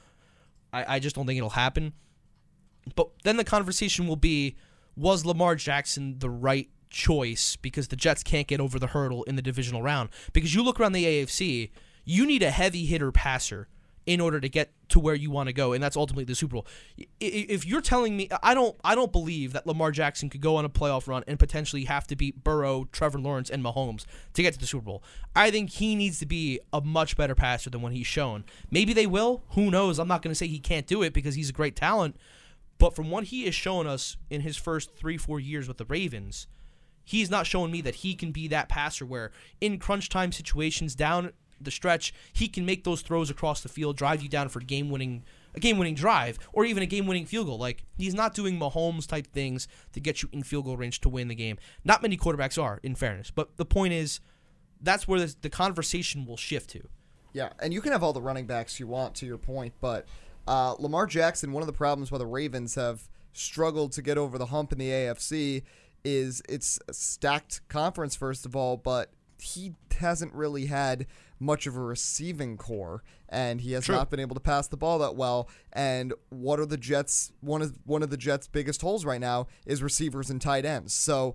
I, 0.73 0.97
I 0.97 0.99
just 0.99 1.15
don't 1.15 1.27
think 1.27 1.37
it'll 1.37 1.51
happen. 1.51 1.93
But 2.95 3.09
then 3.25 3.37
the 3.37 3.45
conversation 3.45 4.07
will 4.07 4.17
be 4.17 4.57
was 4.97 5.27
Lamar 5.27 5.55
Jackson 5.55 6.19
the 6.19 6.31
right 6.31 6.71
choice 6.89 7.57
because 7.57 7.89
the 7.89 7.97
Jets 7.97 8.23
can't 8.23 8.47
get 8.47 8.61
over 8.61 8.79
the 8.79 8.89
hurdle 8.89 9.25
in 9.25 9.37
the 9.37 9.43
divisional 9.43 9.83
round? 9.83 10.09
Because 10.33 10.55
you 10.55 10.63
look 10.63 10.81
around 10.81 10.93
the 10.93 11.05
AFC, 11.05 11.71
you 12.05 12.27
need 12.27 12.43
a 12.43 12.51
heavy 12.51 12.87
hitter 12.87 13.13
passer 13.13 13.69
in 14.07 14.21
order 14.21 14.41
to 14.41 14.49
get 14.49 14.71
to 14.89 15.01
where 15.01 15.17
you 15.17 15.31
want 15.31 15.49
to 15.49 15.53
go, 15.53 15.73
and 15.73 15.83
that's 15.83 15.97
ultimately 15.97 16.25
the 16.25 16.35
Super 16.35 16.55
Bowl. 16.55 16.67
If 17.21 17.67
you're 17.67 17.81
telling 17.81 18.17
me, 18.17 18.29
I 18.43 18.55
don't, 18.55 18.77
I 18.85 18.95
don't 18.95 19.11
believe 19.11 19.53
that 19.53 19.67
Lamar 19.67 19.91
Jackson 19.91 20.31
could 20.31 20.41
go 20.41 20.57
on 20.57 20.65
a 20.65 20.69
playoff 20.69 21.09
run 21.09 21.25
and 21.27 21.39
potentially 21.39 21.85
have 21.85 22.07
to 22.07 22.17
beat 22.17 22.45
Burrow, 22.45 22.89
Trevor 22.93 23.19
Lawrence, 23.19 23.51
and 23.51 23.65
Mahomes 23.65 24.05
to 24.35 24.43
get 24.43 24.55
to 24.55 24.61
the 24.61 24.67
Super 24.67 24.85
Bowl. 24.85 25.03
I 25.35 25.51
think 25.51 25.71
he 25.71 25.97
needs 25.97 26.21
to 26.21 26.27
be 26.27 26.61
a 26.73 26.81
much 26.81 27.17
better 27.17 27.35
passer 27.35 27.69
than 27.69 27.83
what 27.83 27.93
he's 27.93 28.07
shown. 28.07 28.45
Maybe 28.71 28.93
they 28.93 29.09
will. 29.09 29.43
Who 29.51 29.71
knows? 29.71 29.99
I'm 29.99 30.09
not 30.09 30.23
going 30.23 30.31
to 30.31 30.37
say 30.37 30.47
he 30.47 30.61
can't 30.61 30.87
do 30.87 31.03
it 31.03 31.13
because 31.13 31.35
he's 31.35 31.51
a 31.51 31.55
great 31.55 31.75
talent. 31.75 32.17
But 32.79 32.95
from 32.95 33.11
what 33.11 33.25
he 33.25 33.45
has 33.47 33.55
shown 33.55 33.87
us 33.87 34.17
in 34.31 34.43
his 34.43 34.57
first 34.57 34.95
three, 34.95 35.17
four 35.17 35.41
years 35.41 35.67
with 35.67 35.79
the 35.79 35.87
Ravens, 35.87 36.47
he's 37.05 37.31
not 37.31 37.47
showing 37.47 37.73
me 37.73 37.81
that 37.81 37.97
he 37.97 38.15
can 38.15 38.33
be 38.33 38.47
that 38.49 38.69
passer 38.69 39.07
where 39.07 39.33
in 39.61 39.79
crunch 39.79 40.09
time 40.09 40.31
situations 40.31 40.95
down 40.95 41.33
the 41.61 41.71
stretch, 41.71 42.13
he 42.33 42.49
can 42.49 42.65
make 42.65 42.85
those 42.85 43.03
throws 43.03 43.31
across 43.31 43.61
the 43.61 43.69
field, 43.69 43.97
drive 43.97 44.23
you 44.23 44.29
down 44.29 44.49
for 44.49 44.61
game 44.61 44.91
winning 44.91 45.25
a 45.55 45.61
game 45.61 45.79
winning 45.79 45.95
drive, 45.95 46.39
or 46.53 46.67
even 46.67 46.83
a 46.83 46.87
game 46.87 47.07
winning 47.07 47.25
field 47.25 47.47
goal. 47.47 47.59
Like 47.59 47.85
he's 47.97 48.15
not 48.15 48.35
doing 48.35 48.59
Mahomes 48.59 49.07
type 49.07 49.27
things 49.29 49.69
to 49.93 50.01
get 50.01 50.23
you 50.23 50.29
in 50.33 50.43
field 50.43 50.67
goal 50.67 50.77
range 50.77 51.01
to 51.01 51.09
win 51.09 51.29
the 51.29 51.35
game. 51.35 51.59
Not 51.85 52.03
many 52.03 52.17
quarterbacks 52.17 52.63
are, 52.63 52.79
in 52.83 52.95
fairness. 52.95 53.31
But 53.31 53.57
the 53.57 53.65
point 53.65 53.95
is, 53.95 54.21
that's 54.83 55.09
where 55.09 55.19
this, 55.19 55.35
the 55.35 55.49
conversation 55.49 56.27
will 56.27 56.37
shift 56.37 56.71
to. 56.71 56.87
Yeah, 57.33 57.51
and 57.59 57.73
you 57.73 57.81
can 57.81 57.93
have 57.93 58.03
all 58.03 58.13
the 58.13 58.23
running 58.23 58.47
backs 58.47 58.79
you 58.79 58.87
want, 58.87 59.15
to 59.17 59.27
your 59.27 59.39
point, 59.39 59.75
but 59.81 60.07
uh, 60.47 60.75
Lamar 60.79 61.07
Jackson, 61.07 61.53
one 61.53 61.63
of 61.63 61.67
the 61.67 61.73
problems 61.73 62.11
why 62.11 62.19
the 62.19 62.27
Ravens 62.27 62.75
have 62.77 63.09
struggled 63.33 63.93
to 63.93 64.03
get 64.03 64.17
over 64.17 64.39
the 64.39 64.47
hump 64.47 64.73
in 64.73 64.79
the 64.79 64.89
AFC 64.89 65.63
is 66.05 66.41
it's 66.49 66.79
a 66.89 66.95
stacked 66.95 67.67
conference, 67.69 68.15
first 68.15 68.47
of 68.47 68.55
all, 68.55 68.77
but 68.77 69.11
he 69.41 69.75
hasn't 69.99 70.33
really 70.33 70.67
had 70.67 71.07
much 71.39 71.67
of 71.67 71.77
a 71.77 71.81
receiving 71.81 72.57
core 72.57 73.03
and 73.29 73.61
he 73.61 73.73
has 73.73 73.85
True. 73.85 73.97
not 73.97 74.11
been 74.11 74.21
able 74.21 74.35
to 74.35 74.41
pass 74.41 74.69
the 74.69 74.77
ball 74.77 74.99
that 74.99 75.17
well 75.17 75.49
and 75.73 76.13
what 76.31 76.59
are 76.59 76.67
the 76.67 76.77
Jets 76.77 77.33
one 77.41 77.63
of 77.63 77.79
one 77.85 78.03
of 78.03 78.11
the 78.11 78.17
Jets 78.17 78.47
biggest 78.47 78.83
holes 78.83 79.05
right 79.05 79.21
now 79.21 79.47
is 79.67 79.83
receivers 79.83 80.31
and 80.31 80.41
tight 80.41 80.65
ends 80.65 80.93
so 80.93 81.35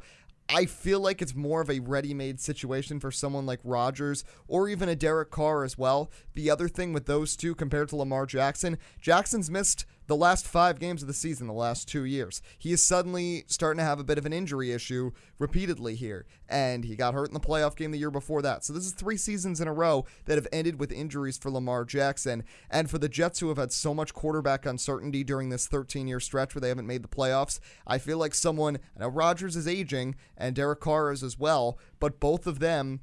I 0.54 0.66
feel 0.66 1.00
like 1.00 1.22
it's 1.22 1.34
more 1.34 1.62
of 1.62 1.70
a 1.70 1.80
ready-made 1.80 2.42
situation 2.42 3.00
for 3.00 3.10
someone 3.10 3.46
like 3.46 3.60
Rodgers 3.64 4.26
or 4.48 4.68
even 4.68 4.90
a 4.90 4.96
Derek 4.96 5.32
Carr 5.32 5.64
as 5.64 5.78
well. 5.78 6.12
The 6.34 6.50
other 6.50 6.68
thing 6.68 6.92
with 6.92 7.06
those 7.06 7.38
two 7.38 7.56
compared 7.56 7.88
to 7.90 7.96
Lamar 7.96 8.26
Jackson, 8.26 8.78
Jackson's 9.00 9.50
missed 9.50 9.86
the 10.12 10.16
last 10.18 10.46
5 10.46 10.78
games 10.78 11.02
of 11.02 11.08
the 11.08 11.14
season 11.14 11.48
the 11.48 11.54
last 11.54 11.88
2 11.88 12.04
years. 12.04 12.42
He 12.58 12.74
is 12.74 12.84
suddenly 12.84 13.46
starting 13.48 13.78
to 13.78 13.86
have 13.86 13.98
a 13.98 14.04
bit 14.04 14.18
of 14.18 14.26
an 14.26 14.34
injury 14.34 14.74
issue 14.74 15.12
repeatedly 15.40 15.96
here 15.96 16.26
and 16.50 16.84
he 16.84 16.98
got 16.98 17.14
hurt 17.14 17.30
in 17.30 17.34
the 17.34 17.40
playoff 17.40 17.78
game 17.78 17.92
the 17.92 17.98
year 17.98 18.12
before 18.12 18.42
that. 18.42 18.66
So 18.66 18.74
this 18.74 18.86
is 18.86 18.92
3 18.92 19.16
seasons 19.16 19.62
in 19.62 19.70
a 19.70 19.74
row 19.74 20.06
that 20.26 20.36
have 20.38 20.50
ended 20.52 20.82
with 20.82 20.92
injuries 20.92 21.38
for 21.38 21.50
Lamar 21.50 21.86
Jackson 21.86 22.44
and 22.70 22.90
for 22.90 22.98
the 22.98 23.08
Jets 23.08 23.40
who 23.40 23.48
have 23.48 23.58
had 23.58 23.72
so 23.72 23.94
much 23.94 24.14
quarterback 24.14 24.66
uncertainty 24.66 25.24
during 25.24 25.48
this 25.48 25.66
13-year 25.66 26.20
stretch 26.20 26.54
where 26.54 26.60
they 26.60 26.68
haven't 26.68 26.88
made 26.88 27.06
the 27.06 27.08
playoffs. 27.08 27.62
I 27.88 27.98
feel 27.98 28.18
like 28.18 28.36
someone 28.36 28.80
now 29.00 29.08
Rodgers 29.08 29.56
is 29.56 29.66
aging 29.66 30.16
and 30.36 30.54
Derek 30.54 30.82
Carr 30.82 31.14
is 31.14 31.24
as 31.24 31.40
well, 31.40 31.80
but 32.02 32.20
both 32.20 32.48
of 32.48 32.60
them 32.60 33.00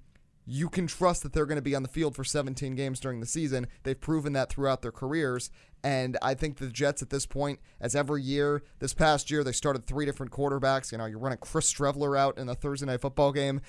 you 0.50 0.70
can 0.70 0.86
trust 0.86 1.22
that 1.22 1.34
they're 1.34 1.44
going 1.44 1.56
to 1.56 1.62
be 1.62 1.74
on 1.74 1.82
the 1.82 1.88
field 1.90 2.16
for 2.16 2.24
17 2.24 2.74
games 2.74 3.00
during 3.00 3.20
the 3.20 3.26
season. 3.26 3.66
They've 3.82 4.00
proven 4.00 4.32
that 4.32 4.48
throughout 4.48 4.80
their 4.80 4.90
careers. 4.90 5.50
And 5.84 6.16
I 6.22 6.34
think 6.34 6.58
the 6.58 6.68
Jets 6.68 7.02
at 7.02 7.10
this 7.10 7.26
point, 7.26 7.60
as 7.80 7.94
every 7.94 8.22
year, 8.22 8.62
this 8.78 8.94
past 8.94 9.30
year, 9.30 9.44
they 9.44 9.52
started 9.52 9.86
three 9.86 10.04
different 10.06 10.32
quarterbacks. 10.32 10.90
You 10.92 10.98
know, 10.98 11.06
you're 11.06 11.18
running 11.18 11.38
Chris 11.38 11.72
Streveler 11.72 12.18
out 12.18 12.38
in 12.38 12.46
the 12.46 12.54
Thursday 12.54 12.86
night 12.86 13.00
football 13.00 13.32
game. 13.32 13.60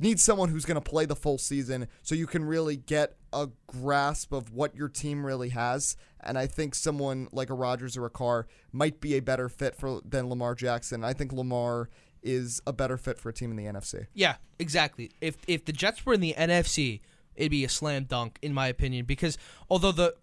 Need 0.00 0.18
someone 0.18 0.48
who's 0.48 0.64
going 0.64 0.80
to 0.80 0.90
play 0.90 1.06
the 1.06 1.14
full 1.14 1.38
season 1.38 1.86
so 2.02 2.16
you 2.16 2.26
can 2.26 2.44
really 2.44 2.76
get 2.76 3.16
a 3.32 3.48
grasp 3.68 4.32
of 4.32 4.52
what 4.52 4.74
your 4.74 4.88
team 4.88 5.24
really 5.24 5.50
has. 5.50 5.96
And 6.20 6.36
I 6.36 6.48
think 6.48 6.74
someone 6.74 7.28
like 7.30 7.50
a 7.50 7.54
Rodgers 7.54 7.96
or 7.96 8.04
a 8.04 8.10
Carr 8.10 8.48
might 8.72 9.00
be 9.00 9.14
a 9.14 9.20
better 9.20 9.48
fit 9.48 9.76
for 9.76 10.00
than 10.04 10.28
Lamar 10.28 10.56
Jackson. 10.56 11.04
I 11.04 11.12
think 11.12 11.32
Lamar 11.32 11.88
is 12.22 12.60
a 12.66 12.72
better 12.72 12.96
fit 12.96 13.18
for 13.18 13.28
a 13.28 13.32
team 13.32 13.52
in 13.52 13.56
the 13.56 13.64
NFC. 13.64 14.06
Yeah, 14.12 14.36
exactly. 14.58 15.12
If 15.20 15.36
if 15.46 15.64
the 15.64 15.72
Jets 15.72 16.04
were 16.04 16.14
in 16.14 16.20
the 16.20 16.34
NFC, 16.36 17.00
it'd 17.36 17.52
be 17.52 17.64
a 17.64 17.68
slam 17.68 18.04
dunk 18.04 18.38
in 18.42 18.52
my 18.52 18.66
opinion. 18.66 19.06
Because 19.06 19.38
although 19.70 19.92
the 19.92 20.16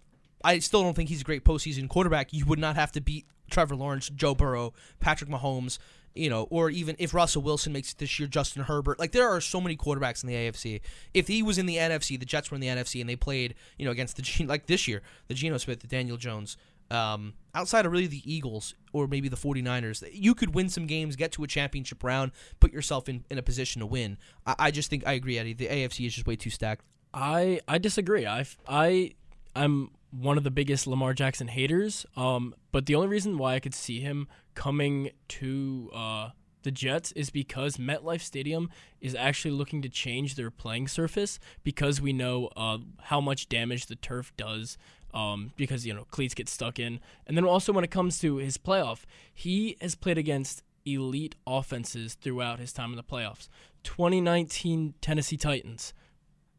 I 0.44 0.60
still 0.60 0.84
don't 0.84 0.94
think 0.94 1.10
he's 1.10 1.22
a 1.22 1.26
great 1.26 1.44
postseason 1.44 1.88
quarterback, 1.88 2.34
you 2.34 2.46
would 2.46 2.60
not 2.60 2.76
have 2.76 2.92
to 2.94 3.02
beat 3.02 3.26
Trevor 3.50 3.76
Lawrence, 3.76 4.10
Joe 4.10 4.36
Burrow, 4.36 4.74
Patrick 5.00 5.30
Mahomes, 5.30 5.78
you 6.16 6.30
know, 6.30 6.48
or 6.50 6.70
even 6.70 6.96
if 7.00 7.14
Russell 7.14 7.42
Wilson 7.42 7.74
makes 7.74 7.92
it 7.92 7.98
this 7.98 8.20
year, 8.20 8.28
Justin 8.28 8.64
Herbert. 8.64 9.00
Like 9.00 9.12
there 9.12 9.28
are 9.28 9.42
so 9.42 9.60
many 9.60 9.76
quarterbacks 9.76 10.24
in 10.24 10.30
the 10.30 10.36
AFC. 10.36 10.82
If 11.14 11.28
he 11.28 11.42
was 11.42 11.58
in 11.58 11.66
the 11.66 11.78
NFC, 11.78 12.20
the 12.20 12.26
Jets 12.26 12.52
were 12.52 12.56
in 12.56 12.62
the 12.62 12.68
NFC, 12.68 13.02
and 13.02 13.10
they 13.10 13.16
played, 13.16 13.56
you 13.78 13.86
know, 13.86 13.92
against 13.92 14.18
the 14.18 14.46
like 14.46 14.68
this 14.68 14.88
year, 14.88 15.02
the 15.28 15.34
Geno 15.34 15.58
Smith, 15.58 15.80
the 15.80 15.88
Daniel 15.88 16.18
Jones. 16.18 16.58
Um, 16.92 17.34
outside 17.56 17.88
of 17.88 17.92
really 17.92 18.08
the 18.08 18.22
Eagles 18.32 18.76
or 18.92 19.08
maybe 19.08 19.28
the 19.28 19.38
49ers, 19.38 20.08
you 20.12 20.36
could 20.36 20.54
win 20.54 20.70
some 20.70 20.86
games, 20.86 21.16
get 21.16 21.32
to 21.32 21.44
a 21.44 21.48
championship 21.48 22.04
round, 22.04 22.34
put 22.60 22.72
yourself 22.72 23.10
in, 23.10 23.24
in 23.32 23.40
a 23.40 23.42
position 23.42 23.80
to 23.80 23.86
win. 23.86 24.18
I, 24.46 24.56
I 24.60 24.72
just 24.72 24.90
think 24.90 25.08
I 25.08 25.14
agree, 25.14 25.40
Eddie. 25.40 25.54
The 25.54 25.68
AFC 25.68 26.06
is 26.06 26.14
just 26.14 26.28
way 26.28 26.36
too 26.36 26.52
stacked. 26.52 26.86
I 27.14 27.62
I 27.68 27.78
disagree. 27.78 28.28
I 28.28 28.46
I 28.68 29.14
I'm 29.56 29.92
one 30.20 30.38
of 30.38 30.44
the 30.44 30.52
biggest 30.52 30.86
Lamar 30.86 31.14
Jackson 31.14 31.48
haters. 31.48 32.06
Um, 32.16 32.54
but 32.72 32.86
the 32.86 32.96
only 32.96 33.08
reason 33.08 33.38
why 33.38 33.56
I 33.56 33.60
could 33.60 33.74
see 33.74 34.00
him 34.00 34.28
coming 34.54 35.12
to 35.30 35.90
uh, 35.94 36.30
the 36.62 36.72
Jets 36.72 37.12
is 37.14 37.30
because 37.30 37.78
MetLife 37.78 38.22
Stadium 38.22 38.70
is 39.02 39.16
actually 39.16 39.52
looking 39.52 39.82
to 39.82 39.90
change 39.90 40.36
their 40.36 40.52
playing 40.52 40.88
surface 40.88 41.40
because 41.64 42.00
we 42.00 42.14
know 42.14 42.50
uh, 42.56 42.78
how 43.04 43.20
much 43.20 43.50
damage 43.50 43.88
the 43.88 43.96
turf 43.96 44.34
does. 44.38 44.78
Um, 45.14 45.52
because 45.58 45.86
you 45.86 45.94
know 45.94 46.06
cleats 46.06 46.34
get 46.34 46.50
stuck 46.50 46.80
in, 46.80 47.00
and 47.28 47.38
then 47.38 47.46
also 47.46 47.72
when 47.72 47.84
it 47.84 47.92
comes 47.92 48.18
to 48.22 48.38
his 48.38 48.58
playoff, 48.58 49.04
he 49.32 49.78
has 49.80 49.94
played 49.94 50.18
against 50.18 50.64
elite 50.88 51.36
offenses 51.46 52.16
throughout 52.16 52.58
his 52.58 52.74
time 52.74 52.90
in 52.90 52.96
the 52.96 53.04
playoffs. 53.04 53.48
2019 53.84 54.96
Tennessee 55.02 55.38
Titans, 55.38 55.94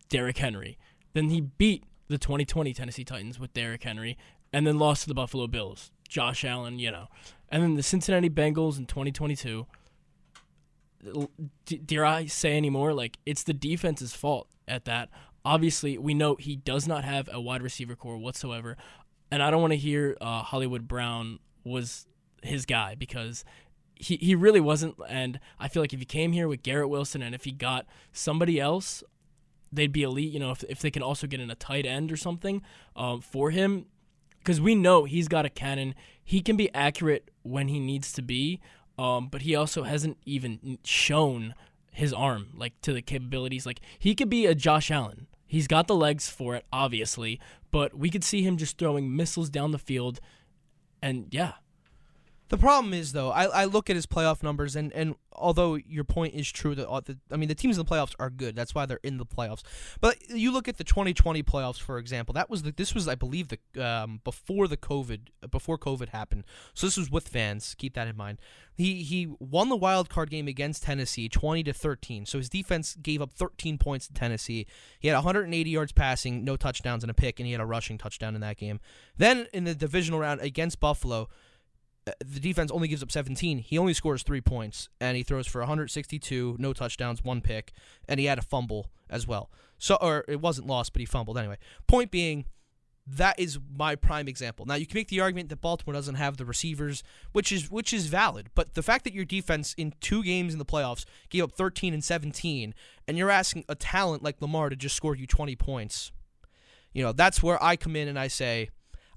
Derrick 0.09 0.39
Henry. 0.39 0.79
Then 1.15 1.31
he 1.31 1.41
beat 1.41 1.83
the 2.09 2.19
2020 2.19 2.73
Tennessee 2.75 3.05
Titans 3.05 3.39
with 3.39 3.53
Derrick 3.53 3.83
Henry, 3.83 4.17
and 4.53 4.67
then 4.67 4.79
lost 4.79 5.03
to 5.03 5.09
the 5.09 5.15
Buffalo 5.15 5.47
Bills. 5.47 5.91
Josh 6.09 6.45
Allen, 6.45 6.79
you 6.79 6.91
know, 6.91 7.09
and 7.49 7.63
then 7.63 7.75
the 7.75 7.83
Cincinnati 7.83 8.31
Bengals 8.31 8.79
in 8.79 8.87
2022. 8.87 9.67
D- 11.67 11.79
dare 11.79 12.05
I 12.05 12.27
say 12.27 12.57
anymore? 12.57 12.95
Like 12.95 13.19
it's 13.27 13.43
the 13.43 13.53
defense's 13.53 14.15
fault 14.15 14.49
at 14.69 14.85
that. 14.85 15.09
Obviously, 15.45 15.99
we 15.99 16.15
know 16.15 16.37
he 16.37 16.57
does 16.57 16.89
not 16.89 17.05
have 17.05 17.29
a 17.33 17.41
wide 17.41 17.63
receiver 17.63 17.95
core 17.97 18.17
whatsoever, 18.17 18.77
and 19.31 19.43
I 19.43 19.51
don't 19.51 19.61
want 19.61 19.73
to 19.73 19.79
hear 19.79 20.17
uh, 20.21 20.43
Hollywood 20.43 20.89
Brown 20.89 21.41
was 21.65 22.07
his 22.43 22.67
guy 22.67 22.95
because 22.95 23.45
he, 23.97 24.17
he 24.17 24.35
really 24.35 24.61
wasn't. 24.61 24.97
And 25.09 25.41
I 25.59 25.69
feel 25.69 25.83
like 25.83 25.93
if 25.93 25.99
he 25.99 26.07
came 26.07 26.33
here 26.33 26.49
with 26.49 26.63
Garrett 26.63 26.89
Wilson 26.89 27.23
and 27.23 27.35
if 27.35 27.45
he 27.45 27.53
got 27.53 27.87
somebody 28.13 28.61
else, 28.61 29.03
they'd 29.75 29.93
be 29.93 30.03
elite. 30.03 30.33
You 30.33 30.41
know, 30.41 30.51
if, 30.51 30.65
if 30.65 30.81
they 30.81 30.91
can 30.91 31.03
also 31.03 31.27
get 31.27 31.41
in 31.41 31.51
a 31.51 31.55
tight 31.55 31.87
end 31.87 32.13
or 32.13 32.17
something 32.17 32.63
um, 32.97 33.21
for 33.21 33.51
him, 33.51 33.87
because 34.39 34.61
we 34.61 34.75
know 34.75 35.05
he's 35.05 35.29
got 35.29 35.47
a 35.47 35.51
cannon. 35.51 35.95
He 36.23 36.41
can 36.41 36.57
be 36.57 36.73
accurate 36.75 37.31
when 37.43 37.69
he 37.69 37.81
needs 37.81 38.13
to 38.13 38.23
be, 38.23 38.61
um, 38.99 39.29
but 39.29 39.43
he 39.43 39.55
also 39.55 39.83
hasn't 39.83 40.19
even 40.25 40.79
shown 40.85 41.55
his 41.91 42.13
arm 42.13 42.49
like 42.55 42.81
to 42.83 42.93
the 42.93 43.03
capabilities. 43.03 43.67
Like 43.67 43.81
he 43.99 44.15
could 44.15 44.29
be 44.29 44.47
a 44.47 44.55
Josh 44.55 44.91
Allen. 44.91 45.27
He's 45.47 45.67
got 45.69 45.87
the 45.87 45.95
legs 45.95 46.29
for 46.29 46.57
it, 46.57 46.65
obviously, 46.73 47.41
but 47.71 47.97
we 47.97 48.11
could 48.11 48.25
see 48.25 48.43
him 48.43 48.57
just 48.57 48.77
throwing 48.77 49.15
missiles 49.15 49.49
down 49.49 49.71
the 49.71 49.79
field, 49.79 50.21
and 51.01 51.29
yeah, 51.31 51.53
The 52.49 52.59
problem 52.59 52.93
is 52.93 53.13
though, 53.13 53.31
I, 53.31 53.45
I 53.45 53.65
look 53.65 53.89
at 53.89 53.97
his 53.97 54.07
playoff 54.07 54.43
numbers, 54.43 54.77
and, 54.77 54.93
and 54.93 55.15
although 55.33 55.77
your 55.77 56.05
point 56.05 56.35
is 56.35 56.51
true 56.51 56.75
that 56.75 56.87
all 56.87 57.01
the, 57.01 57.19
I 57.31 57.37
mean 57.37 57.49
the 57.49 57.55
teams 57.55 57.79
in 57.79 57.85
the 57.85 57.91
playoffs 57.91 58.15
are 58.19 58.29
good, 58.29 58.55
that's 58.55 58.75
why 58.75 58.85
they're 58.85 59.01
in 59.03 59.17
the 59.17 59.25
playoffs. 59.25 59.63
But 60.01 60.29
you 60.29 60.53
look 60.53 60.69
at 60.69 60.77
the 60.77 60.85
2020 60.85 61.43
playoffs, 61.43 61.81
for 61.81 61.99
example. 61.99 62.35
That 62.35 62.51
was 62.51 62.63
the 62.63 62.73
this 62.73 62.95
was 62.95 63.09
I 63.09 63.15
believe 63.15 63.49
the 63.49 63.85
um, 63.85 64.21
before 64.25 64.69
the 64.69 64.77
COVID 64.77 65.29
before 65.51 65.79
COVID 65.79 66.11
happened. 66.11 66.45
So 66.75 66.87
this 66.87 66.99
was 66.99 67.11
with 67.11 67.29
fans. 67.29 67.75
Keep 67.79 67.95
that 67.95 68.09
in 68.09 68.17
mind. 68.17 68.39
He 68.75 69.03
he 69.03 69.29
won 69.39 69.71
the 69.71 69.77
wild 69.77 70.11
card 70.11 70.31
game 70.31 70.47
against 70.47 70.83
Tennessee, 70.83 71.31
20 71.31 71.65
to 71.65 71.73
13. 71.73 72.27
So 72.27 72.39
his 72.39 72.51
defense 72.51 72.95
gave 73.01 73.23
up 73.23 73.33
13 73.33 73.79
points 73.79 74.07
to 74.09 74.13
Tennessee. 74.13 74.67
He 75.01 75.09
had 75.09 75.15
180 75.15 75.71
yards 75.71 75.93
passing, 75.93 76.45
no 76.45 76.57
touchdowns 76.57 77.03
and 77.03 77.11
a 77.11 77.15
pick, 77.15 77.41
and 77.41 77.47
he 77.47 77.53
had 77.53 77.61
a 77.63 77.67
rushing 77.67 77.97
touchdown 77.97 78.35
in 78.35 78.43
that 78.43 78.59
game. 78.59 78.81
Then 79.17 79.47
in 79.55 79.65
the 79.65 79.75
divisional 79.75 80.21
round 80.21 80.41
against 80.41 80.79
Buffalo 80.79 81.29
Uh, 82.07 82.13
the 82.25 82.41
defense 82.41 82.71
only 82.71 82.89
gives 82.89 83.03
up 83.03 83.11
17. 83.11 83.59
He 83.59 83.79
only 83.79 83.95
scores 83.95 84.23
three 84.23 84.41
points, 84.41 84.89
and 85.01 85.17
he 85.17 85.23
throws 85.23 85.47
for 85.47 85.61
162, 85.61 86.57
no 86.59 86.73
touchdowns, 86.73 87.25
one 87.25 87.41
pick, 87.41 87.73
and 88.09 88.21
he 88.21 88.27
had 88.27 88.39
a 88.39 88.43
fumble 88.43 88.91
as 89.09 89.27
well. 89.27 89.51
So, 89.79 89.97
or 90.01 90.25
it 90.29 90.41
wasn't 90.41 90.67
lost, 90.67 90.93
but 90.93 91.01
he 91.01 91.07
fumbled 91.07 91.39
anyway. 91.39 91.57
Point 91.87 92.11
being, 92.11 92.45
that 93.07 93.39
is 93.39 93.59
my 93.77 93.97
prime 93.97 94.29
example. 94.29 94.65
Now 94.65 94.75
you 94.75 94.87
can 94.87 94.97
make 94.97 95.09
the 95.09 95.21
argument 95.21 95.51
that 95.51 95.61
Baltimore 95.61 95.93
doesn't 95.93 96.15
have 96.15 96.37
the 96.37 96.45
receivers, 96.45 97.03
which 97.33 97.53
is 97.53 97.71
which 97.71 97.93
is 97.93 98.07
valid. 98.07 98.49
But 98.55 98.75
the 98.75 98.83
fact 98.83 99.05
that 99.05 99.13
your 99.13 99.27
defense 99.27 99.75
in 99.77 99.93
two 100.01 100.23
games 100.23 100.53
in 100.53 100.59
the 100.59 100.65
playoffs 100.65 101.05
gave 101.29 101.45
up 101.45 101.53
13 101.53 101.93
and 101.93 102.03
17, 102.03 102.75
and 103.07 103.19
you're 103.19 103.31
asking 103.31 103.65
a 103.69 103.75
talent 103.75 104.23
like 104.23 104.41
Lamar 104.41 104.71
to 104.71 104.77
just 104.77 104.97
score 104.97 105.15
you 105.15 105.27
20 105.27 105.55
points, 105.57 106.13
you 106.93 107.03
know 107.03 107.13
that's 107.13 107.43
where 107.43 107.63
I 107.63 107.77
come 107.77 107.97
in 107.97 108.09
and 108.09 108.19
I 108.19 108.29
say. 108.29 108.71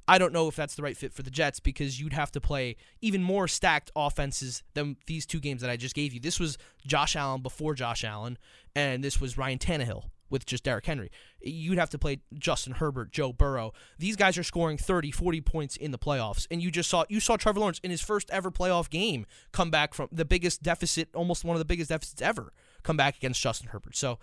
I 0.07 0.17
don't 0.17 0.31
know 0.31 0.47
if 0.47 0.55
that's 0.55 0.75
the 0.75 0.83
right 0.83 0.95
fit 0.95 1.13
for 1.13 1.23
the 1.23 1.29
Jets 1.29 1.59
because 1.59 1.99
you'd 1.99 2.13
have 2.13 2.31
to 2.31 2.41
play 2.41 2.77
even 3.01 3.21
more 3.21 3.47
stacked 3.47 3.91
offenses 3.95 4.63
than 4.73 4.97
these 5.05 5.25
two 5.25 5.39
games 5.39 5.61
that 5.61 5.69
I 5.69 5.75
just 5.75 5.95
gave 5.95 6.13
you. 6.13 6.19
This 6.19 6.39
was 6.39 6.57
Josh 6.85 7.15
Allen 7.15 7.41
before 7.41 7.73
Josh 7.73 8.03
Allen, 8.03 8.37
and 8.75 9.03
this 9.03 9.19
was 9.19 9.37
Ryan 9.37 9.59
Tannehill 9.59 10.05
with 10.29 10.45
just 10.45 10.63
Derrick 10.63 10.85
Henry. 10.85 11.11
You'd 11.41 11.77
have 11.77 11.89
to 11.91 11.97
play 11.97 12.19
Justin 12.37 12.73
Herbert, 12.73 13.11
Joe 13.11 13.33
Burrow. 13.33 13.73
These 13.97 14.15
guys 14.15 14.37
are 14.37 14.43
scoring 14.43 14.77
30, 14.77 15.11
40 15.11 15.41
points 15.41 15.77
in 15.77 15.91
the 15.91 15.97
playoffs. 15.97 16.47
And 16.51 16.61
you 16.61 16.71
just 16.71 16.89
saw 16.89 17.05
you 17.09 17.19
saw 17.19 17.37
Trevor 17.37 17.59
Lawrence 17.59 17.79
in 17.83 17.91
his 17.91 18.01
first 18.01 18.29
ever 18.29 18.51
playoff 18.51 18.89
game 18.89 19.25
come 19.51 19.71
back 19.71 19.93
from 19.93 20.09
the 20.11 20.25
biggest 20.25 20.63
deficit, 20.63 21.09
almost 21.13 21.43
one 21.43 21.55
of 21.55 21.59
the 21.59 21.65
biggest 21.65 21.89
deficits 21.89 22.21
ever, 22.21 22.51
come 22.83 22.97
back 22.97 23.17
against 23.17 23.41
Justin 23.41 23.69
Herbert. 23.69 23.95
So 23.95 24.19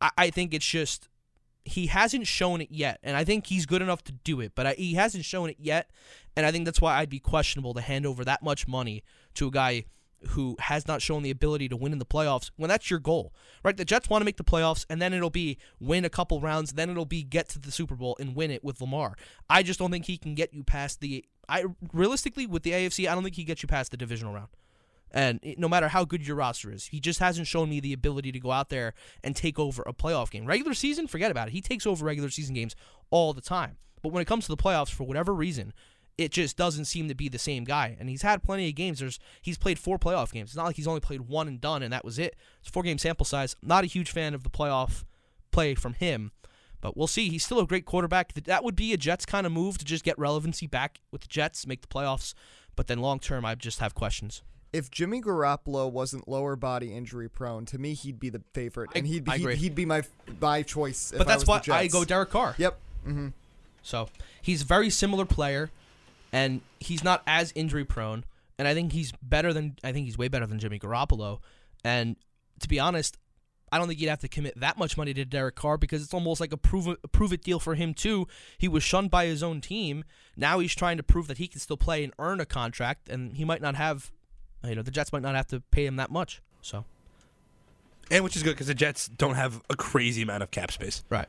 I, 0.00 0.10
I 0.16 0.30
think 0.30 0.54
it's 0.54 0.66
just 0.66 1.08
he 1.64 1.86
hasn't 1.86 2.26
shown 2.26 2.60
it 2.60 2.70
yet, 2.70 2.98
and 3.02 3.16
I 3.16 3.24
think 3.24 3.46
he's 3.46 3.66
good 3.66 3.82
enough 3.82 4.04
to 4.04 4.12
do 4.12 4.40
it, 4.40 4.52
but 4.54 4.66
I, 4.66 4.72
he 4.74 4.94
hasn't 4.94 5.24
shown 5.24 5.48
it 5.48 5.56
yet, 5.58 5.90
and 6.36 6.44
I 6.44 6.52
think 6.52 6.64
that's 6.66 6.80
why 6.80 6.98
I'd 6.98 7.08
be 7.08 7.20
questionable 7.20 7.74
to 7.74 7.80
hand 7.80 8.06
over 8.06 8.24
that 8.24 8.42
much 8.42 8.68
money 8.68 9.02
to 9.34 9.48
a 9.48 9.50
guy 9.50 9.84
who 10.28 10.56
has 10.58 10.86
not 10.86 11.02
shown 11.02 11.22
the 11.22 11.30
ability 11.30 11.68
to 11.68 11.76
win 11.76 11.92
in 11.92 11.98
the 11.98 12.06
playoffs 12.06 12.50
when 12.56 12.68
that's 12.68 12.90
your 12.90 12.98
goal, 12.98 13.32
right? 13.62 13.76
The 13.76 13.84
Jets 13.84 14.08
want 14.08 14.22
to 14.22 14.24
make 14.24 14.36
the 14.36 14.44
playoffs, 14.44 14.84
and 14.88 15.00
then 15.00 15.12
it'll 15.12 15.30
be 15.30 15.58
win 15.80 16.04
a 16.04 16.10
couple 16.10 16.40
rounds, 16.40 16.72
then 16.72 16.90
it'll 16.90 17.04
be 17.04 17.22
get 17.22 17.48
to 17.50 17.58
the 17.58 17.70
Super 17.70 17.94
Bowl 17.94 18.16
and 18.20 18.36
win 18.36 18.50
it 18.50 18.64
with 18.64 18.80
Lamar. 18.80 19.16
I 19.48 19.62
just 19.62 19.78
don't 19.78 19.90
think 19.90 20.06
he 20.06 20.16
can 20.16 20.34
get 20.34 20.52
you 20.52 20.64
past 20.64 21.00
the. 21.00 21.24
I 21.48 21.64
realistically 21.92 22.46
with 22.46 22.62
the 22.62 22.72
AFC, 22.72 23.08
I 23.08 23.14
don't 23.14 23.22
think 23.22 23.36
he 23.36 23.44
gets 23.44 23.62
you 23.62 23.66
past 23.66 23.90
the 23.90 23.96
divisional 23.96 24.32
round. 24.32 24.48
And 25.14 25.38
no 25.56 25.68
matter 25.68 25.86
how 25.88 26.04
good 26.04 26.26
your 26.26 26.36
roster 26.36 26.72
is, 26.72 26.86
he 26.86 26.98
just 26.98 27.20
hasn't 27.20 27.46
shown 27.46 27.70
me 27.70 27.78
the 27.78 27.92
ability 27.92 28.32
to 28.32 28.40
go 28.40 28.50
out 28.50 28.68
there 28.68 28.94
and 29.22 29.36
take 29.36 29.60
over 29.60 29.84
a 29.86 29.92
playoff 29.92 30.28
game. 30.28 30.44
Regular 30.44 30.74
season, 30.74 31.06
forget 31.06 31.30
about 31.30 31.46
it. 31.46 31.52
He 31.52 31.60
takes 31.60 31.86
over 31.86 32.04
regular 32.04 32.30
season 32.30 32.52
games 32.52 32.74
all 33.10 33.32
the 33.32 33.40
time. 33.40 33.76
But 34.02 34.12
when 34.12 34.20
it 34.20 34.26
comes 34.26 34.44
to 34.46 34.50
the 34.50 34.60
playoffs, 34.60 34.90
for 34.90 35.04
whatever 35.04 35.32
reason, 35.32 35.72
it 36.18 36.32
just 36.32 36.56
doesn't 36.56 36.86
seem 36.86 37.06
to 37.06 37.14
be 37.14 37.28
the 37.28 37.38
same 37.38 37.62
guy. 37.62 37.96
And 38.00 38.08
he's 38.08 38.22
had 38.22 38.42
plenty 38.42 38.68
of 38.68 38.74
games. 38.74 38.98
There's 38.98 39.20
he's 39.40 39.56
played 39.56 39.78
four 39.78 40.00
playoff 40.00 40.32
games. 40.32 40.50
It's 40.50 40.56
not 40.56 40.66
like 40.66 40.76
he's 40.76 40.88
only 40.88 41.00
played 41.00 41.22
one 41.22 41.46
and 41.46 41.60
done, 41.60 41.84
and 41.84 41.92
that 41.92 42.04
was 42.04 42.18
it. 42.18 42.34
It's 42.60 42.68
four 42.70 42.82
game 42.82 42.98
sample 42.98 43.24
size. 43.24 43.54
Not 43.62 43.84
a 43.84 43.88
huge 43.88 44.10
fan 44.10 44.34
of 44.34 44.42
the 44.42 44.50
playoff 44.50 45.04
play 45.52 45.76
from 45.76 45.94
him. 45.94 46.32
But 46.80 46.96
we'll 46.96 47.06
see. 47.06 47.28
He's 47.28 47.44
still 47.44 47.60
a 47.60 47.66
great 47.66 47.86
quarterback. 47.86 48.34
That 48.34 48.64
would 48.64 48.76
be 48.76 48.92
a 48.92 48.96
Jets 48.96 49.24
kind 49.24 49.46
of 49.46 49.52
move 49.52 49.78
to 49.78 49.84
just 49.84 50.04
get 50.04 50.18
relevancy 50.18 50.66
back 50.66 51.00
with 51.12 51.22
the 51.22 51.28
Jets, 51.28 51.68
make 51.68 51.82
the 51.82 51.86
playoffs. 51.86 52.34
But 52.74 52.88
then 52.88 52.98
long 52.98 53.20
term, 53.20 53.44
I 53.44 53.54
just 53.54 53.78
have 53.78 53.94
questions. 53.94 54.42
If 54.74 54.90
Jimmy 54.90 55.22
Garoppolo 55.22 55.90
wasn't 55.90 56.26
lower 56.28 56.56
body 56.56 56.94
injury 56.94 57.28
prone, 57.28 57.64
to 57.66 57.78
me 57.78 57.94
he'd 57.94 58.18
be 58.18 58.28
the 58.28 58.42
favorite, 58.52 58.90
and 58.94 59.06
he'd 59.06 59.24
be 59.24 59.30
I 59.30 59.38
he'd, 59.38 59.50
he'd 59.58 59.74
be 59.74 59.86
my 59.86 60.02
my 60.40 60.62
choice. 60.62 61.12
if 61.12 61.18
But 61.18 61.26
that's 61.26 61.46
why 61.46 61.62
I 61.70 61.86
go 61.86 62.04
Derek 62.04 62.30
Carr. 62.30 62.54
Yep. 62.58 62.78
Mm-hmm. 63.06 63.28
So 63.82 64.08
he's 64.42 64.62
a 64.62 64.64
very 64.64 64.90
similar 64.90 65.24
player, 65.24 65.70
and 66.32 66.60
he's 66.80 67.04
not 67.04 67.22
as 67.26 67.52
injury 67.54 67.84
prone. 67.84 68.24
And 68.58 68.68
I 68.68 68.74
think 68.74 68.92
he's 68.92 69.12
better 69.22 69.52
than 69.52 69.76
I 69.84 69.92
think 69.92 70.06
he's 70.06 70.18
way 70.18 70.28
better 70.28 70.46
than 70.46 70.58
Jimmy 70.58 70.78
Garoppolo. 70.78 71.38
And 71.84 72.16
to 72.60 72.68
be 72.68 72.80
honest, 72.80 73.16
I 73.70 73.78
don't 73.78 73.88
think 73.88 74.00
you'd 74.00 74.08
have 74.08 74.20
to 74.20 74.28
commit 74.28 74.58
that 74.60 74.78
much 74.78 74.96
money 74.96 75.12
to 75.14 75.24
Derek 75.24 75.56
Carr 75.56 75.76
because 75.76 76.02
it's 76.02 76.14
almost 76.14 76.40
like 76.40 76.52
a 76.52 76.56
prove 76.56 76.86
it, 76.86 76.98
a 77.02 77.08
prove 77.08 77.32
it 77.32 77.42
deal 77.42 77.58
for 77.58 77.74
him 77.74 77.92
too. 77.92 78.28
He 78.56 78.68
was 78.68 78.82
shunned 78.82 79.10
by 79.10 79.26
his 79.26 79.42
own 79.42 79.60
team. 79.60 80.04
Now 80.36 80.60
he's 80.60 80.74
trying 80.74 80.96
to 80.96 81.02
prove 81.02 81.26
that 81.26 81.38
he 81.38 81.48
can 81.48 81.60
still 81.60 81.76
play 81.76 82.04
and 82.04 82.12
earn 82.18 82.40
a 82.40 82.46
contract, 82.46 83.08
and 83.08 83.36
he 83.36 83.44
might 83.44 83.60
not 83.60 83.74
have, 83.74 84.12
you 84.68 84.74
know, 84.74 84.82
the 84.82 84.90
Jets 84.90 85.12
might 85.12 85.22
not 85.22 85.34
have 85.34 85.46
to 85.48 85.60
pay 85.70 85.86
him 85.86 85.96
that 85.96 86.10
much. 86.10 86.40
So 86.62 86.84
and 88.10 88.22
which 88.22 88.36
is 88.36 88.42
good 88.42 88.50
because 88.52 88.66
the 88.66 88.74
Jets 88.74 89.08
don't 89.08 89.34
have 89.34 89.62
a 89.70 89.76
crazy 89.76 90.22
amount 90.22 90.42
of 90.42 90.50
cap 90.50 90.70
space. 90.70 91.02
right. 91.08 91.28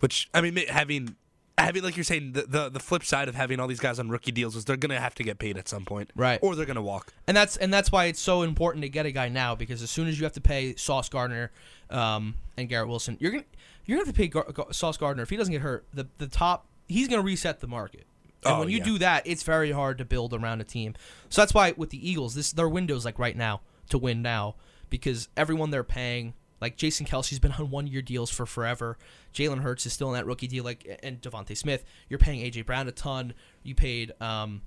Which 0.00 0.28
I 0.34 0.40
mean, 0.42 0.56
having 0.68 1.16
having 1.56 1.82
like 1.82 1.96
you're 1.96 2.04
saying, 2.04 2.32
the, 2.32 2.42
the 2.42 2.68
the 2.68 2.80
flip 2.80 3.02
side 3.02 3.28
of 3.28 3.34
having 3.34 3.60
all 3.60 3.66
these 3.66 3.80
guys 3.80 3.98
on 3.98 4.10
rookie 4.10 4.30
deals 4.32 4.54
is 4.56 4.64
they're 4.66 4.76
gonna 4.76 5.00
have 5.00 5.14
to 5.14 5.22
get 5.22 5.38
paid 5.38 5.56
at 5.56 5.68
some 5.68 5.84
point, 5.86 6.10
Right. 6.14 6.38
Or 6.42 6.54
they're 6.54 6.66
gonna 6.66 6.82
walk. 6.82 7.14
and 7.26 7.34
that's 7.36 7.56
and 7.56 7.72
that's 7.72 7.90
why 7.90 8.06
it's 8.06 8.20
so 8.20 8.42
important 8.42 8.82
to 8.82 8.88
get 8.90 9.06
a 9.06 9.10
guy 9.10 9.28
now 9.30 9.54
because 9.54 9.82
as 9.82 9.90
soon 9.90 10.06
as 10.08 10.18
you 10.18 10.24
have 10.24 10.34
to 10.34 10.40
pay 10.40 10.74
Sauce 10.76 11.08
Gardner 11.08 11.50
um, 11.90 12.34
and 12.58 12.68
Garrett 12.68 12.88
Wilson, 12.88 13.16
you're 13.20 13.30
gonna 13.30 13.44
you're 13.86 13.96
gonna 13.96 14.06
have 14.06 14.14
to 14.14 14.20
pay 14.20 14.28
Gar- 14.28 14.52
Gar- 14.52 14.72
Sauce 14.72 14.98
Gardner 14.98 15.22
if 15.22 15.30
he 15.30 15.36
doesn't 15.36 15.52
get 15.52 15.62
hurt. 15.62 15.86
The 15.94 16.06
the 16.18 16.26
top 16.26 16.66
he's 16.88 17.08
gonna 17.08 17.22
reset 17.22 17.60
the 17.60 17.68
market. 17.68 18.04
And 18.44 18.54
Oh, 18.54 18.58
when 18.60 18.68
you 18.68 18.78
yeah. 18.78 18.84
do 18.84 18.98
that, 18.98 19.26
it's 19.26 19.42
very 19.42 19.72
hard 19.72 19.98
to 19.98 20.04
build 20.04 20.32
around 20.34 20.60
a 20.60 20.64
team. 20.64 20.94
So 21.30 21.40
that's 21.42 21.54
why 21.54 21.72
with 21.76 21.90
the 21.90 22.08
Eagles, 22.10 22.34
this 22.34 22.52
their 22.52 22.68
window's 22.68 23.04
like 23.04 23.18
right 23.18 23.36
now 23.36 23.60
to 23.90 23.98
win 23.98 24.22
now 24.22 24.54
because 24.90 25.28
everyone 25.36 25.70
they're 25.70 25.82
paying, 25.84 26.34
like 26.60 26.76
Jason 26.76 27.06
Kelce's 27.06 27.38
been 27.38 27.52
on 27.52 27.70
one 27.70 27.86
year 27.86 28.02
deals 28.02 28.30
for 28.30 28.46
forever. 28.46 28.98
Jalen 29.34 29.60
Hurts 29.62 29.84
is 29.86 29.92
still 29.92 30.08
in 30.08 30.14
that 30.14 30.26
rookie 30.26 30.46
deal, 30.46 30.64
like 30.64 31.00
and 31.02 31.20
DeVonta 31.20 31.56
Smith. 31.56 31.84
You're 32.08 32.18
paying 32.18 32.40
AJ 32.40 32.66
Brown 32.66 32.86
a 32.88 32.92
ton. 32.92 33.34
You 33.62 33.74
paid, 33.74 34.12
um, 34.20 34.62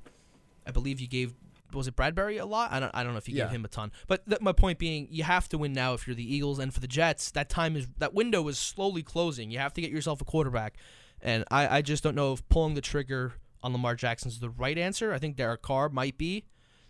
I 0.68 0.72
believe 0.72 1.00
you 1.00 1.08
gave 1.08 1.34
was 1.72 1.88
it 1.88 1.96
Bradberry 1.96 2.42
a 2.42 2.46
lot? 2.46 2.72
I 2.72 2.80
don't 2.80 2.94
I 2.96 3.04
don't 3.04 3.14
know 3.14 3.20
if 3.20 3.30
you 3.30 3.36
Yeah. 3.36 3.44
gave 3.46 3.52
him 3.54 3.66
a 3.66 3.68
ton. 3.70 3.92
But 4.08 4.28
th- 4.28 4.42
my 4.42 4.52
point 4.52 4.80
being, 4.80 5.08
you 5.12 5.24
have 5.24 5.48
to 5.50 5.58
win 5.58 5.72
now 5.72 5.94
if 5.94 6.08
you're 6.08 6.16
the 6.16 6.36
Eagles, 6.36 6.58
and 6.60 6.74
for 6.74 6.80
the 6.80 6.88
Jets, 6.88 7.30
that 7.32 7.48
time 7.50 7.76
is 7.78 7.88
that 8.00 8.14
window 8.14 8.48
is 8.48 8.58
slowly 8.58 9.04
closing. 9.04 9.52
You 9.52 9.60
have 9.60 9.74
to 9.76 9.82
get 9.82 9.92
yourself 9.92 10.20
a 10.20 10.26
quarterback, 10.26 10.76
and 11.22 11.44
I 11.52 11.78
I 11.78 11.82
just 11.84 12.04
don't 12.04 12.16
know 12.16 12.34
if 12.34 12.48
pulling 12.50 12.74
the 12.74 12.82
trigger 12.82 13.34
on 13.62 13.74
Lamar 13.74 13.96
Jackson 13.96 14.30
is 14.30 14.40
the 14.40 14.50
right 14.50 14.78
answer. 14.78 15.14
I 15.14 15.20
think 15.20 15.36
Derek 15.36 15.62
Carr 15.62 15.90
might 15.90 16.18
be. 16.18 16.46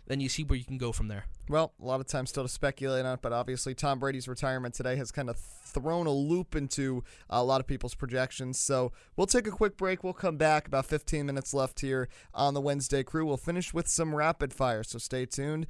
Then 0.06 0.18
you 0.18 0.28
see 0.28 0.42
where 0.42 0.58
you 0.58 0.64
can 0.64 0.78
go 0.78 0.90
from 0.90 1.06
there. 1.06 1.26
Well, 1.48 1.72
a 1.80 1.84
lot 1.84 2.00
of 2.00 2.06
time 2.06 2.26
still 2.26 2.42
to 2.42 2.48
speculate 2.48 3.04
on 3.04 3.14
it, 3.14 3.22
but 3.22 3.32
obviously 3.32 3.74
Tom 3.74 4.00
Brady's 4.00 4.26
retirement 4.26 4.74
today 4.74 4.96
has 4.96 5.12
kind 5.12 5.30
of 5.30 5.36
thrown 5.36 6.06
a 6.08 6.12
loop 6.12 6.56
into 6.56 7.04
a 7.28 7.44
lot 7.44 7.60
of 7.60 7.68
people's 7.68 7.94
projections. 7.94 8.58
So 8.58 8.90
we'll 9.16 9.28
take 9.28 9.46
a 9.46 9.52
quick 9.52 9.76
break. 9.76 10.02
We'll 10.02 10.12
come 10.12 10.36
back. 10.36 10.66
About 10.66 10.86
15 10.86 11.26
minutes 11.26 11.54
left 11.54 11.80
here 11.80 12.08
on 12.34 12.54
the 12.54 12.60
Wednesday 12.60 13.04
crew. 13.04 13.24
We'll 13.24 13.36
finish 13.36 13.72
with 13.72 13.86
some 13.86 14.14
rapid 14.14 14.52
fire, 14.52 14.82
so 14.82 14.98
stay 14.98 15.26
tuned. 15.26 15.68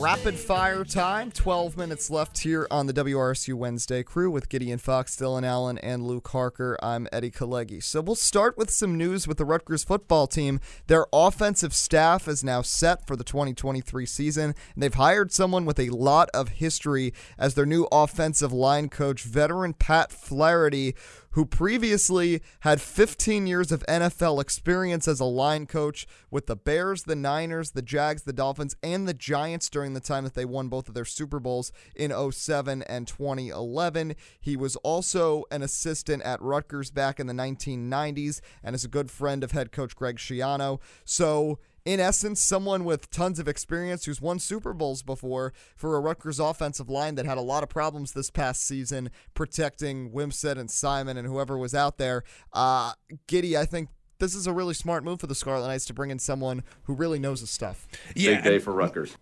Rapid 0.00 0.36
fire 0.36 0.82
time. 0.82 1.30
12 1.30 1.76
minutes 1.76 2.08
left 2.08 2.38
here 2.38 2.66
on 2.70 2.86
the 2.86 2.94
WRSU 2.94 3.52
Wednesday 3.52 4.02
crew 4.02 4.30
with 4.30 4.48
Gideon 4.48 4.78
Fox, 4.78 5.14
Dylan 5.14 5.44
Allen, 5.44 5.76
and 5.76 6.06
Luke 6.06 6.26
Harker. 6.28 6.78
I'm 6.82 7.06
Eddie 7.12 7.30
Kalegi. 7.30 7.82
So 7.82 8.00
we'll 8.00 8.14
start 8.14 8.56
with 8.56 8.70
some 8.70 8.96
news 8.96 9.28
with 9.28 9.36
the 9.36 9.44
Rutgers 9.44 9.84
football 9.84 10.26
team. 10.26 10.58
Their 10.86 11.04
offensive 11.12 11.74
staff 11.74 12.28
is 12.28 12.42
now 12.42 12.62
set 12.62 13.06
for 13.06 13.14
the 13.14 13.24
2023 13.24 14.06
season, 14.06 14.54
and 14.74 14.82
they've 14.82 14.94
hired 14.94 15.32
someone 15.32 15.66
with 15.66 15.78
a 15.78 15.90
lot 15.90 16.30
of 16.32 16.48
history 16.48 17.12
as 17.38 17.52
their 17.52 17.66
new 17.66 17.86
offensive 17.92 18.54
line 18.54 18.88
coach, 18.88 19.24
veteran 19.24 19.74
Pat 19.74 20.12
Flaherty, 20.12 20.94
who 21.32 21.44
previously 21.44 22.42
had 22.60 22.80
15 22.80 23.46
years 23.46 23.70
of 23.70 23.84
NFL 23.86 24.40
experience 24.40 25.06
as 25.06 25.20
a 25.20 25.24
line 25.24 25.66
coach 25.66 26.06
with 26.30 26.46
the 26.46 26.56
Bears, 26.56 27.04
the 27.04 27.16
Niners, 27.16 27.72
the 27.72 27.82
Jags, 27.82 28.22
the 28.22 28.32
Dolphins, 28.32 28.76
and 28.82 29.06
the 29.06 29.14
Giants 29.14 29.68
during 29.68 29.94
the 29.94 30.00
time 30.00 30.24
that 30.24 30.34
they 30.34 30.44
won 30.44 30.68
both 30.68 30.88
of 30.88 30.94
their 30.94 31.04
Super 31.04 31.38
Bowls 31.38 31.72
in 31.94 32.12
07 32.32 32.82
and 32.82 33.06
2011. 33.06 34.16
He 34.40 34.56
was 34.56 34.76
also 34.76 35.44
an 35.50 35.62
assistant 35.62 36.22
at 36.22 36.42
Rutgers 36.42 36.90
back 36.90 37.20
in 37.20 37.26
the 37.26 37.32
1990s 37.32 38.40
and 38.62 38.74
is 38.74 38.84
a 38.84 38.88
good 38.88 39.10
friend 39.10 39.44
of 39.44 39.52
head 39.52 39.72
coach 39.72 39.94
Greg 39.94 40.16
Schiano. 40.16 40.80
So, 41.04 41.58
in 41.84 42.00
essence, 42.00 42.40
someone 42.40 42.84
with 42.84 43.10
tons 43.10 43.38
of 43.38 43.48
experience 43.48 44.04
who's 44.04 44.20
won 44.20 44.38
Super 44.38 44.72
Bowls 44.72 45.02
before 45.02 45.52
for 45.76 45.96
a 45.96 46.00
Rutgers 46.00 46.38
offensive 46.38 46.88
line 46.90 47.14
that 47.14 47.26
had 47.26 47.38
a 47.38 47.42
lot 47.42 47.62
of 47.62 47.68
problems 47.68 48.12
this 48.12 48.30
past 48.30 48.66
season 48.66 49.10
protecting 49.34 50.10
Wimsatt 50.10 50.58
and 50.58 50.70
Simon 50.70 51.16
and 51.16 51.26
whoever 51.26 51.56
was 51.56 51.74
out 51.74 51.98
there. 51.98 52.22
Uh, 52.52 52.92
Giddy, 53.26 53.56
I 53.56 53.64
think 53.64 53.88
this 54.18 54.34
is 54.34 54.46
a 54.46 54.52
really 54.52 54.74
smart 54.74 55.02
move 55.04 55.20
for 55.20 55.26
the 55.26 55.34
Scarlet 55.34 55.66
Knights 55.66 55.86
to 55.86 55.94
bring 55.94 56.10
in 56.10 56.18
someone 56.18 56.62
who 56.82 56.94
really 56.94 57.18
knows 57.18 57.40
his 57.40 57.50
stuff. 57.50 57.88
Yeah, 58.14 58.36
Big 58.36 58.44
day 58.44 58.58
for 58.58 58.72
Rutgers. 58.72 59.16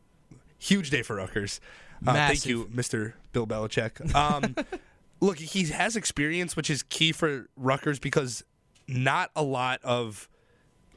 huge 0.59 0.91
day 0.91 1.03
for 1.03 1.17
Rutgers. 1.17 1.61
Uh, 2.07 2.13
thank 2.15 2.47
you, 2.47 2.67
Mr. 2.67 3.15
Bill 3.33 3.47
Belichick. 3.47 4.15
Um, 4.15 4.55
look, 5.21 5.39
he 5.39 5.65
has 5.67 5.97
experience, 5.97 6.57
which 6.57 6.71
is 6.71 6.83
key 6.83 7.13
for 7.13 7.49
Rutgers 7.57 7.99
because 7.99 8.45
not 8.87 9.31
a 9.37 9.43
lot 9.43 9.81
of. 9.83 10.29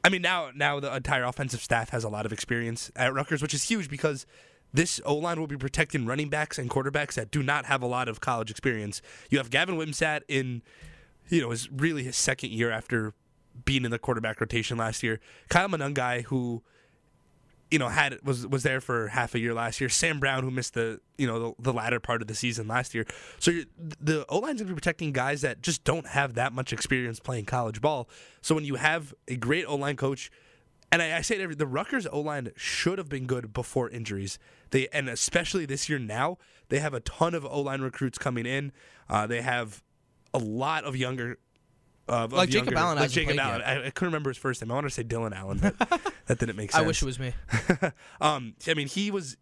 I 0.04 0.08
mean, 0.08 0.22
now 0.22 0.50
now 0.54 0.80
the 0.80 0.94
entire 0.94 1.24
offensive 1.24 1.60
staff 1.60 1.90
has 1.90 2.04
a 2.04 2.08
lot 2.08 2.26
of 2.26 2.32
experience 2.32 2.90
at 2.96 3.14
Rutgers, 3.14 3.42
which 3.42 3.54
is 3.54 3.64
huge 3.64 3.88
because 3.88 4.26
this 4.72 5.00
O 5.04 5.14
line 5.14 5.38
will 5.38 5.46
be 5.46 5.56
protecting 5.56 6.06
running 6.06 6.28
backs 6.28 6.58
and 6.58 6.70
quarterbacks 6.70 7.14
that 7.14 7.30
do 7.30 7.42
not 7.42 7.66
have 7.66 7.82
a 7.82 7.86
lot 7.86 8.08
of 8.08 8.20
college 8.20 8.50
experience. 8.50 9.02
You 9.30 9.38
have 9.38 9.50
Gavin 9.50 9.76
Wimsatt 9.76 10.22
in, 10.28 10.62
you 11.28 11.42
know, 11.42 11.50
is 11.50 11.70
really 11.70 12.02
his 12.04 12.16
second 12.16 12.52
year 12.52 12.70
after 12.70 13.14
being 13.64 13.84
in 13.84 13.90
the 13.90 13.98
quarterback 13.98 14.40
rotation 14.40 14.78
last 14.78 15.02
year. 15.02 15.20
Kyle 15.48 15.68
Monangai, 15.68 16.24
who 16.24 16.62
you 17.72 17.78
know 17.78 17.88
had 17.88 18.18
was 18.22 18.46
was 18.46 18.62
there 18.62 18.82
for 18.82 19.08
half 19.08 19.34
a 19.34 19.38
year 19.38 19.54
last 19.54 19.80
year. 19.80 19.88
Sam 19.88 20.20
Brown, 20.20 20.44
who 20.44 20.50
missed 20.50 20.74
the 20.74 21.00
you 21.16 21.26
know 21.26 21.38
the, 21.38 21.62
the 21.62 21.72
latter 21.72 21.98
part 21.98 22.20
of 22.20 22.28
the 22.28 22.34
season 22.34 22.68
last 22.68 22.94
year. 22.94 23.06
So 23.38 23.50
the 23.78 24.26
O 24.28 24.38
line's 24.38 24.60
gonna 24.60 24.68
be 24.70 24.74
protecting 24.74 25.12
guys 25.12 25.40
that 25.40 25.62
just 25.62 25.82
don't 25.82 26.06
have 26.06 26.34
that 26.34 26.52
much 26.52 26.72
experience 26.72 27.18
playing 27.18 27.46
college 27.46 27.80
ball. 27.80 28.10
So 28.42 28.54
when 28.54 28.64
you 28.64 28.74
have 28.74 29.14
a 29.26 29.36
great 29.36 29.64
O 29.64 29.74
line 29.74 29.96
coach, 29.96 30.30
and 30.92 31.00
I, 31.00 31.16
I 31.16 31.20
say 31.22 31.36
it 31.36 31.40
every 31.40 31.54
the 31.54 31.66
Rutgers 31.66 32.06
O 32.06 32.20
line 32.20 32.50
should 32.56 32.98
have 32.98 33.08
been 33.08 33.24
good 33.26 33.54
before 33.54 33.88
injuries. 33.88 34.38
They 34.70 34.88
and 34.92 35.08
especially 35.08 35.64
this 35.64 35.88
year 35.88 35.98
now 35.98 36.36
they 36.68 36.78
have 36.78 36.92
a 36.92 37.00
ton 37.00 37.34
of 37.34 37.46
O 37.46 37.62
line 37.62 37.80
recruits 37.80 38.18
coming 38.18 38.44
in. 38.44 38.72
Uh, 39.08 39.26
they 39.26 39.40
have 39.40 39.82
a 40.34 40.38
lot 40.38 40.84
of 40.84 40.94
younger. 40.94 41.38
Like 42.08 42.50
Jacob 42.50 42.72
younger- 42.72 42.78
Allen 42.78 42.98
like 42.98 43.10
Jacob 43.10 43.38
Allen. 43.38 43.62
I, 43.62 43.86
I 43.86 43.90
couldn't 43.90 44.08
remember 44.08 44.30
his 44.30 44.38
first 44.38 44.60
name. 44.60 44.70
I 44.70 44.74
wanted 44.74 44.88
to 44.88 44.94
say 44.94 45.04
Dylan 45.04 45.34
Allen, 45.34 45.58
but 45.58 45.78
that 46.26 46.38
didn't 46.38 46.56
make 46.56 46.72
sense. 46.72 46.82
I 46.82 46.86
wish 46.86 47.02
it 47.02 47.06
was 47.06 47.18
me. 47.18 47.32
um, 48.20 48.54
I 48.66 48.74
mean, 48.74 48.88
he 48.88 49.10
was 49.10 49.36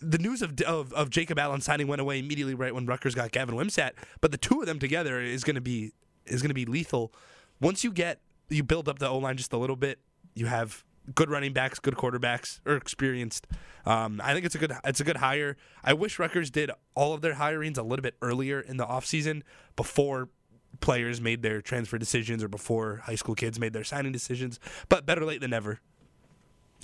the 0.00 0.18
news 0.18 0.42
of, 0.42 0.60
of 0.62 0.92
of 0.92 1.10
Jacob 1.10 1.38
Allen 1.38 1.60
signing 1.60 1.86
went 1.86 2.00
away 2.00 2.18
immediately 2.18 2.54
right 2.54 2.74
when 2.74 2.86
Rutgers 2.86 3.14
got 3.14 3.32
Gavin 3.32 3.54
Wimsatt, 3.54 3.92
but 4.20 4.30
the 4.30 4.38
two 4.38 4.60
of 4.60 4.66
them 4.66 4.78
together 4.78 5.20
is 5.20 5.44
going 5.44 5.54
to 5.54 5.60
be 5.60 5.92
is 6.26 6.42
going 6.42 6.50
to 6.50 6.54
be 6.54 6.64
lethal. 6.64 7.12
Once 7.60 7.84
you 7.84 7.92
get 7.92 8.20
you 8.48 8.62
build 8.62 8.88
up 8.88 8.98
the 8.98 9.08
O 9.08 9.18
line 9.18 9.36
just 9.36 9.52
a 9.52 9.56
little 9.56 9.76
bit, 9.76 9.98
you 10.34 10.46
have 10.46 10.84
good 11.14 11.30
running 11.30 11.52
backs, 11.52 11.78
good 11.78 11.94
quarterbacks, 11.94 12.60
or 12.66 12.74
experienced. 12.76 13.46
Um, 13.84 14.20
I 14.22 14.34
think 14.34 14.44
it's 14.44 14.54
a 14.54 14.58
good 14.58 14.72
it's 14.84 15.00
a 15.00 15.04
good 15.04 15.18
hire. 15.18 15.56
I 15.84 15.92
wish 15.92 16.18
Rutgers 16.18 16.50
did 16.50 16.70
all 16.94 17.14
of 17.14 17.20
their 17.20 17.34
hirings 17.34 17.78
a 17.78 17.82
little 17.82 18.02
bit 18.02 18.16
earlier 18.20 18.60
in 18.60 18.76
the 18.76 18.86
offseason 18.86 19.42
before 19.76 20.28
players 20.80 21.20
made 21.20 21.42
their 21.42 21.60
transfer 21.60 21.98
decisions 21.98 22.42
or 22.42 22.48
before 22.48 23.02
high 23.04 23.14
school 23.14 23.34
kids 23.34 23.58
made 23.58 23.72
their 23.72 23.84
signing 23.84 24.12
decisions. 24.12 24.58
But 24.88 25.06
better 25.06 25.24
late 25.24 25.40
than 25.40 25.50
never. 25.50 25.80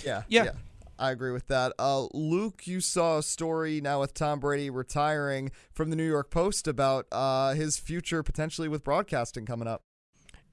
Yeah, 0.03 0.23
Yeah. 0.27 0.51
I 0.99 1.11
agree 1.11 1.31
with 1.31 1.47
that. 1.47 1.73
Uh, 1.79 2.07
Luke, 2.13 2.67
you 2.67 2.79
saw 2.79 3.17
a 3.17 3.23
story 3.23 3.81
now 3.81 3.99
with 3.99 4.13
Tom 4.13 4.39
Brady 4.39 4.69
retiring 4.69 5.51
from 5.71 5.89
the 5.89 5.95
New 5.95 6.07
York 6.07 6.29
Post 6.29 6.67
about 6.67 7.07
uh, 7.11 7.53
his 7.55 7.77
future 7.77 8.21
potentially 8.21 8.67
with 8.67 8.83
broadcasting 8.83 9.45
coming 9.45 9.67
up. 9.67 9.81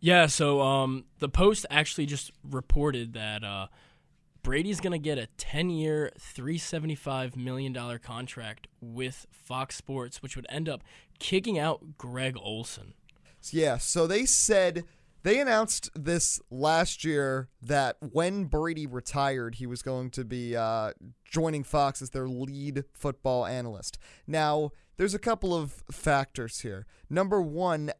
Yeah, 0.01 0.27
so 0.27 0.63
um, 0.63 1.05
the 1.19 1.29
Post 1.29 1.67
actually 1.69 2.07
just 2.07 2.33
reported 2.43 3.13
that 3.13 3.45
uh, 3.45 3.67
Brady's 4.43 4.81
going 4.81 4.93
to 4.93 4.99
get 4.99 5.19
a 5.19 5.29
10-year, 5.37 6.13
$375 6.19 7.37
million 7.37 7.99
contract 7.99 8.67
with 8.81 9.27
Fox 9.31 9.77
Sports, 9.77 10.23
which 10.23 10.37
would 10.37 10.47
end 10.49 10.71
up 10.71 10.83
kicking 11.19 11.59
out 11.59 11.99
Greg 11.99 12.37
Olsen. 12.41 12.95
Yeah, 13.53 13.79
so 13.79 14.07
they 14.07 14.27
said 14.27 14.85
they 15.23 15.39
announced 15.39 15.91
this 15.95 16.41
last 16.51 17.05
year 17.05 17.49
that 17.63 17.97
when 18.01 18.45
Brady 18.45 18.87
retired, 18.87 19.57
he 19.57 19.67
was 19.67 19.83
going 19.83 20.11
to 20.11 20.25
be 20.25 20.57
uh, 20.57 20.93
joining 21.25 21.65
Fox 21.65 22.01
as 22.01 22.11
their 22.11 22.29
lead 22.29 22.85
football 22.93 23.45
analyst. 23.47 23.99
Now, 24.27 24.71
there's 24.97 25.15
a 25.15 25.19
couple 25.19 25.55
of 25.55 25.83
factors 25.91 26.61
here. 26.61 26.87
Number 27.09 27.41
one, 27.41 27.93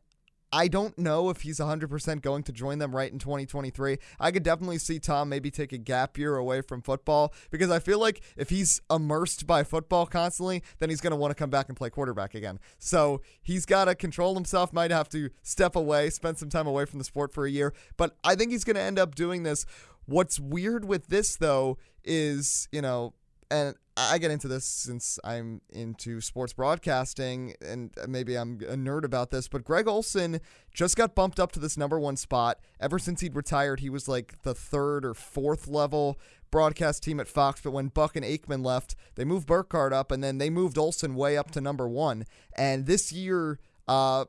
I 0.53 0.67
don't 0.67 0.99
know 0.99 1.31
if 1.31 1.43
he's 1.43 1.61
100% 1.61 2.23
going 2.23 2.43
to 2.43 2.53
join 2.53 2.79
them 2.79 2.95
right 2.95 3.13
in 3.13 3.19
2023. 3.21 3.99
I 4.19 4.31
could 4.33 4.43
definitely 4.43 4.79
see 4.79 4.99
Tom 4.99 5.29
maybe 5.29 5.51
take 5.51 5.73
a 5.73 5.79
gap 5.79 6.19
year 6.19 6.37
away 6.37 6.61
from 6.61 6.83
football 6.83 7.33
because 7.51 7.71
I 7.71 7.79
feel 7.79 8.01
like 8.01 8.21
if 8.37 8.51
he's 8.51 8.81
immersed 8.91 9.47
by 9.47 9.63
football 9.63 10.07
constantly, 10.07 10.63
then 10.79 10.91
he's 10.91 11.01
going 11.01 11.13
to 11.13 11.17
want 11.17 11.31
to 11.31 11.37
come 11.37 11.51
back 11.51 11.69
and 11.69 11.77
play 11.77 11.89
quarterback 11.89 12.35
again. 12.35 12.59
So 12.79 13.23
he's 13.41 13.65
got 13.65 13.85
to 13.85 13.95
control 13.95 14.35
himself, 14.35 14.73
might 14.73 14.91
have 14.91 15.09
to 15.11 15.31
step 15.43 15.77
away, 15.77 16.11
spend 16.11 16.39
some 16.39 16.49
time 16.49 16.67
away 16.67 16.85
from 16.85 16.99
the 16.99 17.05
sport 17.05 17.33
for 17.33 17.47
a 17.47 17.51
year. 17.51 17.73
But 17.97 18.17
I 18.25 18.35
think 18.35 18.51
he's 18.51 18.65
going 18.65 18.77
to 18.77 18.83
end 18.83 18.99
up 18.99 19.15
doing 19.15 19.45
this. 19.45 19.65
What's 20.07 20.41
weird 20.41 20.85
with 20.85 21.07
this, 21.07 21.37
though, 21.37 21.79
is, 22.03 22.69
you 22.73 22.83
know, 22.83 23.15
and 23.51 23.75
I 23.97 24.19
get 24.19 24.31
into 24.31 24.49
this 24.49 24.65
since 24.65 25.19
I'm 25.25 25.61
into 25.69 26.21
sports 26.21 26.53
broadcasting, 26.53 27.55
and 27.61 27.91
maybe 28.09 28.37
I'm 28.37 28.61
a 28.67 28.77
nerd 28.77 29.05
about 29.05 29.31
this, 29.31 29.49
but 29.49 29.65
Greg 29.65 29.87
Olsen 29.87 30.41
just 30.73 30.97
got 30.97 31.15
bumped 31.15 31.39
up 31.39 31.53
to 31.53 31.61
this 31.61 31.77
number 31.77 31.99
one 31.99 32.17
spot. 32.17 32.61
Ever 32.81 32.99
since 32.99 33.21
he'd 33.21 33.35
retired, 33.35 33.81
he 33.81 33.91
was 33.91 34.09
like 34.09 34.43
the 34.43 34.55
third 34.55 35.05
or 35.05 35.15
fourth 35.15 35.69
level 35.69 36.19
broadcast 36.51 37.03
team 37.03 37.21
at 37.21 37.29
Fox. 37.29 37.61
But 37.61 37.73
when 37.73 37.89
Buck 37.89 38.17
and 38.17 38.25
Aikman 38.25 38.65
left, 38.65 38.97
they 39.17 39.25
moved 39.25 39.47
Burkhardt 39.47 39.93
up, 39.93 40.11
and 40.11 40.23
then 40.25 40.39
they 40.39 40.51
moved 40.51 40.79
Olsen 40.79 41.15
way 41.15 41.37
up 41.37 41.51
to 41.53 41.61
number 41.61 41.89
one. 41.89 42.25
And 42.57 42.87
this 42.87 43.13
year, 43.13 43.59
uh, 43.87 44.25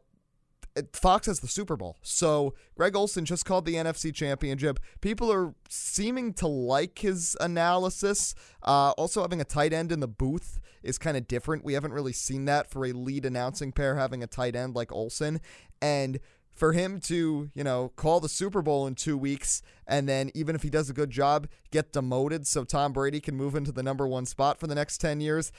Fox 0.93 1.27
has 1.27 1.39
the 1.39 1.47
Super 1.47 1.75
Bowl. 1.75 1.97
So 2.01 2.53
Greg 2.75 2.95
Olsen 2.95 3.25
just 3.25 3.45
called 3.45 3.65
the 3.65 3.75
NFC 3.75 4.13
Championship. 4.13 4.79
People 5.01 5.31
are 5.31 5.53
seeming 5.69 6.33
to 6.35 6.47
like 6.47 6.99
his 6.99 7.35
analysis. 7.39 8.35
Uh, 8.63 8.91
also, 8.91 9.21
having 9.21 9.41
a 9.41 9.45
tight 9.45 9.73
end 9.73 9.91
in 9.91 9.99
the 9.99 10.07
booth 10.07 10.59
is 10.83 10.97
kind 10.97 11.17
of 11.17 11.27
different. 11.27 11.63
We 11.63 11.73
haven't 11.73 11.93
really 11.93 12.13
seen 12.13 12.45
that 12.45 12.69
for 12.69 12.85
a 12.85 12.91
lead 12.93 13.25
announcing 13.25 13.71
pair 13.71 13.95
having 13.97 14.23
a 14.23 14.27
tight 14.27 14.55
end 14.55 14.75
like 14.75 14.91
Olsen. 14.91 15.41
And 15.81 16.19
for 16.53 16.73
him 16.73 16.99
to, 16.99 17.49
you 17.53 17.63
know, 17.63 17.91
call 17.95 18.19
the 18.19 18.29
Super 18.29 18.61
Bowl 18.61 18.85
in 18.85 18.95
two 18.95 19.17
weeks 19.17 19.61
and 19.87 20.07
then 20.07 20.31
even 20.33 20.55
if 20.55 20.63
he 20.63 20.69
does 20.69 20.89
a 20.89 20.93
good 20.93 21.09
job, 21.09 21.47
get 21.71 21.91
demoted 21.91 22.47
so 22.47 22.63
Tom 22.63 22.93
Brady 22.93 23.19
can 23.19 23.35
move 23.35 23.55
into 23.55 23.71
the 23.71 23.83
number 23.83 24.07
one 24.07 24.25
spot 24.25 24.59
for 24.59 24.67
the 24.67 24.75
next 24.75 24.99
10 24.99 25.21
years. 25.21 25.51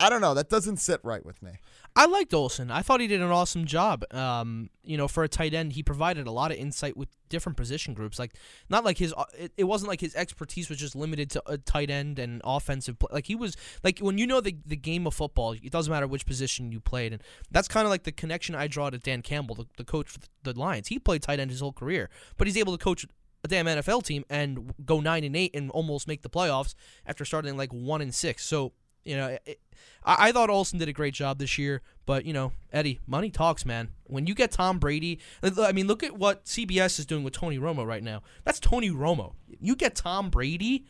I 0.00 0.08
don't 0.08 0.22
know. 0.22 0.32
That 0.32 0.48
doesn't 0.48 0.78
sit 0.78 0.98
right 1.04 1.24
with 1.24 1.42
me. 1.42 1.52
I 1.94 2.06
liked 2.06 2.32
Olsen. 2.32 2.70
I 2.70 2.80
thought 2.80 3.00
he 3.00 3.06
did 3.06 3.20
an 3.20 3.30
awesome 3.30 3.66
job. 3.66 4.04
Um, 4.14 4.70
you 4.82 4.96
know, 4.96 5.08
for 5.08 5.24
a 5.24 5.28
tight 5.28 5.52
end, 5.52 5.74
he 5.74 5.82
provided 5.82 6.26
a 6.26 6.30
lot 6.30 6.50
of 6.50 6.56
insight 6.56 6.96
with 6.96 7.08
different 7.28 7.58
position 7.58 7.92
groups. 7.92 8.18
Like, 8.18 8.32
not 8.70 8.82
like 8.82 8.96
his. 8.96 9.12
It, 9.36 9.52
it 9.58 9.64
wasn't 9.64 9.90
like 9.90 10.00
his 10.00 10.14
expertise 10.14 10.70
was 10.70 10.78
just 10.78 10.96
limited 10.96 11.30
to 11.32 11.42
a 11.46 11.58
tight 11.58 11.90
end 11.90 12.18
and 12.18 12.40
offensive. 12.44 12.98
Play. 12.98 13.08
Like 13.12 13.26
he 13.26 13.34
was 13.34 13.56
like 13.84 13.98
when 13.98 14.16
you 14.16 14.26
know 14.26 14.40
the 14.40 14.56
the 14.64 14.76
game 14.76 15.06
of 15.06 15.12
football, 15.12 15.52
it 15.52 15.70
doesn't 15.70 15.90
matter 15.90 16.06
which 16.06 16.24
position 16.24 16.72
you 16.72 16.80
played, 16.80 17.12
and 17.12 17.22
that's 17.50 17.68
kind 17.68 17.84
of 17.84 17.90
like 17.90 18.04
the 18.04 18.12
connection 18.12 18.54
I 18.54 18.68
draw 18.68 18.88
to 18.88 18.98
Dan 18.98 19.20
Campbell, 19.20 19.54
the, 19.54 19.66
the 19.76 19.84
coach 19.84 20.08
for 20.08 20.20
the 20.44 20.58
Lions. 20.58 20.88
He 20.88 20.98
played 20.98 21.22
tight 21.22 21.40
end 21.40 21.50
his 21.50 21.60
whole 21.60 21.72
career, 21.72 22.08
but 22.38 22.46
he's 22.46 22.56
able 22.56 22.76
to 22.76 22.82
coach 22.82 23.04
a 23.44 23.48
damn 23.48 23.66
NFL 23.66 24.04
team 24.04 24.24
and 24.30 24.72
go 24.84 25.00
nine 25.00 25.24
and 25.24 25.36
eight 25.36 25.54
and 25.54 25.70
almost 25.70 26.06
make 26.06 26.22
the 26.22 26.30
playoffs 26.30 26.74
after 27.06 27.24
starting 27.24 27.56
like 27.56 27.72
one 27.72 28.00
and 28.00 28.14
six. 28.14 28.44
So 28.44 28.72
you 29.04 29.16
know, 29.16 29.38
it, 29.44 29.60
I, 30.04 30.28
I 30.28 30.32
thought 30.32 30.50
Olsen 30.50 30.78
did 30.78 30.88
a 30.88 30.92
great 30.92 31.14
job 31.14 31.38
this 31.38 31.58
year, 31.58 31.82
but 32.06 32.24
you 32.24 32.32
know, 32.32 32.52
Eddie, 32.72 33.00
money 33.06 33.30
talks, 33.30 33.64
man. 33.64 33.90
When 34.04 34.26
you 34.26 34.34
get 34.34 34.52
Tom 34.52 34.78
Brady, 34.78 35.20
I 35.42 35.72
mean, 35.72 35.86
look 35.86 36.02
at 36.02 36.16
what 36.16 36.44
CBS 36.44 36.98
is 36.98 37.06
doing 37.06 37.24
with 37.24 37.32
Tony 37.32 37.58
Romo 37.58 37.86
right 37.86 38.02
now. 38.02 38.22
That's 38.44 38.60
Tony 38.60 38.90
Romo. 38.90 39.34
You 39.60 39.76
get 39.76 39.94
Tom 39.94 40.30
Brady, 40.30 40.86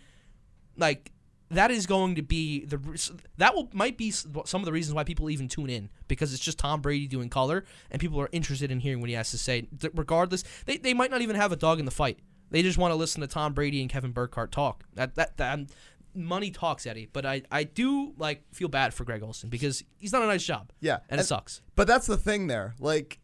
like 0.77 1.13
that 1.51 1.71
is 1.71 1.87
going 1.87 2.15
to 2.15 2.23
be 2.23 2.65
the 2.65 2.79
that 3.39 3.55
will 3.55 3.69
might 3.73 3.99
be 3.99 4.11
some 4.11 4.61
of 4.61 4.65
the 4.65 4.73
reasons 4.73 4.95
why 4.95 5.05
people 5.05 5.29
even 5.31 5.49
tune 5.49 5.69
in 5.69 5.91
because 6.07 6.33
it's 6.33 6.43
just 6.43 6.59
Tom 6.59 6.81
Brady 6.81 7.09
doing 7.09 7.29
color 7.29 7.65
and 7.91 8.01
people 8.01 8.21
are 8.21 8.29
interested 8.33 8.71
in 8.71 8.81
hearing 8.81 9.01
what 9.01 9.09
he 9.09 9.17
has 9.17 9.31
to 9.33 9.39
say. 9.39 9.67
Regardless, 9.95 10.45
they, 10.67 10.77
they 10.77 10.95
might 10.95 11.11
not 11.11 11.23
even 11.23 11.37
have 11.37 11.53
a 11.53 11.57
dog 11.57 11.79
in 11.79 11.85
the 11.85 11.91
fight. 11.91 12.21
They 12.51 12.63
just 12.63 12.79
want 12.79 12.93
to 12.93 12.97
listen 12.97 13.21
to 13.21 13.27
Tom 13.27 13.53
Brady 13.53 13.81
and 13.81 13.91
Kevin 13.91 14.13
Burkhardt 14.13 14.53
talk. 14.53 14.85
That 14.95 15.17
that, 15.17 15.37
that 15.39 15.59
money 16.15 16.51
talks, 16.51 16.87
Eddie. 16.87 17.09
But 17.13 17.27
I, 17.27 17.43
I 17.51 17.65
do 17.65 18.15
like 18.17 18.43
feel 18.53 18.69
bad 18.69 18.95
for 18.95 19.05
Greg 19.05 19.23
Olsen 19.23 19.49
because 19.49 19.85
he's 19.99 20.13
done 20.13 20.23
a 20.23 20.27
nice 20.27 20.45
job. 20.45 20.73
Yeah, 20.81 20.99
and, 21.09 21.21
it 21.21 21.25
sucks. 21.25 21.63
But 21.75 21.87
that's 21.87 22.07
the 22.07 22.17
thing 22.17 22.47
there. 22.47 22.75
Like 22.79 23.19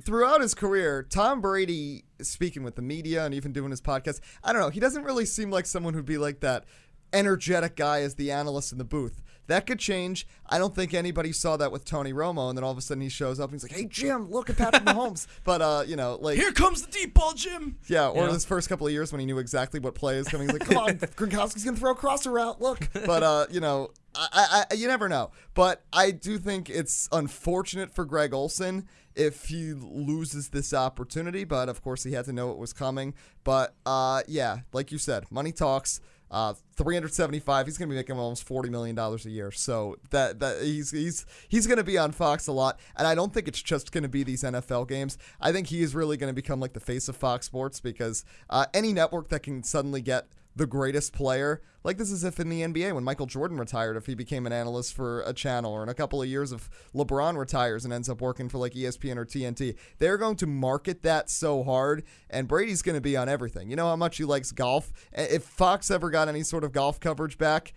throughout 0.00 0.40
his 0.40 0.54
career, 0.54 1.02
Tom 1.02 1.40
Brady 1.40 2.04
speaking 2.20 2.62
with 2.62 2.76
the 2.76 2.82
media 2.82 3.24
and 3.24 3.34
even 3.34 3.52
doing 3.52 3.70
his 3.70 3.80
podcast, 3.80 4.20
I 4.42 4.52
don't 4.52 4.62
know, 4.62 4.70
he 4.70 4.80
doesn't 4.80 5.04
really 5.04 5.26
seem 5.26 5.50
like 5.50 5.66
someone 5.66 5.94
who'd 5.94 6.04
be 6.04 6.18
like 6.18 6.40
that 6.40 6.64
energetic 7.12 7.76
guy 7.76 8.00
as 8.00 8.16
the 8.16 8.30
analyst 8.30 8.72
in 8.72 8.78
the 8.78 8.84
booth. 8.84 9.22
That 9.46 9.66
could 9.66 9.78
change. 9.78 10.26
I 10.46 10.58
don't 10.58 10.74
think 10.74 10.94
anybody 10.94 11.32
saw 11.32 11.56
that 11.56 11.70
with 11.72 11.84
Tony 11.84 12.12
Romo, 12.12 12.48
and 12.48 12.56
then 12.56 12.64
all 12.64 12.70
of 12.70 12.78
a 12.78 12.80
sudden 12.80 13.02
he 13.02 13.08
shows 13.08 13.38
up 13.40 13.50
and 13.50 13.54
he's 13.54 13.62
like, 13.62 13.78
"Hey 13.78 13.86
Jim, 13.86 14.30
look 14.30 14.48
at 14.48 14.56
Patrick 14.56 14.84
Mahomes." 14.84 15.26
But 15.44 15.60
uh, 15.62 15.84
you 15.86 15.96
know, 15.96 16.18
like 16.20 16.36
here 16.38 16.52
comes 16.52 16.82
the 16.82 16.90
deep 16.90 17.14
ball, 17.14 17.34
Jim. 17.34 17.78
Yeah, 17.86 18.08
or 18.08 18.28
his 18.28 18.44
first 18.44 18.68
couple 18.68 18.86
of 18.86 18.92
years 18.92 19.12
when 19.12 19.20
he 19.20 19.26
knew 19.26 19.38
exactly 19.38 19.80
what 19.80 19.94
play 19.94 20.16
is 20.16 20.28
coming. 20.28 20.48
He's 20.48 20.58
like, 20.58 20.68
"Come 20.68 20.78
on, 20.78 20.98
Gronkowski's 20.98 21.64
gonna 21.64 21.76
throw 21.76 21.92
a 21.92 21.94
crosser 21.94 22.30
route. 22.30 22.60
Look." 22.60 22.88
But 22.92 23.22
uh, 23.22 23.46
you 23.50 23.60
know, 23.60 23.90
I, 24.14 24.64
I, 24.70 24.74
you 24.74 24.88
never 24.88 25.08
know. 25.08 25.30
But 25.54 25.84
I 25.92 26.10
do 26.10 26.38
think 26.38 26.70
it's 26.70 27.08
unfortunate 27.12 27.94
for 27.94 28.04
Greg 28.04 28.32
Olsen 28.32 28.86
if 29.14 29.46
he 29.46 29.72
loses 29.72 30.48
this 30.48 30.72
opportunity. 30.72 31.44
But 31.44 31.68
of 31.68 31.82
course, 31.82 32.04
he 32.04 32.12
had 32.12 32.24
to 32.26 32.32
know 32.32 32.50
it 32.50 32.58
was 32.58 32.72
coming. 32.72 33.14
But 33.44 33.74
uh, 33.84 34.22
yeah, 34.26 34.60
like 34.72 34.92
you 34.92 34.98
said, 34.98 35.24
money 35.30 35.52
talks. 35.52 36.00
Uh, 36.34 36.52
375. 36.74 37.66
He's 37.66 37.78
going 37.78 37.88
to 37.88 37.92
be 37.92 37.96
making 37.96 38.18
almost 38.18 38.42
40 38.42 38.68
million 38.68 38.96
dollars 38.96 39.24
a 39.24 39.30
year. 39.30 39.52
So 39.52 39.98
that 40.10 40.40
that 40.40 40.62
he's 40.62 40.90
he's 40.90 41.26
he's 41.46 41.68
going 41.68 41.78
to 41.78 41.84
be 41.84 41.96
on 41.96 42.10
Fox 42.10 42.48
a 42.48 42.52
lot. 42.52 42.80
And 42.96 43.06
I 43.06 43.14
don't 43.14 43.32
think 43.32 43.46
it's 43.46 43.62
just 43.62 43.92
going 43.92 44.02
to 44.02 44.08
be 44.08 44.24
these 44.24 44.42
NFL 44.42 44.88
games. 44.88 45.16
I 45.40 45.52
think 45.52 45.68
he 45.68 45.80
is 45.80 45.94
really 45.94 46.16
going 46.16 46.30
to 46.30 46.34
become 46.34 46.58
like 46.58 46.72
the 46.72 46.80
face 46.80 47.08
of 47.08 47.14
Fox 47.14 47.46
Sports 47.46 47.78
because 47.78 48.24
uh, 48.50 48.66
any 48.74 48.92
network 48.92 49.28
that 49.28 49.44
can 49.44 49.62
suddenly 49.62 50.00
get 50.00 50.26
the 50.56 50.66
greatest 50.66 51.12
player. 51.12 51.60
Like 51.82 51.98
this 51.98 52.10
is 52.10 52.24
if 52.24 52.40
in 52.40 52.48
the 52.48 52.62
NBA 52.62 52.94
when 52.94 53.04
Michael 53.04 53.26
Jordan 53.26 53.58
retired, 53.58 53.96
if 53.96 54.06
he 54.06 54.14
became 54.14 54.46
an 54.46 54.52
analyst 54.52 54.94
for 54.94 55.20
a 55.22 55.32
channel, 55.32 55.72
or 55.72 55.82
in 55.82 55.88
a 55.88 55.94
couple 55.94 56.22
of 56.22 56.28
years 56.28 56.52
if 56.52 56.70
LeBron 56.94 57.36
retires 57.36 57.84
and 57.84 57.92
ends 57.92 58.08
up 58.08 58.20
working 58.20 58.48
for 58.48 58.58
like 58.58 58.72
ESPN 58.72 59.16
or 59.16 59.26
TNT, 59.26 59.76
they're 59.98 60.16
going 60.16 60.36
to 60.36 60.46
market 60.46 61.02
that 61.02 61.28
so 61.28 61.62
hard, 61.62 62.04
and 62.30 62.48
Brady's 62.48 62.82
going 62.82 62.94
to 62.94 63.02
be 63.02 63.16
on 63.16 63.28
everything. 63.28 63.68
You 63.68 63.76
know 63.76 63.88
how 63.88 63.96
much 63.96 64.16
he 64.16 64.24
likes 64.24 64.52
golf. 64.52 64.92
If 65.12 65.44
Fox 65.44 65.90
ever 65.90 66.10
got 66.10 66.28
any 66.28 66.42
sort 66.42 66.64
of 66.64 66.72
golf 66.72 67.00
coverage 67.00 67.36
back, 67.36 67.74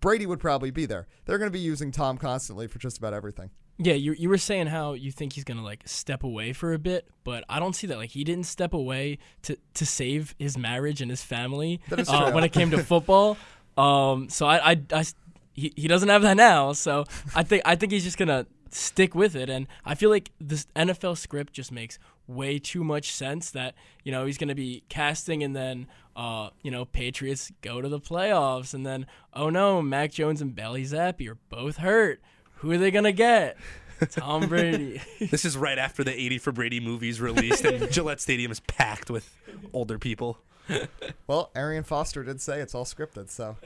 Brady 0.00 0.26
would 0.26 0.40
probably 0.40 0.70
be 0.70 0.86
there. 0.86 1.06
They're 1.24 1.38
going 1.38 1.50
to 1.50 1.58
be 1.58 1.60
using 1.60 1.90
Tom 1.90 2.18
constantly 2.18 2.66
for 2.66 2.78
just 2.78 2.98
about 2.98 3.14
everything. 3.14 3.50
Yeah, 3.78 3.94
you 3.94 4.12
you 4.12 4.28
were 4.28 4.38
saying 4.38 4.68
how 4.68 4.94
you 4.94 5.12
think 5.12 5.34
he's 5.34 5.44
gonna 5.44 5.62
like 5.62 5.82
step 5.84 6.24
away 6.24 6.52
for 6.52 6.72
a 6.72 6.78
bit, 6.78 7.08
but 7.24 7.44
I 7.48 7.58
don't 7.60 7.74
see 7.74 7.86
that. 7.88 7.98
Like 7.98 8.10
he 8.10 8.24
didn't 8.24 8.46
step 8.46 8.72
away 8.72 9.18
to 9.42 9.58
to 9.74 9.84
save 9.84 10.34
his 10.38 10.56
marriage 10.56 11.02
and 11.02 11.10
his 11.10 11.22
family 11.22 11.80
uh, 11.90 12.32
when 12.32 12.44
it 12.44 12.52
came 12.52 12.70
to 12.70 12.78
football. 12.82 13.36
Um, 13.76 14.30
so 14.30 14.46
I, 14.46 14.72
I, 14.72 14.82
I 14.92 15.04
he, 15.52 15.72
he 15.76 15.88
doesn't 15.88 16.08
have 16.08 16.22
that 16.22 16.36
now. 16.36 16.72
So 16.72 17.04
I 17.34 17.42
think 17.42 17.62
I 17.66 17.76
think 17.76 17.92
he's 17.92 18.04
just 18.04 18.16
gonna 18.16 18.46
stick 18.70 19.14
with 19.14 19.36
it. 19.36 19.50
And 19.50 19.66
I 19.84 19.94
feel 19.94 20.10
like 20.10 20.30
this 20.40 20.66
NFL 20.76 21.18
script 21.18 21.52
just 21.52 21.72
makes 21.72 21.98
way 22.26 22.58
too 22.58 22.82
much 22.82 23.12
sense 23.12 23.50
that 23.52 23.74
you 24.04 24.10
know 24.10 24.26
he's 24.26 24.38
going 24.38 24.48
to 24.48 24.54
be 24.54 24.82
casting 24.88 25.42
and 25.42 25.54
then 25.54 25.86
uh, 26.16 26.50
you 26.62 26.70
know 26.70 26.84
Patriots 26.84 27.52
go 27.62 27.80
to 27.80 27.88
the 27.88 28.00
playoffs 28.00 28.74
and 28.74 28.84
then 28.84 29.06
oh 29.32 29.48
no 29.48 29.80
Mac 29.80 30.12
Jones 30.12 30.40
and 30.40 30.54
Bailey 30.54 30.84
Zappe 30.84 31.28
are 31.28 31.38
both 31.48 31.78
hurt 31.78 32.20
who 32.56 32.70
are 32.72 32.78
they 32.78 32.90
gonna 32.90 33.12
get? 33.12 33.56
Tom 34.10 34.46
Brady. 34.48 35.00
this 35.20 35.44
is 35.44 35.56
right 35.56 35.78
after 35.78 36.04
the 36.04 36.12
80 36.12 36.38
for 36.38 36.52
Brady 36.52 36.80
movies 36.80 37.20
released, 37.20 37.64
and 37.64 37.90
Gillette 37.92 38.20
Stadium 38.20 38.52
is 38.52 38.60
packed 38.60 39.10
with 39.10 39.34
older 39.72 39.98
people. 39.98 40.38
Well, 41.28 41.50
Arian 41.54 41.84
Foster 41.84 42.24
did 42.24 42.40
say 42.40 42.60
it's 42.60 42.74
all 42.74 42.84
scripted, 42.84 43.30
so 43.30 43.56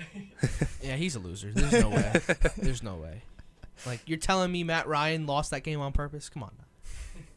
Yeah, 0.83 0.97
he's 0.97 1.17
a 1.17 1.19
loser. 1.19 1.51
There's 1.51 1.73
no 1.73 1.89
way. 1.89 2.13
There's 2.59 2.83
no 2.83 2.97
way. 2.97 3.23
Like 3.87 4.01
you're 4.07 4.19
telling 4.19 4.53
me 4.53 4.65
Matt 4.65 4.87
Ryan 4.87 5.27
lost 5.27 5.51
that 5.53 5.63
game 5.63 5.81
on 5.81 5.93
purpose? 5.93 6.29
Come 6.29 6.43
on. 6.43 6.51
Now. 6.59 6.65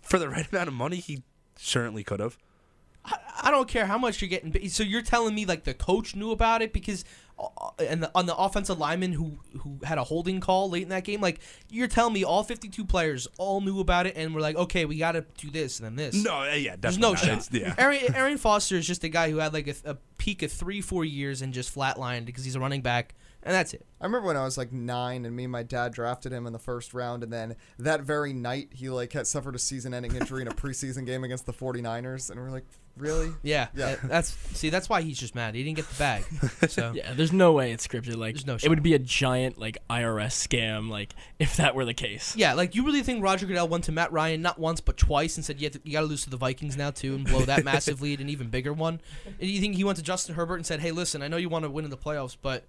For 0.02 0.20
the 0.20 0.28
right 0.30 0.46
amount 0.52 0.68
of 0.68 0.74
money, 0.74 0.98
he 0.98 1.24
certainly 1.56 2.04
could 2.04 2.20
have. 2.20 2.38
I, 3.06 3.18
I 3.44 3.52
don't 3.52 3.68
care 3.68 3.86
how 3.86 3.98
much 3.98 4.22
you're 4.22 4.30
getting. 4.30 4.52
paid. 4.52 4.72
So 4.72 4.84
you're 4.84 5.02
telling 5.02 5.36
me 5.36 5.46
like 5.46 5.64
the 5.64 5.74
coach 5.74 6.16
knew 6.16 6.32
about 6.32 6.62
it 6.62 6.72
because, 6.72 7.04
uh, 7.38 7.48
and 7.80 8.04
the, 8.04 8.12
on 8.16 8.26
the 8.28 8.36
offensive 8.36 8.78
lineman 8.80 9.12
who 9.14 9.40
who 9.60 9.80
had 9.84 9.98
a 9.98 10.04
holding 10.04 10.40
call 10.40 10.70
late 10.70 10.84
in 10.84 10.90
that 10.90 11.04
game, 11.04 11.20
like 11.20 11.40
you're 11.70 11.88
telling 11.88 12.14
me 12.14 12.24
all 12.24 12.44
52 12.44 12.86
players 12.86 13.28
all 13.38 13.60
knew 13.62 13.80
about 13.80 14.06
it 14.08 14.16
and 14.16 14.34
were 14.34 14.40
like, 14.42 14.56
okay, 14.56 14.86
we 14.86 14.98
got 14.98 15.14
to 15.14 15.26
do 15.38 15.50
this 15.52 15.80
and 15.80 15.86
then 15.86 15.96
this. 15.96 16.24
No, 16.24 16.42
uh, 16.44 16.54
yeah, 16.54 16.76
There's 16.80 16.98
no 16.98 17.10
not. 17.10 17.20
shot. 17.20 17.28
It's- 17.30 17.50
Yeah. 17.52 17.76
Aaron, 17.78 18.00
Aaron 18.16 18.38
Foster 18.38 18.76
is 18.78 18.88
just 18.88 19.04
a 19.04 19.10
guy 19.10 19.30
who 19.32 19.38
had 19.38 19.54
like 19.54 19.68
a, 19.68 19.76
a 19.86 19.96
peak 20.18 20.42
of 20.44 20.52
three, 20.52 20.80
four 20.80 21.04
years 21.04 21.42
and 21.42 21.54
just 21.54 21.74
flatlined 21.76 22.26
because 22.26 22.46
he's 22.46 22.56
a 22.56 22.60
running 22.60 22.82
back, 22.82 23.16
and 23.46 23.54
that's 23.54 23.74
it. 23.74 23.86
I 24.02 24.06
remember 24.06 24.28
when 24.28 24.38
I 24.38 24.44
was 24.44 24.58
like 24.58 24.72
nine, 24.72 25.26
and 25.26 25.36
me 25.36 25.44
and 25.44 25.52
my 25.52 25.64
dad 25.64 25.94
drafted 25.94 26.32
him 26.32 26.46
in 26.46 26.54
the 26.54 26.60
first 26.60 26.94
round, 26.94 27.24
and 27.24 27.32
then 27.32 27.56
that 27.80 28.02
very 28.02 28.34
night 28.34 28.70
he 28.74 28.90
like 28.90 29.14
had 29.14 29.28
suffered 29.28 29.56
a 29.56 29.60
season-ending 29.60 30.16
injury 30.16 30.42
in 30.42 30.48
a 30.48 30.54
preseason 30.54 31.06
game 31.06 31.24
against 31.24 31.46
the 31.46 31.54
49ers, 31.54 32.30
and 32.30 32.40
we're 32.40 32.52
like, 32.52 32.66
really? 32.98 33.32
Yeah, 33.42 33.68
Yeah. 33.76 33.96
That's 34.04 34.30
see, 34.58 34.70
that's 34.70 34.90
why 34.90 35.02
he's 35.02 35.18
just 35.18 35.36
mad. 35.36 35.56
He 35.56 35.64
didn't 35.64 35.78
get 35.78 35.88
the 35.88 35.96
bag. 35.96 36.24
So 36.70 36.92
Yeah, 36.96 37.14
there's 37.14 37.34
no 37.34 37.52
way 37.52 37.72
it's 37.72 37.88
scripted. 37.88 38.18
Like, 38.18 38.36
There's 38.36 38.46
no 38.46 38.58
it 38.62 38.70
would 38.70 38.84
be 38.84 38.94
a 38.94 39.00
giant 39.00 39.58
like 39.58 39.78
IRS 39.90 40.48
scam. 40.48 40.90
Like, 40.90 41.16
if 41.40 41.58
that 41.58 41.76
were 41.76 41.86
the 41.86 41.94
case. 41.94 42.36
Yeah, 42.36 42.54
like 42.54 42.76
you 42.76 42.86
really 42.86 43.04
think 43.04 43.24
Roger 43.24 43.46
Goodell 43.46 43.68
went 43.68 43.86
to 43.86 43.92
Matt 43.92 44.12
Ryan 44.12 44.42
not 44.42 44.60
once 44.60 44.82
but 44.82 44.98
twice 44.98 45.38
and 45.38 45.46
said 45.46 45.62
you, 45.62 45.70
to, 45.70 45.80
you 45.84 45.94
got 45.94 46.02
to 46.02 46.08
lose 46.08 46.24
to 46.24 46.30
the 46.30 46.38
Vikings 46.38 46.78
now 46.78 46.92
too 46.92 47.16
and 47.16 47.26
blow 47.26 47.42
that 47.42 47.64
massive 47.66 48.02
lead, 48.02 48.20
an 48.22 48.30
even 48.30 48.50
bigger 48.50 48.74
one. 48.74 49.02
And 49.26 49.50
you 49.50 49.60
think 49.60 49.76
he 49.76 49.84
went 49.84 49.98
to 49.98 50.04
Justin 50.04 50.36
Herbert 50.36 50.56
and 50.56 50.66
said, 50.66 50.80
"Hey, 50.80 50.92
listen, 50.92 51.22
I 51.22 51.28
know 51.28 51.38
you 51.38 51.50
want 51.50 51.64
to 51.64 51.70
win 51.70 51.86
in 51.86 51.92
the 51.92 51.98
playoffs, 51.98 52.38
but 52.40 52.66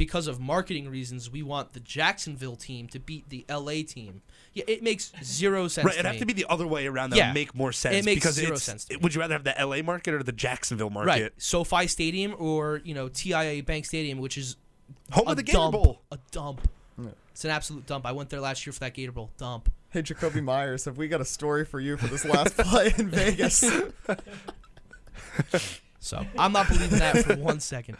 because 0.00 0.26
of 0.26 0.40
marketing 0.40 0.88
reasons, 0.88 1.30
we 1.30 1.42
want 1.42 1.74
the 1.74 1.80
Jacksonville 1.80 2.56
team 2.56 2.88
to 2.88 2.98
beat 2.98 3.28
the 3.28 3.44
LA 3.48 3.82
team." 3.82 4.22
Yeah, 4.54 4.64
it 4.66 4.82
makes 4.82 5.12
zero 5.22 5.68
sense. 5.68 5.84
Right, 5.84 5.94
it'd 5.94 6.06
have 6.06 6.14
me. 6.14 6.20
to 6.20 6.26
be 6.26 6.32
the 6.32 6.46
other 6.48 6.66
way 6.66 6.86
around. 6.86 7.10
That 7.10 7.16
Yeah. 7.18 7.28
would 7.28 7.34
make 7.34 7.54
more 7.54 7.70
sense. 7.72 7.94
It 7.96 8.04
makes 8.04 8.20
because 8.22 8.34
zero 8.34 8.48
it's- 8.48 8.62
sense 8.62 8.84
to 8.86 8.94
me. 8.94 9.00
Would 9.02 9.14
you 9.14 9.20
rather 9.20 9.34
have 9.34 9.44
the 9.44 9.54
LA 9.60 9.82
market 9.82 10.14
or 10.14 10.22
the 10.22 10.32
Jacksonville 10.32 10.90
market? 10.90 11.08
right. 11.08 11.32
SoFi 11.36 11.86
Stadium 11.86 12.34
or 12.38 12.80
you 12.84 12.94
know 12.94 13.08
TIAA 13.08 13.64
Bank 13.64 13.84
Stadium, 13.84 14.18
which 14.18 14.36
is 14.38 14.56
Home 15.12 15.28
a 15.28 15.30
of 15.32 15.36
the 15.36 15.42
Gator 15.42 15.58
dump, 15.58 15.72
Bowl. 15.74 16.02
a 16.10 16.18
dump. 16.32 16.66
Yeah. 16.98 17.10
It's 17.32 17.44
an 17.44 17.50
absolute 17.50 17.86
dump. 17.86 18.06
I 18.06 18.12
went 18.12 18.30
there 18.30 18.40
last 18.40 18.66
year 18.66 18.72
for 18.72 18.80
that 18.80 18.94
Gator 18.94 19.12
Bowl. 19.12 19.30
Dump. 19.38 19.70
Hey, 19.90 20.02
Jacoby 20.02 20.40
Myers, 20.50 20.84
have 20.86 20.96
we 20.98 21.06
got 21.08 21.20
a 21.20 21.24
story 21.24 21.64
for 21.64 21.78
you 21.78 21.96
for 21.96 22.06
this 22.06 22.24
last 22.24 22.56
play 22.58 22.92
in 22.98 23.08
Vegas? 23.10 23.62
So 26.02 26.24
I'm 26.38 26.52
not 26.52 26.66
believing 26.68 26.98
that 26.98 27.18
for 27.24 27.36
one 27.36 27.60
second. 27.60 27.98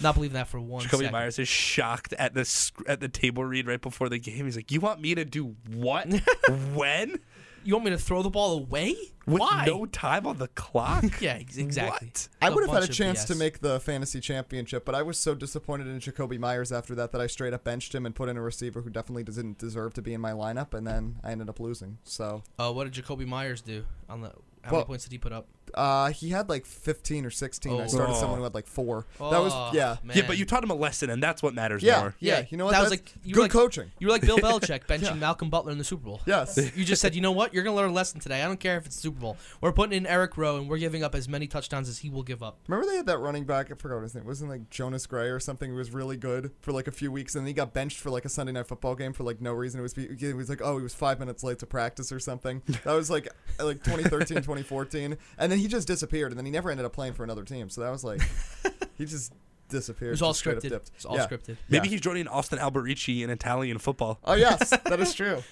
Not 0.00 0.14
believing 0.14 0.34
that 0.34 0.48
for 0.48 0.60
one 0.60 0.82
Jacoby 0.82 1.04
second. 1.04 1.12
Myers 1.12 1.38
is 1.38 1.48
shocked 1.48 2.12
at 2.14 2.34
the 2.34 2.70
at 2.86 3.00
the 3.00 3.08
table 3.08 3.44
read 3.44 3.66
right 3.66 3.80
before 3.80 4.08
the 4.08 4.18
game. 4.18 4.44
He's 4.46 4.56
like, 4.56 4.70
"You 4.70 4.80
want 4.80 5.00
me 5.00 5.14
to 5.14 5.24
do 5.24 5.56
what? 5.74 6.06
when? 6.74 7.18
You 7.62 7.74
want 7.74 7.84
me 7.84 7.90
to 7.90 7.98
throw 7.98 8.22
the 8.22 8.30
ball 8.30 8.56
away? 8.58 8.96
With 9.26 9.40
Why? 9.40 9.64
no 9.66 9.84
time 9.84 10.26
on 10.26 10.38
the 10.38 10.48
clock? 10.48 11.04
Yeah, 11.20 11.34
exactly. 11.36 12.08
What? 12.08 12.28
I 12.40 12.48
A 12.48 12.54
would 12.54 12.62
have 12.62 12.70
had 12.70 12.76
a 12.78 12.80
bunch 12.80 12.90
of 12.90 12.96
chance 12.96 13.24
to 13.24 13.34
make 13.34 13.60
the 13.60 13.78
fantasy 13.80 14.18
championship, 14.18 14.86
but 14.86 14.94
I 14.94 15.02
was 15.02 15.18
so 15.18 15.34
disappointed 15.34 15.86
in 15.86 16.00
Jakobi 16.00 16.38
Meyers 16.38 16.72
after 16.72 16.94
that 16.94 17.12
that 17.12 17.20
I 17.20 17.26
straight 17.26 17.52
up 17.52 17.62
benched 17.64 17.94
him 17.94 18.06
and 18.06 18.14
put 18.14 18.30
in 18.30 18.38
a 18.38 18.42
receiver 18.42 18.80
who 18.80 18.88
definitely 18.88 19.24
didn't 19.24 19.58
deserve 19.58 19.92
to 19.94 20.02
be 20.02 20.14
in 20.14 20.22
my 20.22 20.32
lineup, 20.32 20.72
and 20.72 20.86
then 20.86 21.16
I 21.22 21.32
ended 21.32 21.50
up 21.50 21.60
losing. 21.60 21.98
So 22.02 22.42
Uh, 22.58 22.72
what 22.72 22.90
did 22.90 23.04
Jakobi 23.04 23.26
Meyers 23.26 23.60
do 23.60 23.84
on 24.08 24.22
the? 24.22 24.32
How 24.62 24.72
Well- 24.72 24.80
many 24.80 24.86
points 24.86 25.04
did 25.04 25.12
he 25.12 25.18
put 25.18 25.32
up? 25.32 25.46
uh, 25.74 26.10
he 26.10 26.30
had 26.30 26.48
like 26.48 26.66
15 26.66 27.24
or 27.24 27.30
16. 27.30 27.72
I 27.80 27.84
Oh. 27.84 27.86
started 27.86 28.12
Oh. 28.14 28.18
someone 28.20 28.38
who 28.38 28.42
had 28.44 28.54
like 28.54 28.66
four. 28.66 29.06
that 29.20 29.40
was 29.40 29.52
Oh, 29.54 29.70
yeah, 29.72 29.98
man. 30.02 30.16
Yeah, 30.16 30.26
but 30.26 30.36
you 30.36 30.44
taught 30.44 30.64
him 30.64 30.70
a 30.70 30.74
lesson, 30.74 31.10
and 31.10 31.22
that's 31.22 31.44
what 31.44 31.54
matters 31.54 31.80
yeah, 31.80 32.00
more. 32.00 32.14
yeah. 32.18 32.40
Yeah, 32.40 32.46
You 32.50 32.56
know 32.56 32.64
what? 32.64 32.72
that 32.72 32.80
was 32.80 32.90
like- 32.90 33.12
you 33.22 33.30
were 33.34 33.36
good 33.36 33.42
like- 33.42 33.50
coaching. 33.52 33.92
You 34.00 34.08
were 34.08 34.12
like 34.12 34.22
Bill 34.22 34.36
Belichick 34.38 34.86
benching 34.88 35.02
Yeah. 35.02 35.14
Malcolm 35.14 35.48
Butler 35.48 35.70
in 35.70 35.78
the 35.78 35.84
Super 35.84 36.04
Bowl. 36.04 36.20
Yes. 36.26 36.58
You 36.76 36.84
just 36.84 37.00
said, 37.00 37.14
you 37.14 37.20
know 37.20 37.30
what? 37.30 37.54
You're 37.54 37.62
gonna 37.62 37.76
learn 37.76 37.90
a 37.90 37.92
lesson 37.92 38.18
today. 38.18 38.42
I 38.42 38.46
don't 38.48 38.58
care 38.58 38.78
if 38.78 38.86
it's 38.86 38.96
Super 38.96 39.20
Bowl. 39.20 39.36
We're 39.60 39.70
putting 39.72 39.96
in 39.96 40.06
Eric 40.08 40.36
Rowe, 40.36 40.56
and 40.56 40.68
we're 40.68 40.78
giving 40.78 41.04
up 41.04 41.14
as 41.14 41.28
many 41.28 41.46
touchdowns 41.46 41.88
as 41.88 41.98
he 41.98 42.10
will 42.10 42.24
give 42.24 42.42
up. 42.42 42.58
Remember 42.66 42.90
they 42.90 42.96
had 42.96 43.06
that 43.06 43.18
running 43.18 43.44
back? 43.44 43.70
I 43.70 43.74
forgot 43.76 44.02
his 44.02 44.14
name. 44.16 44.24
Wasn't 44.26 44.50
like 44.50 44.70
Jonas 44.70 45.06
Gray 45.06 45.28
or 45.28 45.38
something? 45.38 45.70
Who 45.70 45.76
was 45.76 45.92
really 45.92 46.16
good 46.16 46.50
for 46.60 46.72
like 46.72 46.88
a 46.88 46.92
few 46.92 47.12
weeks, 47.12 47.36
and 47.36 47.44
then 47.44 47.48
he 47.48 47.54
got 47.54 47.72
benched 47.72 47.98
for 48.00 48.10
like 48.10 48.24
a 48.24 48.28
Sunday 48.28 48.50
night 48.52 48.66
football 48.66 48.96
game 48.96 49.12
for 49.12 49.22
like 49.22 49.40
no 49.40 49.52
reason. 49.52 49.78
It 49.78 49.84
was 49.84 49.94
be- 49.94 50.16
he 50.16 50.32
was 50.32 50.48
like, 50.48 50.60
oh, 50.62 50.78
he 50.78 50.82
was 50.82 50.94
five 50.94 51.20
minutes 51.20 51.44
late 51.44 51.60
to 51.60 51.66
practice 51.66 52.10
or 52.10 52.18
something. 52.18 52.62
That 52.84 52.94
was 52.94 53.08
like 53.08 53.28
like 53.60 53.84
2013, 53.84 54.42
2014, 54.50 55.16
and 55.38 55.52
then 55.52 55.58
he 55.58 55.68
just 55.68 55.86
disappeared, 55.86 56.32
and 56.32 56.38
then 56.38 56.44
he 56.44 56.50
never 56.50 56.70
ended 56.70 56.84
up 56.86 56.92
playing 56.92 57.12
for 57.14 57.24
another 57.24 57.44
team. 57.44 57.70
So 57.70 57.80
that 57.80 57.90
was 57.90 58.04
like 58.04 58.20
he 58.98 59.06
just 59.06 59.32
disappeared. 59.68 60.08
It 60.08 60.12
was 60.12 60.22
all 60.22 60.30
just 60.30 60.40
straight 60.40 60.56
up 60.58 60.62
scripted. 60.62 60.68
dipped. 60.70 60.90
It's 60.96 61.04
all 61.04 61.16
Yeah. 61.16 61.26
scripted. 61.26 61.56
Maybe 61.68 61.86
Yeah. 61.88 61.92
he's 61.92 62.00
joining 62.00 62.26
Austin 62.28 62.58
Alberici 62.58 63.22
in 63.22 63.30
Italian 63.30 63.78
football. 63.78 64.18
Oh 64.24 64.34
yes, 64.34 64.70
that 64.84 65.00
is 65.00 65.14
true. 65.14 65.42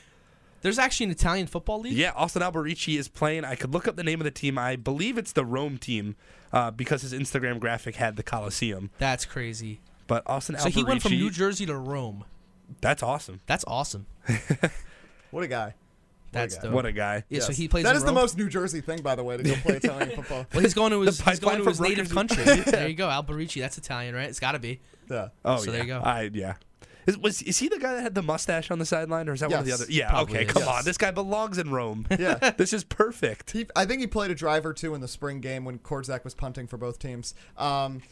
There's 0.61 0.78
actually 0.78 1.05
an 1.05 1.11
Italian 1.12 1.46
football 1.46 1.80
league. 1.80 1.92
Yeah, 1.92 2.11
Austin 2.16 2.42
Alberici 2.42 2.99
is 2.99 3.07
playing. 3.07 3.44
I 3.44 3.55
could 3.55 3.72
look 3.72 3.86
up 3.86 3.94
the 3.94 4.03
name 4.03 4.20
of 4.20 4.24
the 4.24 4.32
team. 4.32 4.59
I 4.59 4.74
believe 4.74 5.16
it's 5.16 5.30
the 5.32 5.44
Rome 5.44 5.78
team 5.78 6.16
uh, 6.53 6.72
because 6.72 7.03
his 7.03 7.12
Instagram 7.14 7.61
graphic 7.61 7.94
had 7.94 8.16
the 8.16 8.24
Colosseum. 8.24 8.90
That's 8.99 9.24
crazy. 9.24 9.80
But 10.09 10.24
Austin 10.26 10.59
So 10.59 10.68
he 10.68 10.82
went 10.82 11.01
from 11.03 11.12
New 11.12 11.30
Jersey 11.30 11.64
to 11.66 11.76
Rome. 11.76 12.24
That's 12.80 13.03
awesome. 13.05 13.40
That's 13.46 13.64
awesome. 13.68 14.07
What 15.30 15.44
a 15.44 15.49
guy. 15.49 15.74
That's 16.33 16.57
guy. 16.57 16.62
dope. 16.62 16.72
What 16.72 16.87
a 16.87 16.93
guy. 16.93 17.24
Yeah, 17.29 17.41
so 17.41 17.49
Yes. 17.49 17.57
he 17.57 17.68
plays. 17.68 17.85
That 17.85 17.91
in 17.91 17.97
is 17.97 18.03
the 18.03 18.09
Rome? 18.09 18.14
most 18.16 18.37
New 18.39 18.49
Jersey 18.49 18.81
thing, 18.81 19.03
by 19.03 19.14
the 19.14 19.24
way, 19.24 19.37
to 19.37 19.43
go 19.43 19.55
play 19.57 19.76
Italian 19.83 20.11
football. 20.11 20.47
Well, 20.53 20.62
he's 20.62 20.74
going 20.74 20.93
to 20.93 21.01
his, 21.03 21.20
he's 21.20 21.41
going 21.41 21.59
to 21.59 21.64
his 21.68 21.79
from 21.79 21.89
native 21.89 22.11
country. 22.11 22.45
There 22.45 22.89
you 22.89 22.95
go, 22.95 23.09
Alberici. 23.09 23.61
That's 23.61 23.79
Italian, 23.79 24.14
right? 24.14 24.29
It's 24.29 24.41
got 24.41 24.53
to 24.53 24.59
be. 24.59 24.81
Yeah. 25.11 25.29
Oh, 25.45 25.57
So 25.57 25.64
yeah. 25.66 25.70
there 25.72 25.81
you 25.83 25.87
go. 25.89 26.01
I, 26.01 26.31
yeah. 26.33 26.55
Is, 27.07 27.16
was, 27.16 27.41
is 27.41 27.57
he 27.57 27.68
the 27.68 27.79
guy 27.79 27.95
that 27.95 28.03
had 28.03 28.14
the 28.14 28.20
mustache 28.22 28.70
on 28.70 28.79
the 28.79 28.85
sideline, 28.85 29.31
or 29.31 29.33
is 29.33 29.41
that 29.41 29.49
one 29.49 29.61
of 29.61 29.64
the 29.64 29.70
Yes, 29.70 29.81
other? 29.83 29.91
Yeah, 29.91 30.11
probably 30.11 30.35
okay, 30.37 30.45
is. 30.45 30.53
come 30.53 30.62
Yes. 30.64 30.68
on. 30.79 30.85
This 30.85 30.99
guy 30.99 31.11
belongs 31.11 31.57
in 31.57 31.70
Rome. 31.70 32.07
Yeah. 32.18 32.35
this 32.59 32.74
is 32.74 32.85
perfect. 32.85 33.53
He, 33.53 33.66
I 33.74 33.87
think 33.87 34.01
he 34.03 34.07
played 34.07 34.31
a 34.31 34.35
drive 34.35 34.66
or 34.66 34.74
two 34.74 34.95
in 34.95 35.01
the 35.01 35.09
spring 35.09 35.41
game 35.41 35.64
when 35.64 35.79
Korsak 35.79 36.22
was 36.24 36.35
punting 36.35 36.66
for 36.66 36.76
both 36.76 36.99
teams. 36.99 37.33
Um, 37.57 38.03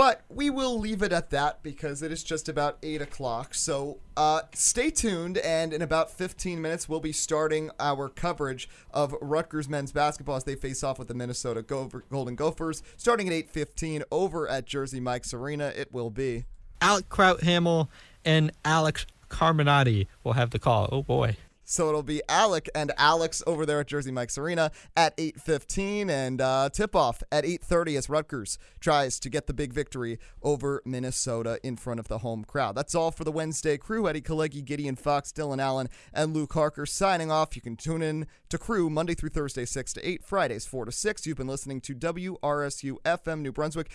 but 0.00 0.22
we 0.30 0.48
will 0.48 0.80
leave 0.80 1.02
it 1.02 1.12
at 1.12 1.28
that 1.28 1.62
because 1.62 2.00
it 2.00 2.10
is 2.10 2.24
just 2.24 2.48
about 2.48 2.78
8 2.82 3.02
o'clock. 3.02 3.52
So 3.52 3.98
uh, 4.16 4.40
stay 4.54 4.88
tuned, 4.88 5.36
and 5.36 5.74
in 5.74 5.82
about 5.82 6.10
15 6.10 6.58
minutes, 6.58 6.88
we'll 6.88 7.00
be 7.00 7.12
starting 7.12 7.70
our 7.78 8.08
coverage 8.08 8.66
of 8.94 9.14
Rutgers 9.20 9.68
men's 9.68 9.92
basketball 9.92 10.36
as 10.36 10.44
they 10.44 10.54
face 10.54 10.82
off 10.82 10.98
with 10.98 11.08
the 11.08 11.12
Minnesota 11.12 11.60
Golden 11.60 12.34
Gophers. 12.34 12.82
Starting 12.96 13.28
at 13.28 13.34
8.15 13.52 14.04
over 14.10 14.48
at 14.48 14.64
Jersey 14.64 15.00
Mike's 15.00 15.34
Arena, 15.34 15.70
it 15.76 15.92
will 15.92 16.08
be. 16.08 16.46
Alec 16.80 17.10
Krauthamel 17.10 17.88
and 18.24 18.52
Alex 18.64 19.04
Carminati 19.28 20.06
will 20.24 20.32
have 20.32 20.48
the 20.48 20.58
call. 20.58 20.88
Oh 20.90 21.02
boy. 21.02 21.36
So 21.70 21.88
it'll 21.88 22.02
be 22.02 22.20
Alec 22.28 22.68
and 22.74 22.90
Alex 22.98 23.44
over 23.46 23.64
there 23.64 23.78
at 23.78 23.86
Jersey 23.86 24.10
Mike's 24.10 24.36
Arena 24.36 24.72
at 24.96 25.16
8:15 25.16 26.10
and 26.10 26.40
uh, 26.40 26.68
tip-off 26.68 27.22
at 27.30 27.44
8:30 27.44 27.96
as 27.96 28.10
Rutgers 28.10 28.58
tries 28.80 29.20
to 29.20 29.30
get 29.30 29.46
the 29.46 29.54
big 29.54 29.72
victory 29.72 30.18
over 30.42 30.82
Minnesota 30.84 31.60
in 31.62 31.76
front 31.76 32.00
of 32.00 32.08
the 32.08 32.18
home 32.18 32.42
crowd. 32.42 32.74
That's 32.74 32.96
all 32.96 33.12
for 33.12 33.22
the 33.22 33.30
Wednesday 33.30 33.78
crew. 33.78 34.08
Eddie 34.08 34.20
Kalegi, 34.20 34.64
Gideon 34.64 34.96
Fox, 34.96 35.30
Dylan 35.30 35.60
Allen, 35.60 35.88
and 36.12 36.34
Luke 36.34 36.54
Harker 36.54 36.86
signing 36.86 37.30
off. 37.30 37.54
You 37.54 37.62
can 37.62 37.76
tune 37.76 38.02
in 38.02 38.26
to 38.48 38.58
Crew 38.58 38.90
Monday 38.90 39.14
through 39.14 39.28
Thursday 39.28 39.64
6 39.64 39.92
to 39.92 40.08
8, 40.08 40.24
Fridays 40.24 40.66
4 40.66 40.86
to 40.86 40.92
6. 40.92 41.24
You've 41.24 41.36
been 41.36 41.46
listening 41.46 41.80
to 41.82 41.94
WRSU 41.94 42.96
FM 43.04 43.42
New 43.42 43.52
Brunswick. 43.52 43.92